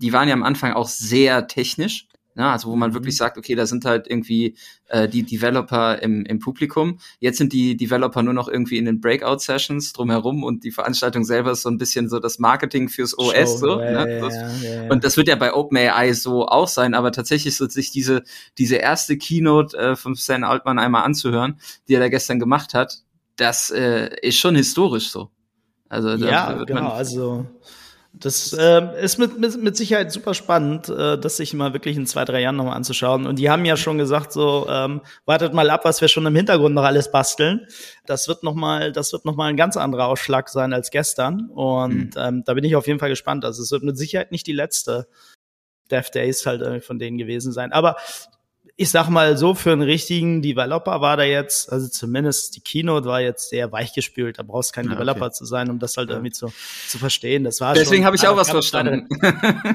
die 0.01 0.13
waren 0.13 0.29
ja 0.29 0.35
am 0.35 0.45
Anfang 0.45 0.73
auch 0.73 0.89
sehr 0.89 1.49
technisch 1.49 2.07
ja, 2.37 2.53
also 2.53 2.71
wo 2.71 2.77
man 2.77 2.91
mhm. 2.91 2.95
wirklich 2.95 3.17
sagt, 3.17 3.37
okay, 3.37 3.55
da 3.55 3.67
sind 3.67 3.85
halt 3.85 4.07
irgendwie 4.09 4.57
äh, 4.89 5.09
die 5.09 5.25
Developer 5.25 6.01
im, 6.01 6.25
im 6.25 6.39
Publikum. 6.39 6.99
Jetzt 7.19 7.39
sind 7.39 7.53
die 7.53 7.77
Developer 7.77 8.23
nur 8.23 8.35
noch 8.35 8.49
irgendwie 8.49 8.79
in 8.79 8.85
den 8.85 9.01
Breakout-Sessions 9.01 9.93
drumherum 9.93 10.45
und 10.45 10.65
die 10.65 10.71
Veranstaltung 10.71 11.25
selber 11.25 11.53
ist 11.53 11.63
so 11.63 11.69
ein 11.69 11.79
bisschen 11.79 12.09
so 12.09 12.21
das 12.21 12.39
Marketing 12.39 12.89
fürs 12.89 13.19
OS. 13.19 13.35
Show, 13.35 13.57
so, 13.57 13.81
ja, 13.81 14.05
ne? 14.05 14.21
das, 14.21 14.35
ja, 14.63 14.83
ja, 14.83 14.91
und 14.91 15.05
das 15.05 15.17
wird 15.17 15.29
ja 15.29 15.37
bei 15.37 15.53
OpenAI 15.53 16.13
so 16.13 16.47
auch 16.47 16.69
sein, 16.69 16.95
aber 16.95 17.13
tatsächlich 17.13 17.57
so 17.57 17.69
sich 17.69 17.91
diese, 17.91 18.23
diese 18.59 18.77
erste 18.77 19.19
Keynote 19.19 19.77
äh, 19.77 19.97
von 19.97 20.15
Stan 20.15 20.45
Altman 20.45 20.79
einmal 20.79 21.03
anzuhören, 21.03 21.61
die 21.89 21.95
er 21.95 22.01
da 22.01 22.09
gestern 22.09 22.39
gemacht 22.39 22.75
hat, 22.75 23.03
das 23.37 23.71
äh, 23.71 24.11
ist 24.23 24.39
schon 24.39 24.55
historisch 24.55 25.11
so. 25.11 25.31
Also 25.89 26.11
ja, 26.11 26.63
genau, 26.65 26.91
also 26.91 27.47
das 28.13 28.53
äh, 28.53 29.03
ist 29.03 29.19
mit, 29.19 29.39
mit, 29.39 29.63
mit 29.63 29.77
Sicherheit 29.77 30.11
super 30.11 30.35
spannend, 30.35 30.89
äh, 30.89 31.17
das 31.17 31.37
sich 31.37 31.55
mal 31.55 31.73
wirklich 31.73 31.97
in 31.97 32.07
zwei, 32.07 32.25
drei 32.25 32.41
Jahren 32.41 32.57
nochmal 32.57 32.77
anzuschauen. 32.77 33.27
Und 33.27 33.39
die 33.39 33.49
haben 33.49 33.65
ja 33.65 33.77
schon 33.77 33.99
gesagt, 33.99 34.33
so 34.33 34.67
ähm, 34.69 35.01
wartet 35.27 35.55
mal 35.55 35.71
ab, 35.71 35.85
was 35.85 36.01
wir 36.01 36.09
schon 36.09 36.27
im 36.27 36.35
Hintergrund 36.35 36.75
noch 36.75 36.83
alles 36.83 37.11
basteln. 37.11 37.67
Das 38.07 38.27
wird 38.27 38.43
nochmal, 38.43 38.91
das 38.93 39.13
wird 39.13 39.25
noch 39.25 39.37
mal 39.37 39.47
ein 39.47 39.57
ganz 39.57 39.77
anderer 39.77 40.09
Ausschlag 40.09 40.49
sein 40.49 40.73
als 40.73 40.91
gestern. 40.91 41.51
Und 41.51 42.17
mhm. 42.17 42.21
ähm, 42.21 42.43
da 42.45 42.55
bin 42.55 42.65
ich 42.65 42.75
auf 42.75 42.89
jeden 42.89 42.99
Fall 42.99 43.11
gespannt. 43.11 43.45
Also 43.45 43.63
es 43.63 43.71
wird 43.71 43.85
mit 43.85 43.97
Sicherheit 43.97 44.33
nicht 44.33 44.47
die 44.47 44.53
letzte 44.53 45.07
Dev 45.91 46.11
Days 46.11 46.47
halt 46.47 46.63
äh, 46.63 46.81
von 46.81 46.99
denen 46.99 47.17
gewesen 47.17 47.53
sein. 47.53 47.73
Aber 47.73 47.97
ich 48.81 48.89
sag 48.89 49.11
mal 49.11 49.37
so, 49.37 49.53
für 49.53 49.73
einen 49.73 49.83
richtigen 49.83 50.41
Developer 50.41 51.03
war 51.03 51.19
da 51.19 51.23
jetzt, 51.23 51.71
also 51.71 51.87
zumindest 51.87 52.57
die 52.57 52.61
Keynote 52.61 53.07
war 53.07 53.21
jetzt 53.21 53.51
sehr 53.51 53.71
weichgespült. 53.71 54.39
Da 54.39 54.43
brauchst 54.43 54.73
kein 54.73 54.87
ja, 54.87 54.93
Developer 54.93 55.27
okay. 55.27 55.35
zu 55.35 55.45
sein, 55.45 55.69
um 55.69 55.79
das 55.79 55.99
halt 55.99 56.09
ja. 56.09 56.15
irgendwie 56.15 56.33
zu, 56.33 56.51
zu 56.89 56.97
verstehen. 56.97 57.45
Das 57.45 57.61
war 57.61 57.75
Deswegen 57.75 58.07
habe 58.07 58.17
ich 58.17 58.27
auch 58.27 58.37
was 58.37 58.49
verstanden. 58.49 59.07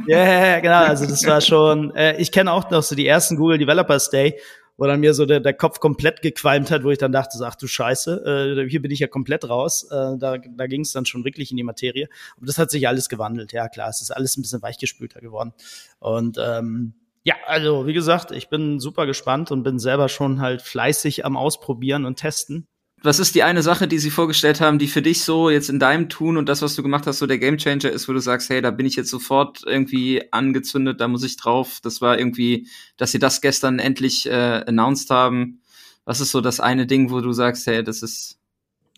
Ja, 0.08 0.18
yeah, 0.18 0.60
genau. 0.60 0.86
Also 0.86 1.06
das 1.06 1.24
war 1.28 1.40
schon, 1.42 1.94
äh, 1.96 2.18
ich 2.18 2.32
kenne 2.32 2.52
auch 2.52 2.72
noch 2.72 2.82
so 2.82 2.96
die 2.96 3.06
ersten 3.06 3.36
Google 3.36 3.60
Developers 3.60 4.10
Day, 4.10 4.40
wo 4.76 4.86
dann 4.86 5.00
mir 5.00 5.14
so 5.14 5.28
der, 5.28 5.40
der 5.40 5.54
Kopf 5.54 5.80
komplett 5.80 6.24
gequalmt 6.24 6.72
hat, 6.72 6.84
wo 6.84 6.90
ich 6.90 6.98
dann 6.98 7.12
dachte, 7.12 7.38
ach 7.44 7.56
du 7.56 7.68
Scheiße, 7.68 8.58
äh, 8.66 8.70
hier 8.70 8.82
bin 8.82 8.90
ich 8.90 9.00
ja 9.00 9.08
komplett 9.08 9.48
raus. 9.48 9.84
Äh, 9.92 10.18
da 10.18 10.38
da 10.38 10.66
ging 10.66 10.82
es 10.82 10.94
dann 10.94 11.06
schon 11.06 11.24
wirklich 11.26 11.52
in 11.52 11.58
die 11.58 11.64
Materie. 11.64 12.10
Aber 12.38 12.48
das 12.48 12.58
hat 12.58 12.72
sich 12.72 12.88
alles 12.88 13.08
gewandelt. 13.08 13.54
Ja, 13.54 13.70
klar, 13.70 13.90
es 13.90 14.02
ist 14.02 14.10
alles 14.10 14.36
ein 14.36 14.42
bisschen 14.42 14.64
weichgespülter 14.64 15.22
geworden. 15.22 15.54
Und 16.00 16.40
ähm, 16.40 16.96
ja, 17.26 17.36
also 17.48 17.88
wie 17.88 17.94
gesagt, 17.94 18.32
ich 18.32 18.50
bin 18.50 18.80
super 18.80 19.08
gespannt 19.08 19.52
und 19.52 19.64
bin 19.64 19.80
selber 19.80 20.10
schon 20.10 20.42
halt 20.42 20.62
fleißig 20.62 21.26
am 21.26 21.36
Ausprobieren 21.36 22.06
und 22.06 22.18
Testen. 22.18 22.68
Was 23.02 23.18
ist 23.20 23.34
die 23.34 23.42
eine 23.42 23.64
Sache, 23.64 23.88
die 23.88 23.98
sie 23.98 24.12
vorgestellt 24.12 24.62
haben, 24.62 24.78
die 24.78 24.88
für 24.88 25.02
dich 25.02 25.24
so 25.24 25.50
jetzt 25.50 25.70
in 25.72 25.80
deinem 25.80 26.08
Tun 26.08 26.38
und 26.38 26.48
das, 26.48 26.62
was 26.62 26.76
du 26.76 26.84
gemacht 26.84 27.08
hast, 27.08 27.18
so 27.18 27.26
der 27.26 27.40
Gamechanger 27.40 27.90
ist, 27.90 28.08
wo 28.08 28.14
du 28.14 28.20
sagst, 28.20 28.52
hey, 28.52 28.62
da 28.62 28.70
bin 28.70 28.86
ich 28.86 28.96
jetzt 28.96 29.10
sofort 29.10 29.64
irgendwie 29.66 30.32
angezündet, 30.32 31.02
da 31.02 31.08
muss 31.08 31.24
ich 31.24 31.36
drauf. 31.36 31.80
Das 31.82 32.00
war 32.00 32.18
irgendwie, 32.20 32.68
dass 32.98 33.12
sie 33.12 33.20
das 33.20 33.42
gestern 33.42 33.80
endlich 33.80 34.28
äh, 34.28 34.64
announced 34.68 35.10
haben. 35.10 35.62
Was 36.06 36.22
ist 36.22 36.30
so 36.30 36.42
das 36.42 36.60
eine 36.60 36.86
Ding, 36.86 37.10
wo 37.10 37.22
du 37.22 37.34
sagst, 37.34 37.66
hey, 37.66 37.84
das 37.84 38.04
ist 38.04 38.40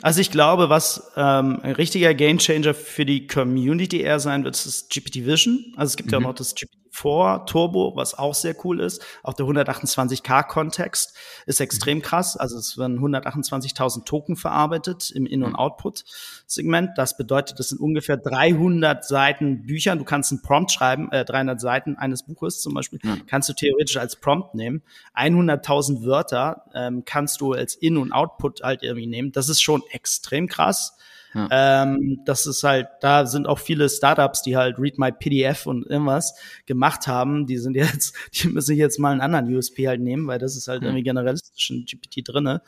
also 0.04 0.22
ich 0.22 0.30
glaube, 0.30 0.70
was 0.70 1.12
ähm, 1.16 1.60
ein 1.64 1.72
richtiger 1.72 2.14
Gamechanger 2.14 2.76
für 2.76 3.04
die 3.04 3.26
Community 3.26 4.02
eher 4.02 4.20
sein 4.20 4.44
wird, 4.44 4.56
ist 4.56 4.92
GPT 4.92 5.26
Vision. 5.26 5.74
Also 5.76 5.92
es 5.92 5.96
gibt 5.96 6.10
mhm. 6.10 6.12
ja 6.12 6.18
auch 6.20 6.24
noch 6.24 6.36
das 6.36 6.54
GPT 6.54 6.87
vor 6.98 7.46
Turbo, 7.46 7.96
was 7.96 8.18
auch 8.18 8.34
sehr 8.34 8.56
cool 8.66 8.80
ist. 8.80 9.06
Auch 9.22 9.34
der 9.34 9.46
128K-Kontext 9.46 11.16
ist 11.46 11.62
extrem 11.62 12.02
krass. 12.02 12.36
Also 12.36 12.58
es 12.58 12.76
werden 12.76 12.98
128.000 13.00 14.04
Token 14.04 14.36
verarbeitet 14.36 15.12
im 15.12 15.28
In- 15.28 15.44
und 15.44 15.54
Output-Segment. 15.54 16.98
Das 16.98 17.16
bedeutet, 17.16 17.60
das 17.60 17.70
sind 17.70 17.80
ungefähr 17.80 18.18
300 18.18 19.06
Seiten 19.06 19.62
Bücher. 19.62 19.96
Du 19.96 20.06
kannst 20.06 20.32
einen 20.32 20.42
Prompt 20.42 20.72
schreiben, 20.72 21.12
äh, 21.12 21.24
300 21.24 21.62
Seiten 21.62 21.98
eines 21.98 22.24
Buches 22.24 22.62
zum 22.62 22.74
Beispiel, 22.74 23.00
ja. 23.04 23.16
kannst 23.28 23.48
du 23.48 23.54
theoretisch 23.54 23.98
als 23.98 24.16
Prompt 24.16 24.56
nehmen. 24.56 24.82
100.000 25.16 26.04
Wörter 26.04 26.64
ähm, 26.74 27.04
kannst 27.06 27.42
du 27.42 27.54
als 27.54 27.76
In- 27.76 27.98
und 27.98 28.12
Output 28.12 28.64
halt 28.64 28.82
irgendwie 28.82 29.06
nehmen. 29.06 29.32
Das 29.32 29.50
ist 29.50 29.62
schon 29.62 29.84
extrem 29.92 30.48
krass. 30.48 30.98
Ja. 31.38 31.84
Ähm, 31.84 32.22
das 32.26 32.48
ist 32.48 32.64
halt, 32.64 32.88
da 33.02 33.28
sind 33.28 33.48
auch 33.48 33.60
viele 33.60 33.90
Startups, 33.90 34.42
die 34.42 34.58
halt 34.58 34.80
Read 34.80 34.98
My 34.98 35.12
PDF 35.12 35.68
und 35.68 35.86
irgendwas 35.86 36.36
gemacht 36.66 37.06
haben. 37.06 37.46
Die 37.46 37.58
sind 37.58 37.76
jetzt, 37.76 38.16
die 38.34 38.48
müssen 38.48 38.76
jetzt 38.76 39.00
mal 39.00 39.12
einen 39.12 39.22
anderen 39.22 39.54
USP 39.54 39.88
halt 39.88 40.02
nehmen, 40.02 40.26
weil 40.28 40.40
das 40.40 40.56
ist 40.56 40.68
halt 40.68 40.82
ja. 40.82 40.88
irgendwie 40.88 41.04
generalistisch 41.04 41.70
in 41.70 41.86
GPT 41.86 42.28
drinne. 42.28 42.62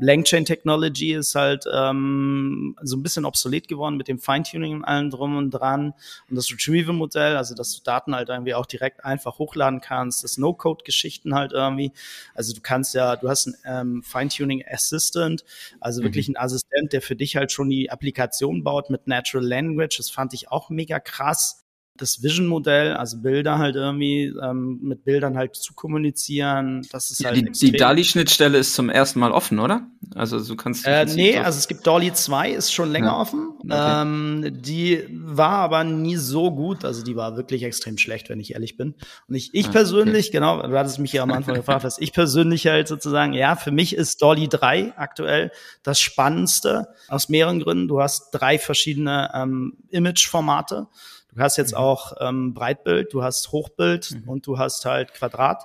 Langchain 0.00 0.44
Technology 0.44 1.12
ist 1.12 1.36
halt 1.36 1.66
ähm, 1.72 2.76
so 2.82 2.96
ein 2.96 3.02
bisschen 3.02 3.24
obsolet 3.24 3.68
geworden 3.68 3.96
mit 3.96 4.08
dem 4.08 4.18
Feintuning 4.18 4.74
und 4.74 4.84
allem 4.84 5.10
drum 5.10 5.36
und 5.36 5.50
dran. 5.50 5.94
Und 6.28 6.36
das 6.36 6.50
Retrieval-Modell, 6.50 7.36
also 7.36 7.54
dass 7.54 7.76
du 7.76 7.82
Daten 7.84 8.14
halt 8.14 8.28
irgendwie 8.28 8.54
auch 8.54 8.66
direkt 8.66 9.04
einfach 9.04 9.38
hochladen 9.38 9.80
kannst, 9.80 10.24
das 10.24 10.36
No-Code-Geschichten 10.36 11.34
halt 11.34 11.52
irgendwie. 11.52 11.92
Also 12.34 12.52
du 12.54 12.60
kannst 12.60 12.94
ja, 12.94 13.14
du 13.14 13.28
hast 13.28 13.46
einen 13.46 13.56
ähm, 13.64 14.02
Feintuning 14.02 14.64
Assistant, 14.68 15.44
also 15.80 16.00
mhm. 16.00 16.06
wirklich 16.06 16.28
ein 16.28 16.36
Assistent, 16.36 16.92
der 16.92 17.00
für 17.00 17.14
dich 17.14 17.36
halt 17.36 17.52
schon 17.52 17.70
die 17.70 17.90
Applikation 17.90 18.64
baut 18.64 18.90
mit 18.90 19.06
Natural 19.06 19.46
Language. 19.46 19.96
Das 19.98 20.10
fand 20.10 20.34
ich 20.34 20.50
auch 20.50 20.70
mega 20.70 20.98
krass 20.98 21.63
das 21.96 22.24
Vision-Modell, 22.24 22.94
also 22.94 23.18
Bilder 23.18 23.58
halt 23.58 23.76
irgendwie 23.76 24.34
ähm, 24.42 24.80
mit 24.82 25.04
Bildern 25.04 25.36
halt 25.36 25.54
zu 25.54 25.74
kommunizieren, 25.74 26.84
das 26.90 27.12
ist 27.12 27.24
halt 27.24 27.36
Die, 27.36 27.70
die 27.70 27.76
DALI-Schnittstelle 27.76 28.58
ist 28.58 28.74
zum 28.74 28.90
ersten 28.90 29.20
Mal 29.20 29.30
offen, 29.30 29.60
oder? 29.60 29.86
Also 30.16 30.44
du 30.44 30.56
kannst 30.56 30.86
äh, 30.86 31.04
Nee, 31.06 31.38
also 31.38 31.56
es 31.56 31.68
gibt 31.68 31.86
DALI 31.86 32.12
2, 32.12 32.50
ist 32.50 32.72
schon 32.72 32.90
länger 32.90 33.12
ja. 33.12 33.20
offen. 33.20 33.50
Okay. 33.60 34.02
Ähm, 34.02 34.58
die 34.60 35.04
war 35.08 35.58
aber 35.58 35.84
nie 35.84 36.16
so 36.16 36.50
gut, 36.50 36.84
also 36.84 37.04
die 37.04 37.14
war 37.14 37.36
wirklich 37.36 37.62
extrem 37.62 37.96
schlecht, 37.96 38.28
wenn 38.28 38.40
ich 38.40 38.54
ehrlich 38.54 38.76
bin. 38.76 38.94
Und 39.28 39.36
ich, 39.36 39.54
ich 39.54 39.68
ah, 39.68 39.72
persönlich, 39.72 40.28
okay. 40.28 40.38
genau, 40.38 40.66
du 40.66 40.76
hattest 40.76 40.98
mich 40.98 41.12
ja 41.12 41.22
am 41.22 41.30
Anfang 41.30 41.54
gefragt, 41.54 41.84
was 41.84 41.98
ich 41.98 42.12
persönlich 42.12 42.66
halt 42.66 42.88
sozusagen, 42.88 43.34
ja, 43.34 43.54
für 43.54 43.70
mich 43.70 43.94
ist 43.94 44.20
DALI 44.20 44.48
3 44.48 44.94
aktuell 44.96 45.52
das 45.84 46.00
Spannendste 46.00 46.88
aus 47.06 47.28
mehreren 47.28 47.60
Gründen. 47.60 47.86
Du 47.86 48.00
hast 48.00 48.30
drei 48.32 48.58
verschiedene 48.58 49.30
ähm, 49.32 49.74
Image-Formate. 49.90 50.88
Du 51.34 51.40
hast 51.40 51.56
jetzt 51.56 51.72
mhm. 51.72 51.78
auch 51.78 52.12
ähm, 52.20 52.54
Breitbild, 52.54 53.12
du 53.12 53.22
hast 53.22 53.52
Hochbild 53.52 54.12
mhm. 54.12 54.28
und 54.28 54.46
du 54.46 54.58
hast 54.58 54.84
halt 54.84 55.12
Quadrat. 55.14 55.64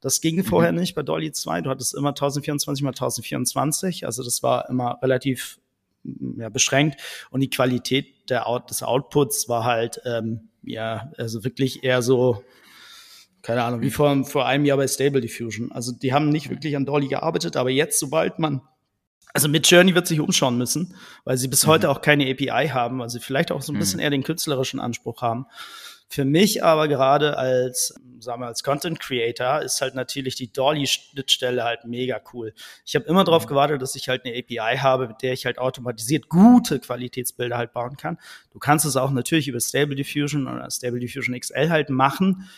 Das 0.00 0.20
ging 0.20 0.36
mhm. 0.36 0.44
vorher 0.44 0.72
nicht 0.72 0.94
bei 0.94 1.02
Dolly 1.02 1.32
2. 1.32 1.62
Du 1.62 1.70
hattest 1.70 1.94
immer 1.94 2.10
1024 2.10 2.82
mal 2.84 2.90
1024. 2.90 4.06
Also 4.06 4.22
das 4.22 4.42
war 4.42 4.68
immer 4.68 4.98
relativ 5.02 5.58
ja, 6.36 6.48
beschränkt. 6.48 7.00
Und 7.30 7.40
die 7.40 7.50
Qualität 7.50 8.30
der 8.30 8.46
Out 8.46 8.70
des 8.70 8.82
Outputs 8.82 9.48
war 9.48 9.64
halt, 9.64 10.00
ähm, 10.04 10.48
ja, 10.62 11.10
also 11.16 11.44
wirklich 11.44 11.82
eher 11.82 12.02
so, 12.02 12.44
keine 13.42 13.64
Ahnung, 13.64 13.80
wie 13.80 13.90
vor, 13.90 14.24
vor 14.24 14.46
einem 14.46 14.64
Jahr 14.64 14.76
bei 14.76 14.86
Stable 14.86 15.20
Diffusion. 15.20 15.72
Also 15.72 15.92
die 15.92 16.12
haben 16.12 16.28
nicht 16.28 16.50
wirklich 16.50 16.76
an 16.76 16.84
Dolly 16.84 17.08
gearbeitet, 17.08 17.56
aber 17.56 17.70
jetzt, 17.70 17.98
sobald 17.98 18.38
man 18.38 18.62
also 19.32 19.48
mit 19.48 19.68
Journey 19.70 19.94
wird 19.94 20.06
sich 20.06 20.20
umschauen 20.20 20.56
müssen, 20.58 20.94
weil 21.24 21.36
sie 21.36 21.48
bis 21.48 21.64
mhm. 21.64 21.70
heute 21.70 21.90
auch 21.90 22.00
keine 22.00 22.30
API 22.30 22.68
haben, 22.68 22.98
weil 22.98 23.10
sie 23.10 23.20
vielleicht 23.20 23.52
auch 23.52 23.62
so 23.62 23.72
ein 23.72 23.76
mhm. 23.76 23.80
bisschen 23.80 24.00
eher 24.00 24.10
den 24.10 24.22
künstlerischen 24.22 24.80
Anspruch 24.80 25.22
haben. 25.22 25.46
Für 26.10 26.24
mich 26.24 26.64
aber 26.64 26.88
gerade 26.88 27.36
als, 27.36 27.94
sagen 28.18 28.40
wir, 28.40 28.46
als 28.46 28.62
Content 28.62 28.98
Creator 28.98 29.60
ist 29.60 29.82
halt 29.82 29.94
natürlich 29.94 30.36
die 30.36 30.50
Dolly-Schnittstelle 30.50 31.62
halt 31.62 31.84
mega 31.84 32.18
cool. 32.32 32.54
Ich 32.86 32.94
habe 32.94 33.04
immer 33.04 33.24
darauf 33.24 33.44
mhm. 33.44 33.48
gewartet, 33.48 33.82
dass 33.82 33.94
ich 33.94 34.08
halt 34.08 34.24
eine 34.24 34.34
API 34.34 34.78
habe, 34.78 35.08
mit 35.08 35.20
der 35.20 35.34
ich 35.34 35.44
halt 35.44 35.58
automatisiert 35.58 36.30
gute 36.30 36.80
Qualitätsbilder 36.80 37.58
halt 37.58 37.74
bauen 37.74 37.98
kann. 37.98 38.16
Du 38.52 38.58
kannst 38.58 38.86
es 38.86 38.96
auch 38.96 39.10
natürlich 39.10 39.48
über 39.48 39.60
Stable 39.60 39.96
Diffusion 39.96 40.48
oder 40.48 40.70
Stable 40.70 40.98
Diffusion 40.98 41.38
XL 41.38 41.68
halt 41.68 41.90
machen 41.90 42.48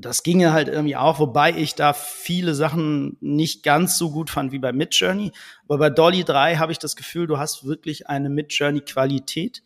das 0.00 0.22
ginge 0.22 0.52
halt 0.52 0.68
irgendwie 0.68 0.96
auch, 0.96 1.18
wobei 1.18 1.52
ich 1.52 1.74
da 1.74 1.92
viele 1.92 2.54
Sachen 2.54 3.16
nicht 3.20 3.62
ganz 3.62 3.98
so 3.98 4.10
gut 4.10 4.30
fand 4.30 4.52
wie 4.52 4.58
bei 4.58 4.72
Midjourney. 4.72 5.32
Aber 5.64 5.78
bei 5.78 5.90
Dolly 5.90 6.24
3 6.24 6.56
habe 6.56 6.72
ich 6.72 6.78
das 6.78 6.96
Gefühl, 6.96 7.26
du 7.26 7.38
hast 7.38 7.66
wirklich 7.66 8.08
eine 8.08 8.30
Midjourney-Qualität, 8.30 9.62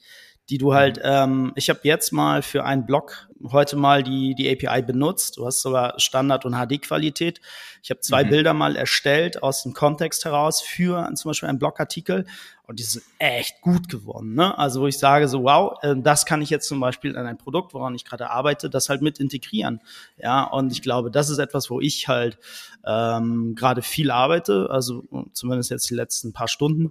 die 0.50 0.58
du 0.58 0.74
halt, 0.74 0.98
mhm. 0.98 1.02
ähm, 1.04 1.52
ich 1.54 1.70
habe 1.70 1.80
jetzt 1.84 2.12
mal 2.12 2.42
für 2.42 2.64
einen 2.64 2.84
Blog 2.84 3.28
heute 3.50 3.76
mal 3.76 4.02
die, 4.02 4.34
die 4.34 4.50
API 4.50 4.82
benutzt. 4.82 5.36
Du 5.36 5.46
hast 5.46 5.62
sogar 5.62 5.98
Standard- 5.98 6.44
und 6.44 6.54
HD-Qualität. 6.54 7.40
Ich 7.82 7.90
habe 7.90 8.00
zwei 8.00 8.24
mhm. 8.24 8.30
Bilder 8.30 8.54
mal 8.54 8.76
erstellt 8.76 9.42
aus 9.42 9.62
dem 9.62 9.72
Kontext 9.72 10.24
heraus 10.24 10.60
für 10.60 11.10
zum 11.14 11.30
Beispiel 11.30 11.48
einen 11.48 11.58
Blogartikel 11.58 12.26
und 12.64 12.78
die 12.78 12.84
sind 12.84 13.04
echt 13.18 13.60
gut 13.60 13.88
geworden. 13.88 14.34
Ne? 14.34 14.56
Also 14.56 14.82
wo 14.82 14.86
ich 14.86 14.98
sage 14.98 15.28
so, 15.28 15.44
wow, 15.44 15.76
äh, 15.82 15.94
das 15.96 16.26
kann 16.26 16.42
ich 16.42 16.50
jetzt 16.50 16.68
zum 16.68 16.80
Beispiel 16.80 17.16
an 17.16 17.26
ein 17.26 17.38
Produkt, 17.38 17.74
woran 17.74 17.94
ich 17.94 18.04
gerade 18.04 18.30
arbeite, 18.30 18.70
das 18.70 18.88
halt 18.88 19.02
mit 19.02 19.18
integrieren. 19.18 19.80
Ja, 20.16 20.44
und 20.44 20.70
ich 20.70 20.82
glaube, 20.82 21.10
das 21.10 21.28
ist 21.28 21.38
etwas, 21.38 21.70
wo 21.70 21.80
ich 21.80 22.08
halt 22.08 22.38
ähm, 22.86 23.54
gerade 23.54 23.82
viel 23.82 24.10
arbeite, 24.10 24.68
also 24.70 25.04
zumindest 25.32 25.70
jetzt 25.70 25.88
die 25.90 25.94
letzten 25.94 26.32
paar 26.32 26.48
Stunden. 26.48 26.90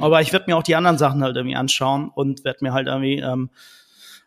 Aber 0.00 0.20
ich 0.20 0.32
werde 0.32 0.46
mir 0.48 0.56
auch 0.56 0.62
die 0.62 0.76
anderen 0.76 0.98
Sachen 0.98 1.22
halt 1.22 1.36
irgendwie 1.36 1.56
anschauen 1.56 2.10
und 2.14 2.44
werde 2.44 2.58
mir 2.62 2.72
halt 2.72 2.86
irgendwie 2.86 3.18
ähm, 3.18 3.50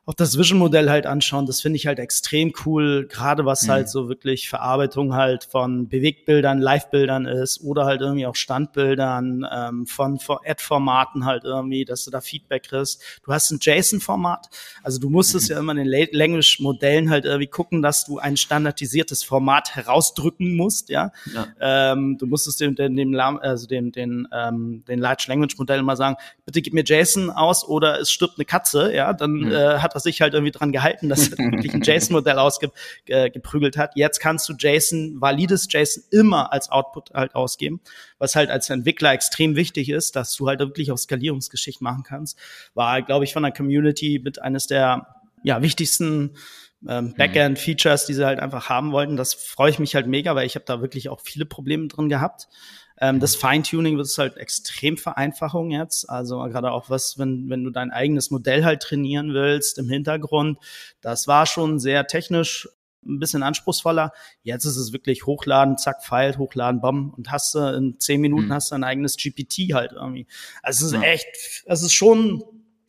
auch 0.07 0.13
das 0.13 0.37
Vision-Modell 0.37 0.89
halt 0.89 1.07
anschauen. 1.07 1.47
Das 1.47 1.61
finde 1.61 1.77
ich 1.77 1.87
halt 1.87 1.97
extrem 1.97 2.53
cool, 2.65 3.07
gerade 3.07 3.45
was 3.45 3.63
mhm. 3.63 3.71
halt 3.71 3.89
so 3.89 4.07
wirklich 4.07 4.49
Verarbeitung 4.49 5.15
halt 5.15 5.45
von 5.45 5.87
Bewegtbildern, 5.89 6.59
Live-Bildern 6.59 7.25
ist 7.25 7.61
oder 7.61 7.85
halt 7.85 8.01
irgendwie 8.01 8.27
auch 8.27 8.35
Standbildern 8.35 9.47
ähm, 9.51 9.87
von, 9.87 10.19
von 10.19 10.37
Ad-Formaten 10.45 11.25
halt 11.25 11.43
irgendwie, 11.43 11.85
dass 11.85 12.05
du 12.05 12.11
da 12.11 12.21
Feedback 12.21 12.63
kriegst. 12.63 13.01
Du 13.23 13.33
hast 13.33 13.49
ein 13.49 13.57
JSON-Format, 13.59 14.49
also 14.83 14.99
du 14.99 15.09
musstest 15.09 15.49
mhm. 15.49 15.53
ja 15.53 15.59
immer 15.59 15.71
in 15.75 15.89
den 15.89 16.07
Language-Modellen 16.11 17.09
halt 17.09 17.25
irgendwie 17.25 17.47
gucken, 17.47 17.81
dass 17.81 18.05
du 18.05 18.19
ein 18.19 18.37
standardisiertes 18.37 19.23
Format 19.23 19.75
herausdrücken 19.75 20.55
musst, 20.55 20.89
ja. 20.89 21.11
ja. 21.33 21.47
Ähm, 21.59 22.17
du 22.19 22.27
musstest 22.27 22.61
dem, 22.61 22.75
dem, 22.75 22.95
dem 22.95 23.15
also 23.15 23.65
dem, 23.65 23.91
den, 23.91 24.27
ähm, 24.31 24.83
den 24.87 24.99
Large 24.99 25.25
Language 25.29 25.57
Modell 25.57 25.81
mal 25.81 25.95
sagen, 25.95 26.15
bitte 26.45 26.61
gib 26.61 26.73
mir 26.73 26.83
JSON 26.83 27.31
aus 27.31 27.67
oder 27.67 27.99
es 27.99 28.11
stirbt 28.11 28.35
eine 28.37 28.45
Katze, 28.45 28.93
ja, 28.93 29.11
dann 29.11 29.31
mhm. 29.31 29.51
äh, 29.51 29.79
hat 29.79 29.94
er 29.95 29.99
sich 30.01 30.21
halt 30.21 30.33
irgendwie 30.33 30.51
dran 30.51 30.71
gehalten, 30.71 31.09
dass 31.09 31.29
er 31.29 31.37
wirklich 31.37 31.73
ein 31.73 31.81
JSON-Modell 31.83 32.37
ausgeprügelt 32.37 33.77
hat. 33.77 33.91
Jetzt 33.95 34.19
kannst 34.19 34.47
du 34.49 34.53
JSON, 34.53 35.19
valides 35.21 35.67
JSON 35.69 36.03
immer 36.11 36.53
als 36.53 36.69
Output 36.69 37.11
halt 37.13 37.35
ausgeben, 37.35 37.81
was 38.19 38.35
halt 38.35 38.49
als 38.49 38.69
Entwickler 38.69 39.13
extrem 39.13 39.55
wichtig 39.55 39.89
ist, 39.89 40.15
dass 40.15 40.35
du 40.35 40.47
halt 40.47 40.59
wirklich 40.59 40.91
auch 40.91 40.97
Skalierungsgeschichten 40.97 41.83
machen 41.83 42.03
kannst. 42.03 42.37
War, 42.73 43.01
glaube 43.01 43.25
ich, 43.25 43.33
von 43.33 43.43
der 43.43 43.51
Community 43.51 44.21
mit 44.23 44.41
eines 44.41 44.67
der 44.67 45.07
ja, 45.43 45.61
wichtigsten 45.61 46.35
ähm, 46.87 47.05
mhm. 47.05 47.13
Backend-Features, 47.15 48.05
die 48.05 48.13
sie 48.13 48.25
halt 48.25 48.39
einfach 48.39 48.69
haben 48.69 48.91
wollten. 48.91 49.17
Das 49.17 49.33
freue 49.33 49.69
ich 49.69 49.79
mich 49.79 49.95
halt 49.95 50.07
mega, 50.07 50.35
weil 50.35 50.45
ich 50.45 50.55
habe 50.55 50.65
da 50.65 50.81
wirklich 50.81 51.09
auch 51.09 51.21
viele 51.21 51.45
Probleme 51.45 51.87
drin 51.87 52.09
gehabt. 52.09 52.47
Ähm, 52.99 53.19
das 53.19 53.35
Feintuning 53.35 53.97
wird 53.97 54.07
es 54.07 54.17
halt 54.17 54.37
extrem 54.37 54.97
Vereinfachung 54.97 55.71
jetzt. 55.71 56.09
Also 56.09 56.39
gerade 56.43 56.71
auch 56.71 56.89
was, 56.89 57.17
wenn, 57.17 57.49
wenn 57.49 57.63
du 57.63 57.69
dein 57.69 57.91
eigenes 57.91 58.31
Modell 58.31 58.63
halt 58.63 58.81
trainieren 58.81 59.33
willst 59.33 59.77
im 59.77 59.89
Hintergrund. 59.89 60.59
Das 61.01 61.27
war 61.27 61.45
schon 61.45 61.79
sehr 61.79 62.07
technisch 62.07 62.67
ein 63.05 63.19
bisschen 63.19 63.43
anspruchsvoller. 63.43 64.11
Jetzt 64.41 64.65
ist 64.65 64.77
es 64.77 64.91
wirklich 64.91 65.25
hochladen, 65.25 65.77
zack, 65.77 66.03
File, 66.03 66.37
hochladen, 66.37 66.81
bam, 66.81 67.13
und 67.15 67.31
hast 67.31 67.53
du 67.53 67.59
in 67.59 67.99
zehn 67.99 68.19
Minuten 68.19 68.47
mhm. 68.47 68.53
hast 68.53 68.71
du 68.71 68.75
ein 68.75 68.83
eigenes 68.83 69.17
GPT 69.17 69.73
halt 69.73 69.93
irgendwie. 69.93 70.27
Also 70.63 70.85
es 70.85 70.93
ist 70.93 71.01
ja. 71.01 71.07
echt, 71.07 71.27
es 71.65 71.81
ist 71.83 71.93
schon 71.93 72.43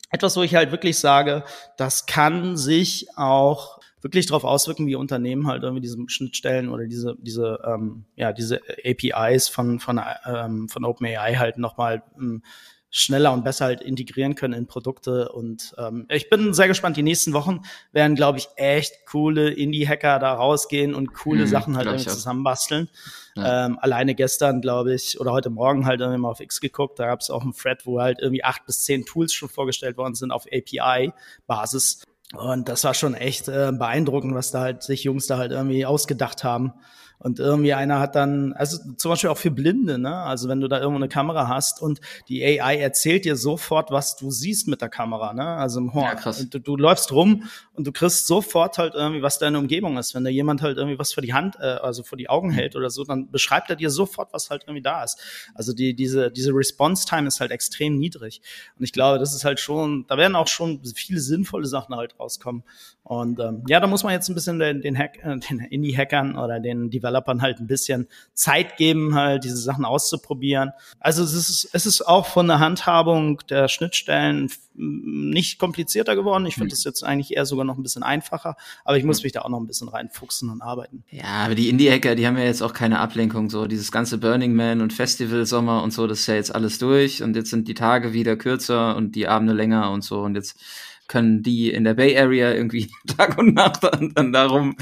etwas, 0.09 0.35
wo 0.37 0.41
ich 0.41 0.55
halt 0.55 0.71
wirklich 0.71 0.97
sage, 0.97 1.43
das 1.77 2.05
kann 2.05 2.57
sich 2.57 3.07
auch 3.15 3.76
wirklich 4.01 4.27
darauf 4.27 4.43
auswirken, 4.43 4.87
wie 4.87 4.95
Unternehmen 4.95 5.47
halt 5.47 5.63
irgendwie 5.63 5.81
diese 5.81 5.97
Schnittstellen 6.07 6.69
oder 6.69 6.85
diese, 6.85 7.15
diese, 7.19 7.59
ähm, 7.65 8.05
ja, 8.15 8.31
diese 8.31 8.61
APIs 8.85 9.47
von, 9.49 9.79
von, 9.79 9.99
ähm, 10.25 10.69
von 10.69 10.85
OpenAI 10.85 11.35
halt 11.35 11.57
nochmal 11.57 12.03
ähm, 12.17 12.43
schneller 12.89 13.33
und 13.33 13.43
besser 13.43 13.65
halt 13.65 13.81
integrieren 13.81 14.35
können 14.35 14.53
in 14.53 14.67
Produkte. 14.67 15.29
Und 15.29 15.75
ähm, 15.77 16.05
ich 16.09 16.29
bin 16.29 16.53
sehr 16.53 16.67
gespannt. 16.67 16.97
Die 16.97 17.03
nächsten 17.03 17.33
Wochen 17.33 17.61
werden, 17.91 18.15
glaube 18.15 18.37
ich, 18.37 18.47
echt 18.55 19.05
coole 19.07 19.49
Indie-Hacker 19.49 20.19
da 20.19 20.33
rausgehen 20.33 20.95
und 20.95 21.13
coole 21.13 21.41
mhm, 21.41 21.47
Sachen 21.47 21.77
halt 21.77 21.87
irgendwie 21.87 22.07
zusammenbasteln. 22.07 22.89
Ja. 23.35 23.65
Ähm, 23.65 23.77
alleine 23.79 24.15
gestern, 24.15 24.61
glaube 24.61 24.93
ich, 24.93 25.19
oder 25.19 25.31
heute 25.31 25.49
Morgen 25.49 25.85
halt 25.85 25.99
irgendwie 25.99 26.19
mal 26.19 26.29
auf 26.29 26.39
X 26.39 26.61
geguckt. 26.61 26.97
Da 26.99 27.07
gab 27.07 27.19
es 27.19 27.29
auch 27.29 27.43
einen 27.43 27.53
Thread, 27.53 27.85
wo 27.85 27.99
halt 27.99 28.19
irgendwie 28.19 28.43
acht 28.43 28.65
bis 28.65 28.83
zehn 28.83 29.05
Tools 29.05 29.33
schon 29.33 29.49
vorgestellt 29.49 29.97
worden 29.97 30.15
sind 30.15 30.31
auf 30.31 30.45
API-Basis. 30.51 32.03
Und 32.35 32.67
das 32.67 32.83
war 32.83 32.93
schon 32.93 33.13
echt 33.13 33.47
äh, 33.47 33.71
beeindruckend, 33.71 34.35
was 34.35 34.51
da 34.51 34.61
halt 34.61 34.83
sich 34.83 35.03
Jungs 35.03 35.27
da 35.27 35.37
halt 35.37 35.51
irgendwie 35.51 35.85
ausgedacht 35.85 36.43
haben. 36.43 36.73
Und 37.19 37.39
irgendwie 37.39 37.73
einer 37.73 37.99
hat 37.99 38.15
dann, 38.15 38.53
also 38.53 38.77
zum 38.95 39.09
Beispiel 39.09 39.31
auch 39.31 39.37
für 39.37 39.49
Blinde, 39.49 39.97
ne? 39.97 40.15
Also 40.15 40.49
wenn 40.49 40.61
du 40.61 40.67
da 40.67 40.79
irgendwo 40.79 40.97
eine 40.97 41.09
Kamera 41.09 41.47
hast 41.47 41.81
und 41.81 41.99
die 42.29 42.43
AI 42.43 42.77
erzählt 42.77 43.25
dir 43.25 43.35
sofort, 43.35 43.89
was 43.89 44.17
du 44.17 44.29
siehst 44.29 44.67
mit 44.67 44.81
der 44.81 44.89
Kamera, 44.89 45.33
ne? 45.33 45.43
Also 45.43 45.79
im 45.79 45.95
Horn. 45.95 46.05
Ja, 46.05 46.15
krass. 46.15 46.47
Du, 46.47 46.59
du 46.59 46.77
läufst 46.77 47.11
rum 47.11 47.43
und 47.73 47.87
du 47.87 47.91
kriegst 47.91 48.27
sofort 48.27 48.77
halt 48.77 48.93
irgendwie, 48.93 49.23
was 49.23 49.39
deine 49.39 49.57
Umgebung 49.57 49.97
ist. 49.97 50.13
Wenn 50.13 50.25
da 50.25 50.29
jemand 50.29 50.61
halt 50.61 50.77
irgendwie 50.77 50.99
was 50.99 51.11
vor 51.11 51.23
die 51.23 51.33
Hand, 51.33 51.55
äh, 51.59 51.63
also 51.63 52.03
vor 52.03 52.19
die 52.19 52.29
Augen 52.29 52.51
hält 52.51 52.75
oder 52.75 52.91
so, 52.91 53.03
dann 53.03 53.31
beschreibt 53.31 53.71
er 53.71 53.75
dir 53.75 53.89
sofort, 53.89 54.31
was 54.31 54.51
halt 54.51 54.65
irgendwie 54.65 54.83
da 54.83 55.03
ist. 55.03 55.19
Also 55.55 55.73
die, 55.73 55.95
diese, 55.95 56.29
diese 56.29 56.51
Response-Time 56.51 57.27
ist 57.27 57.39
halt 57.39 57.49
extrem 57.49 57.97
niedrig. 57.97 58.41
Und 58.77 58.83
ich 58.83 58.93
glaube, 58.93 59.17
das 59.17 59.33
ist 59.33 59.43
halt 59.43 59.59
schon, 59.59 60.05
da 60.07 60.17
werden 60.17 60.35
auch 60.35 60.47
schon 60.47 60.81
viele 60.93 61.19
sinnvolle 61.19 61.65
Sachen 61.65 61.95
halt 61.95 62.19
rauskommen. 62.19 62.63
Und 63.01 63.39
ähm, 63.39 63.63
ja, 63.67 63.79
da 63.79 63.87
muss 63.87 64.03
man 64.03 64.13
jetzt 64.13 64.29
ein 64.29 64.35
bisschen 64.35 64.59
den, 64.59 64.81
den, 64.81 64.95
Hack, 64.97 65.17
äh, 65.23 65.37
den 65.37 65.59
Indie-Hackern 65.59 66.37
oder 66.37 66.59
den 66.59 66.91
Developern 66.91 67.06
halt 67.13 67.59
ein 67.59 67.67
bisschen 67.67 68.07
Zeit 68.33 68.77
geben, 68.77 69.15
halt 69.15 69.43
diese 69.43 69.57
Sachen 69.57 69.85
auszuprobieren. 69.85 70.71
Also 70.99 71.23
es 71.23 71.33
ist, 71.33 71.69
es 71.73 71.85
ist 71.85 72.01
auch 72.01 72.27
von 72.27 72.47
der 72.47 72.59
Handhabung 72.59 73.39
der 73.49 73.67
Schnittstellen 73.67 74.49
nicht 74.77 75.59
komplizierter 75.59 76.15
geworden. 76.15 76.45
Ich 76.45 76.53
finde 76.53 76.67
mhm. 76.67 76.71
das 76.71 76.83
jetzt 76.83 77.03
eigentlich 77.03 77.35
eher 77.35 77.45
sogar 77.45 77.65
noch 77.65 77.77
ein 77.77 77.83
bisschen 77.83 78.03
einfacher, 78.03 78.55
aber 78.85 78.97
ich 78.97 79.03
muss 79.03 79.23
mich 79.23 79.31
da 79.31 79.41
auch 79.41 79.49
noch 79.49 79.59
ein 79.59 79.67
bisschen 79.67 79.89
reinfuchsen 79.89 80.49
und 80.49 80.61
arbeiten. 80.61 81.03
Ja, 81.09 81.45
aber 81.45 81.55
die 81.55 81.69
Indie-Hacker, 81.69 82.15
die 82.15 82.27
haben 82.27 82.37
ja 82.37 82.43
jetzt 82.43 82.61
auch 82.61 82.73
keine 82.73 82.99
Ablenkung. 82.99 83.49
So 83.49 83.65
dieses 83.65 83.91
ganze 83.91 84.17
Burning 84.17 84.53
Man 84.53 84.81
und 84.81 84.93
Festival-Sommer 84.93 85.81
und 85.81 85.91
so, 85.91 86.05
das 86.05 86.19
ist 86.21 86.27
ja 86.27 86.35
jetzt 86.35 86.53
alles 86.53 86.77
durch 86.77 87.23
und 87.23 87.35
jetzt 87.35 87.49
sind 87.49 87.67
die 87.67 87.73
Tage 87.73 88.13
wieder 88.13 88.35
kürzer 88.37 88.95
und 88.95 89.15
die 89.15 89.27
Abende 89.27 89.53
länger 89.53 89.91
und 89.91 90.03
so 90.03 90.21
und 90.21 90.35
jetzt 90.35 90.59
können 91.07 91.41
die 91.41 91.71
in 91.71 91.83
der 91.83 91.93
Bay 91.93 92.17
Area 92.17 92.51
irgendwie 92.51 92.89
Tag 93.17 93.37
und 93.37 93.53
Nacht 93.53 93.83
dann, 93.83 94.13
dann 94.13 94.33
darum. 94.33 94.75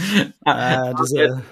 Äh, 0.46 0.94
diese, 1.02 1.44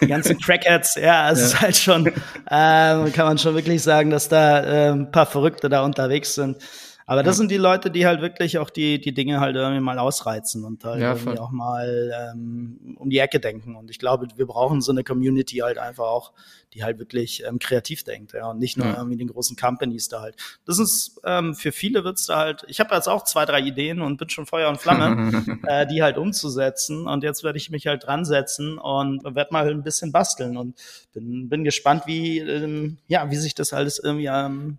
die 0.00 0.06
ganzen 0.06 0.38
Crackheads, 0.38 0.96
ja, 0.96 1.30
es 1.30 1.40
ja. 1.40 1.46
ist 1.46 1.60
halt 1.60 1.76
schon, 1.76 2.06
äh, 2.06 3.10
kann 3.10 3.26
man 3.26 3.38
schon 3.38 3.54
wirklich 3.54 3.82
sagen, 3.82 4.10
dass 4.10 4.28
da 4.28 4.60
äh, 4.60 4.92
ein 4.92 5.10
paar 5.10 5.26
Verrückte 5.26 5.68
da 5.68 5.84
unterwegs 5.84 6.34
sind. 6.34 6.56
Aber 7.08 7.22
das 7.22 7.36
ja. 7.36 7.38
sind 7.38 7.50
die 7.50 7.56
Leute, 7.56 7.90
die 7.90 8.04
halt 8.04 8.20
wirklich 8.20 8.58
auch 8.58 8.68
die, 8.68 9.00
die 9.00 9.14
Dinge 9.14 9.40
halt 9.40 9.56
irgendwie 9.56 9.80
mal 9.80 9.98
ausreizen 9.98 10.66
und 10.66 10.84
halt 10.84 11.00
ja, 11.00 11.14
irgendwie 11.14 11.38
auch 11.38 11.50
mal 11.50 12.12
ähm, 12.14 12.96
um 12.98 13.08
die 13.08 13.18
Ecke 13.18 13.40
denken. 13.40 13.76
Und 13.76 13.88
ich 13.88 13.98
glaube, 13.98 14.28
wir 14.36 14.44
brauchen 14.44 14.82
so 14.82 14.92
eine 14.92 15.04
Community 15.04 15.56
halt 15.56 15.78
einfach 15.78 16.04
auch, 16.04 16.34
die 16.74 16.84
halt 16.84 16.98
wirklich 16.98 17.44
ähm, 17.46 17.58
kreativ 17.58 18.04
denkt, 18.04 18.34
ja, 18.34 18.50
und 18.50 18.58
nicht 18.58 18.76
nur 18.76 18.88
ja. 18.88 18.98
irgendwie 18.98 19.16
den 19.16 19.28
großen 19.28 19.56
Companies 19.56 20.10
da 20.10 20.20
halt. 20.20 20.36
Das 20.66 20.78
ist 20.78 21.18
ähm, 21.24 21.54
für 21.54 21.72
viele 21.72 22.04
wird's 22.04 22.26
da 22.26 22.36
halt, 22.36 22.66
ich 22.68 22.78
habe 22.78 22.94
jetzt 22.94 23.08
auch 23.08 23.24
zwei, 23.24 23.46
drei 23.46 23.60
Ideen 23.60 24.02
und 24.02 24.18
bin 24.18 24.28
schon 24.28 24.44
Feuer 24.44 24.68
und 24.68 24.78
Flamme, 24.78 25.60
äh, 25.66 25.86
die 25.86 26.02
halt 26.02 26.18
umzusetzen. 26.18 27.06
Und 27.06 27.24
jetzt 27.24 27.42
werde 27.42 27.56
ich 27.56 27.70
mich 27.70 27.86
halt 27.86 28.04
dran 28.04 28.26
setzen 28.26 28.76
und 28.76 29.24
werde 29.24 29.50
mal 29.50 29.66
ein 29.66 29.82
bisschen 29.82 30.12
basteln 30.12 30.58
und 30.58 30.78
bin, 31.14 31.48
bin 31.48 31.64
gespannt, 31.64 32.02
wie, 32.04 32.40
ähm, 32.40 32.98
ja, 33.06 33.30
wie 33.30 33.36
sich 33.36 33.54
das 33.54 33.72
alles 33.72 33.98
irgendwie 33.98 34.26
ähm, 34.26 34.76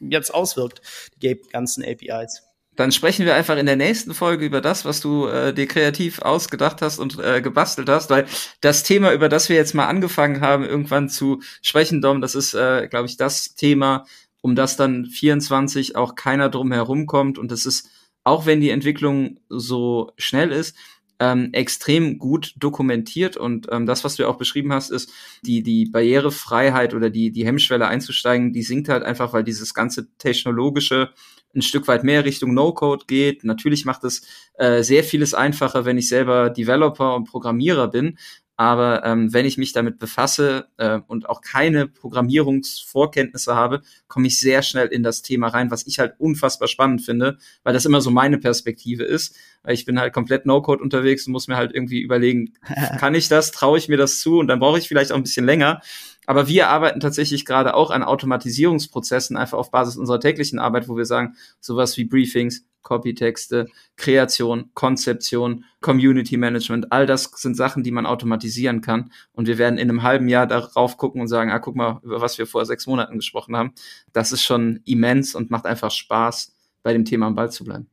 jetzt 0.00 0.32
auswirkt, 0.32 0.82
die 1.22 1.40
ganzen 1.50 1.84
APIs. 1.84 2.42
Dann 2.78 2.92
sprechen 2.92 3.26
wir 3.26 3.34
einfach 3.34 3.56
in 3.56 3.66
der 3.66 3.74
nächsten 3.74 4.14
Folge 4.14 4.46
über 4.46 4.60
das, 4.60 4.84
was 4.84 5.00
du 5.00 5.26
äh, 5.26 5.52
dir 5.52 5.66
kreativ 5.66 6.22
ausgedacht 6.22 6.80
hast 6.80 7.00
und 7.00 7.18
äh, 7.18 7.42
gebastelt 7.42 7.88
hast, 7.88 8.08
weil 8.08 8.26
das 8.60 8.84
Thema, 8.84 9.12
über 9.12 9.28
das 9.28 9.48
wir 9.48 9.56
jetzt 9.56 9.74
mal 9.74 9.86
angefangen 9.86 10.40
haben, 10.40 10.64
irgendwann 10.64 11.08
zu 11.08 11.40
sprechen, 11.60 12.00
Dom, 12.00 12.20
das 12.20 12.36
ist, 12.36 12.54
äh, 12.54 12.86
glaube 12.88 13.06
ich, 13.06 13.16
das 13.16 13.56
Thema, 13.56 14.06
um 14.42 14.54
das 14.54 14.76
dann 14.76 15.06
24 15.06 15.96
auch 15.96 16.14
keiner 16.14 16.50
drum 16.50 16.70
herum 16.70 17.06
kommt. 17.06 17.36
Und 17.36 17.50
das 17.50 17.66
ist, 17.66 17.90
auch 18.22 18.46
wenn 18.46 18.60
die 18.60 18.70
Entwicklung 18.70 19.40
so 19.48 20.12
schnell 20.16 20.52
ist, 20.52 20.76
ähm, 21.20 21.50
extrem 21.52 22.18
gut 22.18 22.54
dokumentiert 22.56 23.36
und 23.36 23.66
ähm, 23.70 23.86
das, 23.86 24.04
was 24.04 24.16
du 24.16 24.28
auch 24.28 24.38
beschrieben 24.38 24.72
hast, 24.72 24.90
ist 24.90 25.12
die 25.42 25.62
die 25.62 25.86
Barrierefreiheit 25.86 26.94
oder 26.94 27.10
die 27.10 27.32
die 27.32 27.46
Hemmschwelle 27.46 27.86
einzusteigen, 27.88 28.52
die 28.52 28.62
sinkt 28.62 28.88
halt 28.88 29.02
einfach, 29.02 29.32
weil 29.32 29.44
dieses 29.44 29.74
ganze 29.74 30.08
technologische 30.18 31.10
ein 31.54 31.62
Stück 31.62 31.88
weit 31.88 32.04
mehr 32.04 32.24
Richtung 32.24 32.54
No-Code 32.54 33.04
geht. 33.06 33.44
Natürlich 33.44 33.84
macht 33.84 34.04
es 34.04 34.22
äh, 34.54 34.82
sehr 34.82 35.02
vieles 35.04 35.34
einfacher, 35.34 35.84
wenn 35.84 35.98
ich 35.98 36.08
selber 36.08 36.50
Developer 36.50 37.14
und 37.16 37.24
Programmierer 37.24 37.88
bin. 37.88 38.18
Aber 38.58 39.04
ähm, 39.04 39.32
wenn 39.32 39.46
ich 39.46 39.56
mich 39.56 39.72
damit 39.72 40.00
befasse 40.00 40.66
äh, 40.78 40.98
und 41.06 41.28
auch 41.28 41.42
keine 41.42 41.86
Programmierungsvorkenntnisse 41.86 43.54
habe, 43.54 43.82
komme 44.08 44.26
ich 44.26 44.40
sehr 44.40 44.62
schnell 44.62 44.88
in 44.88 45.04
das 45.04 45.22
Thema 45.22 45.46
rein, 45.46 45.70
was 45.70 45.86
ich 45.86 46.00
halt 46.00 46.16
unfassbar 46.18 46.66
spannend 46.66 47.02
finde, 47.02 47.38
weil 47.62 47.72
das 47.72 47.86
immer 47.86 48.00
so 48.00 48.10
meine 48.10 48.36
Perspektive 48.36 49.04
ist. 49.04 49.36
Weil 49.62 49.74
ich 49.74 49.84
bin 49.84 50.00
halt 50.00 50.12
komplett 50.12 50.44
No-Code 50.44 50.82
unterwegs 50.82 51.24
und 51.28 51.34
muss 51.34 51.46
mir 51.46 51.56
halt 51.56 51.72
irgendwie 51.72 52.00
überlegen, 52.00 52.54
kann 52.98 53.14
ich 53.14 53.28
das, 53.28 53.52
traue 53.52 53.78
ich 53.78 53.88
mir 53.88 53.96
das 53.96 54.18
zu 54.18 54.40
und 54.40 54.48
dann 54.48 54.58
brauche 54.58 54.78
ich 54.78 54.88
vielleicht 54.88 55.12
auch 55.12 55.16
ein 55.16 55.22
bisschen 55.22 55.46
länger. 55.46 55.80
Aber 56.26 56.48
wir 56.48 56.68
arbeiten 56.68 56.98
tatsächlich 56.98 57.44
gerade 57.44 57.74
auch 57.74 57.92
an 57.92 58.02
Automatisierungsprozessen, 58.02 59.36
einfach 59.36 59.56
auf 59.56 59.70
Basis 59.70 59.96
unserer 59.96 60.18
täglichen 60.18 60.58
Arbeit, 60.58 60.88
wo 60.88 60.96
wir 60.96 61.04
sagen, 61.04 61.36
sowas 61.60 61.96
wie 61.96 62.04
Briefings, 62.04 62.64
Copytexte, 62.82 63.66
Kreation, 63.96 64.70
Konzeption, 64.74 65.64
Community 65.80 66.36
Management, 66.36 66.92
all 66.92 67.06
das 67.06 67.30
sind 67.36 67.56
Sachen, 67.56 67.82
die 67.82 67.90
man 67.90 68.06
automatisieren 68.06 68.80
kann. 68.80 69.12
Und 69.32 69.46
wir 69.46 69.58
werden 69.58 69.78
in 69.78 69.90
einem 69.90 70.02
halben 70.02 70.28
Jahr 70.28 70.46
darauf 70.46 70.96
gucken 70.96 71.20
und 71.20 71.28
sagen, 71.28 71.50
ah, 71.50 71.58
guck 71.58 71.76
mal, 71.76 72.00
über 72.02 72.20
was 72.20 72.38
wir 72.38 72.46
vor 72.46 72.64
sechs 72.64 72.86
Monaten 72.86 73.16
gesprochen 73.16 73.56
haben. 73.56 73.72
Das 74.12 74.32
ist 74.32 74.42
schon 74.42 74.80
immens 74.84 75.34
und 75.34 75.50
macht 75.50 75.66
einfach 75.66 75.90
Spaß, 75.90 76.54
bei 76.82 76.92
dem 76.92 77.04
Thema 77.04 77.26
am 77.26 77.34
Ball 77.34 77.50
zu 77.50 77.64
bleiben. 77.64 77.88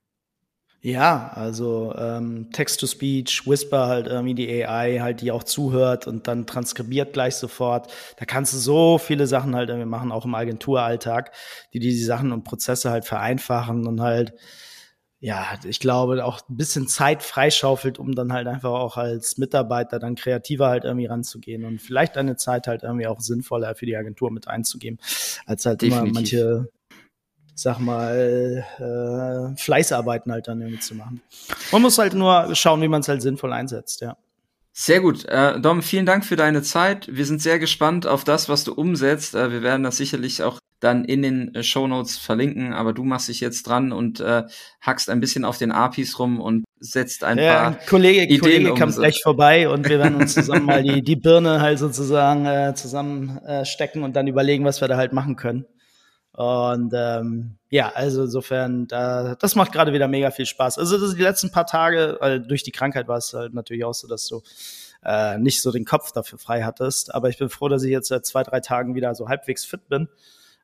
Ja, 0.85 1.31
also 1.33 1.95
ähm, 1.97 2.51
Text-to-Speech, 2.51 3.47
Whisper 3.47 3.87
halt 3.87 4.05
irgendwie 4.05 4.35
die 4.35 4.63
AI 4.63 4.99
halt, 4.99 5.21
die 5.21 5.31
auch 5.31 5.43
zuhört 5.43 6.05
und 6.05 6.27
dann 6.27 6.45
transkribiert 6.45 7.11
gleich 7.11 7.37
sofort. 7.37 7.91
Da 8.17 8.25
kannst 8.25 8.53
du 8.53 8.57
so 8.57 8.99
viele 8.99 9.25
Sachen 9.25 9.55
halt 9.55 9.69
irgendwie 9.69 9.89
machen, 9.89 10.11
auch 10.11 10.25
im 10.25 10.35
Agenturalltag, 10.35 11.31
die 11.73 11.79
die 11.79 11.97
Sachen 11.97 12.31
und 12.31 12.43
Prozesse 12.43 12.91
halt 12.91 13.05
vereinfachen 13.05 13.87
und 13.87 13.99
halt, 13.99 14.33
ja, 15.19 15.57
ich 15.63 15.79
glaube, 15.79 16.23
auch 16.23 16.41
ein 16.49 16.57
bisschen 16.57 16.87
Zeit 16.87 17.23
freischaufelt, 17.23 17.99
um 17.99 18.13
dann 18.13 18.33
halt 18.33 18.47
einfach 18.47 18.71
auch 18.71 18.97
als 18.97 19.37
Mitarbeiter 19.37 19.97
dann 19.97 20.15
kreativer 20.15 20.67
halt 20.67 20.83
irgendwie 20.83 21.07
ranzugehen 21.07 21.65
und 21.65 21.81
vielleicht 21.81 22.15
deine 22.15 22.35
Zeit 22.35 22.67
halt 22.67 22.83
irgendwie 22.83 23.07
auch 23.07 23.19
sinnvoller 23.19 23.75
für 23.75 23.85
die 23.85 23.95
Agentur 23.95 24.31
mit 24.31 24.47
einzugeben, 24.47 24.99
als 25.45 25.65
halt 25.65 25.81
Definitiv. 25.81 26.03
immer 26.03 26.13
manche 26.13 26.69
sag 27.55 27.79
mal, 27.79 28.65
äh, 28.79 29.57
Fleißarbeiten 29.57 30.31
halt 30.31 30.47
dann 30.47 30.61
irgendwie 30.61 30.81
zu 30.81 30.93
machen. 30.93 31.21
Man 31.71 31.81
muss 31.81 31.97
halt 31.97 32.13
nur 32.13 32.53
schauen, 32.53 32.81
wie 32.81 32.89
man 32.89 32.99
es 33.01 33.07
halt 33.07 33.21
sinnvoll 33.21 33.53
einsetzt, 33.53 34.01
ja. 34.01 34.17
Sehr 34.73 34.99
gut. 34.99 35.23
Äh, 35.29 35.61
Dom, 35.61 35.81
vielen 35.81 36.05
Dank 36.05 36.25
für 36.25 36.35
deine 36.35 36.61
Zeit. 36.61 37.07
Wir 37.09 37.25
sind 37.25 37.41
sehr 37.41 37.59
gespannt 37.59 38.07
auf 38.07 38.25
das, 38.25 38.49
was 38.49 38.65
du 38.65 38.73
umsetzt. 38.73 39.33
Äh, 39.33 39.49
wir 39.51 39.63
werden 39.63 39.83
das 39.83 39.95
sicherlich 39.95 40.43
auch 40.43 40.59
dann 40.79 41.05
in 41.05 41.21
den 41.21 41.55
äh, 41.55 41.63
Show 41.63 41.87
Notes 41.87 42.17
verlinken, 42.17 42.73
aber 42.73 42.93
du 42.93 43.03
machst 43.03 43.27
dich 43.27 43.39
jetzt 43.39 43.63
dran 43.67 43.91
und 43.91 44.19
äh, 44.19 44.43
hackst 44.81 45.09
ein 45.09 45.19
bisschen 45.19 45.45
auf 45.45 45.57
den 45.57 45.71
APIs 45.71 46.19
rum 46.19 46.39
und 46.39 46.65
setzt 46.79 47.23
ein 47.23 47.37
ja, 47.37 47.53
paar 47.53 47.67
ein 47.67 47.77
Kollege, 47.87 48.23
Ideen 48.23 48.39
Kollege 48.39 48.73
um. 48.73 48.79
kommt 48.79 48.95
gleich 48.95 49.21
vorbei 49.21 49.69
und 49.69 49.87
wir 49.89 49.99
werden 49.99 50.15
uns 50.15 50.33
zusammen 50.33 50.65
mal 50.65 50.83
die, 50.83 51.01
die 51.01 51.15
Birne 51.15 51.61
halt 51.61 51.79
sozusagen 51.79 52.45
äh, 52.45 52.73
zusammen 52.75 53.37
äh, 53.45 53.65
stecken 53.65 54.03
und 54.03 54.15
dann 54.15 54.27
überlegen, 54.27 54.65
was 54.65 54.81
wir 54.81 54.87
da 54.87 54.97
halt 54.97 55.13
machen 55.13 55.35
können. 55.35 55.65
Und 56.33 56.91
ähm, 56.93 57.57
ja, 57.69 57.93
also 57.95 58.23
insofern, 58.23 58.87
da, 58.87 59.35
das 59.35 59.55
macht 59.55 59.71
gerade 59.71 59.93
wieder 59.93 60.09
mega 60.09 60.31
viel 60.31 60.45
Spaß. 60.45 60.77
Also 60.77 60.97
das, 60.97 61.15
die 61.15 61.21
letzten 61.21 61.49
paar 61.49 61.65
Tage, 61.65 62.17
weil 62.19 62.41
durch 62.41 62.61
die 62.61 62.71
Krankheit 62.71 63.07
war 63.07 63.17
es 63.17 63.33
halt 63.33 63.53
natürlich 63.53 63.85
auch 63.85 63.93
so, 63.93 64.05
dass 64.09 64.27
du 64.27 64.41
äh, 65.05 65.37
nicht 65.37 65.61
so 65.61 65.71
den 65.71 65.85
Kopf 65.85 66.11
dafür 66.11 66.37
frei 66.37 66.63
hattest. 66.63 67.15
Aber 67.15 67.29
ich 67.29 67.37
bin 67.37 67.47
froh, 67.47 67.69
dass 67.69 67.83
ich 67.83 67.91
jetzt 67.91 68.09
seit 68.09 68.25
zwei, 68.25 68.43
drei 68.43 68.59
Tagen 68.59 68.95
wieder 68.95 69.15
so 69.15 69.29
halbwegs 69.29 69.63
fit 69.63 69.87
bin. 69.87 70.09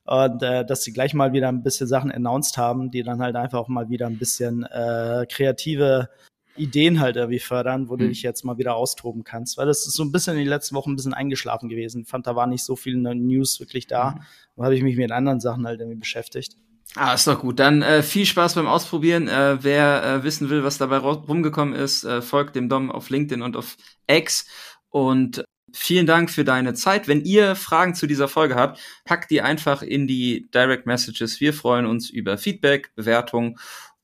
Und 0.04 0.42
äh, 0.44 0.66
dass 0.66 0.84
sie 0.84 0.94
gleich 0.94 1.14
mal 1.14 1.34
wieder 1.34 1.48
ein 1.48 1.64
bisschen 1.64 1.88
Sachen 1.88 2.12
announced 2.12 2.58
haben, 2.58 2.92
die 2.92 3.04
dann 3.04 3.22
halt 3.22 3.36
einfach 3.36 3.60
auch 3.60 3.68
mal 3.68 3.90
wieder 3.90 4.08
ein 4.08 4.18
bisschen 4.18 4.64
äh, 4.64 5.26
kreative 5.30 6.10
Ideen 6.56 7.00
halt 7.00 7.16
irgendwie 7.16 7.40
fördern, 7.40 7.88
wo 7.90 7.94
mhm. 7.94 8.00
du 8.00 8.08
dich 8.10 8.24
jetzt 8.24 8.44
mal 8.44 8.58
wieder 8.58 8.76
austoben 8.76 9.24
kannst. 9.24 9.58
Weil 9.58 9.68
das 9.68 9.86
ist 9.86 9.94
so 9.94 10.04
ein 10.04 10.12
bisschen 10.12 10.34
in 10.34 10.40
den 10.40 10.50
letzten 10.50 10.76
Wochen 10.76 10.92
ein 10.92 10.96
bisschen 10.96 11.14
eingeschlafen 11.14 11.70
gewesen. 11.70 12.02
Ich 12.02 12.10
fand, 12.10 12.28
da 12.28 12.36
war 12.36 12.48
nicht 12.48 12.64
so 12.64 12.76
viel 12.76 12.96
News 12.96 13.60
wirklich 13.60 13.88
da. 13.88 14.12
Mhm. 14.12 14.22
Da 14.58 14.64
habe 14.66 14.76
ich 14.76 14.84
mich 14.84 14.98
mit 14.98 15.12
anderen 15.12 15.40
Sachen 15.40 15.66
halt 15.66 15.80
irgendwie 15.80 16.00
beschäftigt. 16.00 16.56
Ah, 16.96 17.14
ist 17.14 17.28
doch 17.28 17.40
gut. 17.40 17.60
Dann 17.60 17.84
äh, 17.84 18.04
viel 18.04 18.26
Spaß 18.26 18.56
beim 18.56 18.68
Ausprobieren. 18.68 19.30
Äh, 19.30 19.64
wer 19.64 20.04
äh, 20.04 20.24
wissen 20.24 20.50
will, 20.50 20.64
was 20.64 20.78
dabei 20.78 20.98
rumgekommen 20.98 21.74
ist, 21.74 22.04
äh, 22.04 22.22
folgt 22.22 22.56
dem 22.56 22.68
Dom 22.68 22.92
auf 22.92 23.10
LinkedIn 23.10 23.42
und 23.42 23.56
auf 23.56 23.78
X. 24.08 24.46
Und 24.90 25.46
vielen 25.74 26.06
Dank 26.06 26.30
für 26.30 26.44
deine 26.44 26.74
Zeit. 26.74 27.08
Wenn 27.08 27.24
ihr 27.24 27.56
Fragen 27.56 27.96
zu 27.96 28.08
dieser 28.08 28.28
Folge 28.28 28.56
habt, 28.56 28.80
packt 29.06 29.32
die 29.32 29.42
einfach 29.42 29.82
in 29.82 30.08
die 30.08 30.50
Direct 30.54 30.86
Messages. 30.86 31.40
Wir 31.40 31.54
freuen 31.54 31.86
uns 31.86 32.10
über 32.10 32.38
Feedback, 32.38 32.92
Bewertungen 32.96 33.58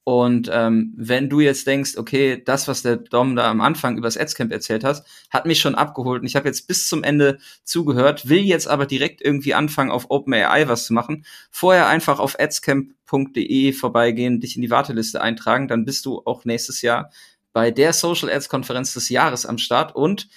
und 0.07 0.49
ähm, 0.53 0.93
wenn 0.95 1.28
du 1.28 1.41
jetzt 1.41 1.68
denkst, 1.68 1.97
okay, 1.97 2.41
das, 2.41 2.70
was 2.70 2.82
der 2.82 2.95
Dom 2.95 3.36
da 3.36 3.51
am 3.51 3.59
Anfang 3.59 3.97
übers 3.97 4.15
Adscamp 4.15 4.53
erzählt 4.53 4.86
hat, 4.86 5.03
hat 5.30 5.45
mich 5.45 5.59
schon 5.59 5.76
abgeholt 5.76 6.22
und 6.22 6.28
ich 6.28 6.38
habe 6.38 6.47
jetzt 6.47 6.65
bis 6.65 6.88
zum 6.88 7.03
Ende 7.03 7.39
zugehört, 7.65 8.30
will 8.30 8.39
jetzt 8.39 8.70
aber 8.70 8.86
direkt 8.86 9.22
irgendwie 9.22 9.53
anfangen, 9.53 9.91
auf 9.91 10.09
OpenAI 10.09 10.70
was 10.70 10.86
zu 10.86 10.93
machen, 10.93 11.26
vorher 11.51 11.89
einfach 11.89 12.20
auf 12.20 12.39
adscamp.de 12.39 13.74
vorbeigehen, 13.74 14.39
dich 14.39 14.55
in 14.55 14.61
die 14.61 14.70
Warteliste 14.70 15.20
eintragen, 15.20 15.68
dann 15.68 15.84
bist 15.84 16.05
du 16.05 16.22
auch 16.24 16.45
nächstes 16.45 16.82
Jahr 16.82 17.11
bei 17.51 17.70
der 17.70 17.91
Social 17.91 18.30
Ads 18.30 18.47
Konferenz 18.47 18.93
des 18.93 19.09
Jahres 19.09 19.45
am 19.45 19.57
Start 19.57 19.93
und 19.93 20.30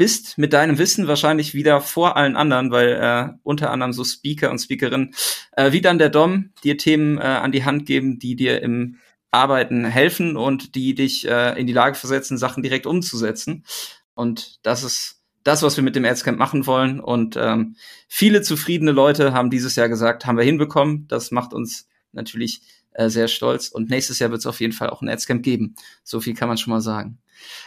bist 0.00 0.38
mit 0.38 0.54
deinem 0.54 0.78
Wissen 0.78 1.08
wahrscheinlich 1.08 1.52
wieder 1.52 1.82
vor 1.82 2.16
allen 2.16 2.34
anderen, 2.34 2.70
weil 2.70 2.88
äh, 2.88 3.34
unter 3.42 3.70
anderem 3.70 3.92
so 3.92 4.02
Speaker 4.02 4.50
und 4.50 4.58
Speakerinnen 4.58 5.12
äh, 5.58 5.72
wie 5.72 5.82
dann 5.82 5.98
der 5.98 6.08
Dom 6.08 6.54
dir 6.64 6.78
Themen 6.78 7.18
äh, 7.18 7.20
an 7.20 7.52
die 7.52 7.66
Hand 7.66 7.84
geben, 7.84 8.18
die 8.18 8.34
dir 8.34 8.62
im 8.62 8.96
Arbeiten 9.30 9.84
helfen 9.84 10.38
und 10.38 10.74
die 10.74 10.94
dich 10.94 11.28
äh, 11.28 11.52
in 11.60 11.66
die 11.66 11.74
Lage 11.74 11.96
versetzen, 11.96 12.38
Sachen 12.38 12.62
direkt 12.62 12.86
umzusetzen. 12.86 13.66
Und 14.14 14.64
das 14.64 14.84
ist 14.84 15.20
das, 15.44 15.62
was 15.62 15.76
wir 15.76 15.84
mit 15.84 15.96
dem 15.96 16.06
Adscamp 16.06 16.38
machen 16.38 16.66
wollen. 16.66 16.98
Und 16.98 17.36
ähm, 17.36 17.76
viele 18.08 18.40
zufriedene 18.40 18.92
Leute 18.92 19.34
haben 19.34 19.50
dieses 19.50 19.76
Jahr 19.76 19.90
gesagt, 19.90 20.24
haben 20.24 20.38
wir 20.38 20.44
hinbekommen. 20.44 21.08
Das 21.08 21.30
macht 21.30 21.52
uns 21.52 21.90
natürlich 22.12 22.62
äh, 22.92 23.10
sehr 23.10 23.28
stolz. 23.28 23.68
Und 23.68 23.90
nächstes 23.90 24.18
Jahr 24.18 24.30
wird 24.30 24.40
es 24.40 24.46
auf 24.46 24.60
jeden 24.60 24.72
Fall 24.72 24.88
auch 24.88 25.02
ein 25.02 25.10
Adscamp 25.10 25.42
geben. 25.42 25.74
So 26.04 26.20
viel 26.20 26.32
kann 26.32 26.48
man 26.48 26.56
schon 26.56 26.70
mal 26.70 26.80
sagen. 26.80 27.18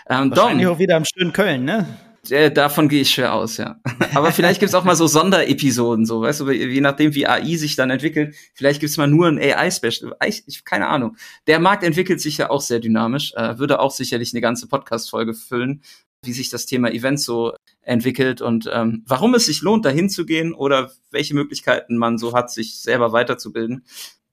Ähm, 0.09 0.31
Wahrscheinlich 0.31 0.65
Dom, 0.65 0.73
auch 0.73 0.79
wieder 0.79 0.97
im 0.97 1.05
schönen 1.05 1.31
Köln, 1.31 1.65
ne? 1.65 1.86
Äh, 2.30 2.51
davon 2.51 2.88
gehe 2.88 3.01
ich 3.01 3.11
schwer 3.11 3.34
aus, 3.34 3.57
ja. 3.57 3.80
Aber 4.13 4.32
vielleicht 4.32 4.59
gibt's 4.59 4.76
auch 4.76 4.86
mal 4.86 4.95
so 4.95 5.07
Sonderepisoden, 5.07 6.05
so, 6.05 6.21
weißt 6.21 6.41
du, 6.41 6.51
je 6.51 6.80
nachdem, 6.80 7.13
wie 7.15 7.28
AI 7.28 7.55
sich 7.57 7.76
dann 7.76 7.89
entwickelt, 7.89 8.36
vielleicht 8.53 8.80
gibt's 8.80 8.97
mal 8.97 9.07
nur 9.07 9.28
ein 9.28 9.38
AI-Special. 9.38 10.15
Ich, 10.26 10.63
keine 10.63 10.88
Ahnung. 10.88 11.17
Der 11.47 11.59
Markt 11.59 11.84
entwickelt 11.84 12.21
sich 12.21 12.38
ja 12.38 12.49
auch 12.49 12.61
sehr 12.61 12.80
dynamisch, 12.80 13.34
äh, 13.36 13.57
würde 13.59 13.80
auch 13.80 13.91
sicherlich 13.91 14.34
eine 14.34 14.41
ganze 14.41 14.67
Podcast-Folge 14.67 15.34
füllen, 15.34 15.82
wie 16.24 16.32
sich 16.32 16.49
das 16.49 16.65
Thema 16.65 16.91
Events 16.91 17.26
so 17.26 17.53
entwickelt 17.82 18.41
und 18.41 18.69
ähm, 18.71 19.03
warum 19.05 19.34
es 19.36 19.45
sich 19.45 19.61
lohnt, 19.61 19.84
dahin 19.84 20.09
zu 20.09 20.26
gehen 20.26 20.53
oder 20.53 20.91
welche 21.11 21.34
Möglichkeiten 21.34 21.97
man 21.97 22.17
so 22.17 22.34
hat, 22.34 22.49
sich 22.51 22.80
selber 22.80 23.11
weiterzubilden. 23.11 23.86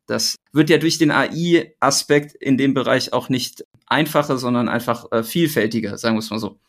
Das 0.06 0.36
wird 0.52 0.70
ja 0.70 0.78
durch 0.78 0.98
den 0.98 1.10
AI-Aspekt 1.10 2.34
in 2.34 2.56
dem 2.56 2.74
Bereich 2.74 3.12
auch 3.12 3.28
nicht 3.28 3.64
einfacher, 3.86 4.38
sondern 4.38 4.68
einfach 4.68 5.10
äh, 5.10 5.24
vielfältiger, 5.24 5.98
sagen 5.98 6.14
wir 6.14 6.20
es 6.20 6.30
mal 6.30 6.38
so. 6.38 6.60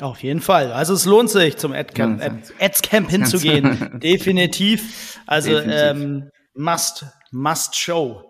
Auf 0.00 0.22
jeden 0.22 0.40
Fall. 0.40 0.72
Also 0.72 0.94
es 0.94 1.04
lohnt 1.04 1.28
sich, 1.28 1.56
zum 1.56 1.72
Adcamp, 1.72 2.22
Ad, 2.22 2.36
Adscamp 2.60 3.10
hinzugehen. 3.10 3.98
Definitiv. 4.02 5.18
Also 5.26 5.50
Definitiv. 5.50 5.80
Ähm, 5.82 6.30
must, 6.54 7.06
must 7.32 7.74
show. 7.74 8.22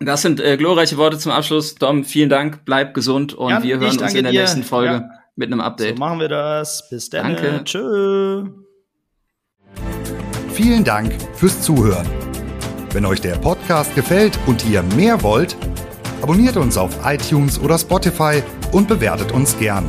Das 0.00 0.22
sind 0.22 0.40
äh, 0.40 0.56
glorreiche 0.56 0.96
Worte 0.96 1.18
zum 1.18 1.32
Abschluss. 1.32 1.76
Dom, 1.76 2.04
vielen 2.04 2.28
Dank, 2.28 2.64
bleib 2.64 2.92
gesund 2.92 3.34
und 3.34 3.50
Jan, 3.50 3.62
wir 3.62 3.78
hören 3.78 3.98
uns 3.98 4.14
in 4.14 4.24
der 4.24 4.32
dir. 4.32 4.40
nächsten 4.40 4.64
Folge 4.64 4.92
ja. 4.92 5.10
mit 5.36 5.50
einem 5.50 5.60
Update. 5.60 5.96
So 5.96 6.00
machen 6.00 6.20
wir 6.20 6.28
das. 6.28 6.88
Bis 6.90 7.08
dann. 7.08 7.36
Danke. 7.36 7.64
Tschö. 7.64 8.48
Vielen 10.52 10.84
Dank 10.84 11.14
fürs 11.34 11.62
Zuhören. 11.62 12.06
Wenn 12.92 13.06
euch 13.06 13.20
der 13.22 13.36
Podcast 13.36 13.94
gefällt 13.94 14.38
und 14.46 14.68
ihr 14.68 14.82
mehr 14.82 15.22
wollt, 15.22 15.56
abonniert 16.20 16.56
uns 16.58 16.76
auf 16.76 16.98
iTunes 17.06 17.58
oder 17.58 17.78
Spotify 17.78 18.42
und 18.72 18.88
bewertet 18.88 19.32
uns 19.32 19.58
gern. 19.58 19.88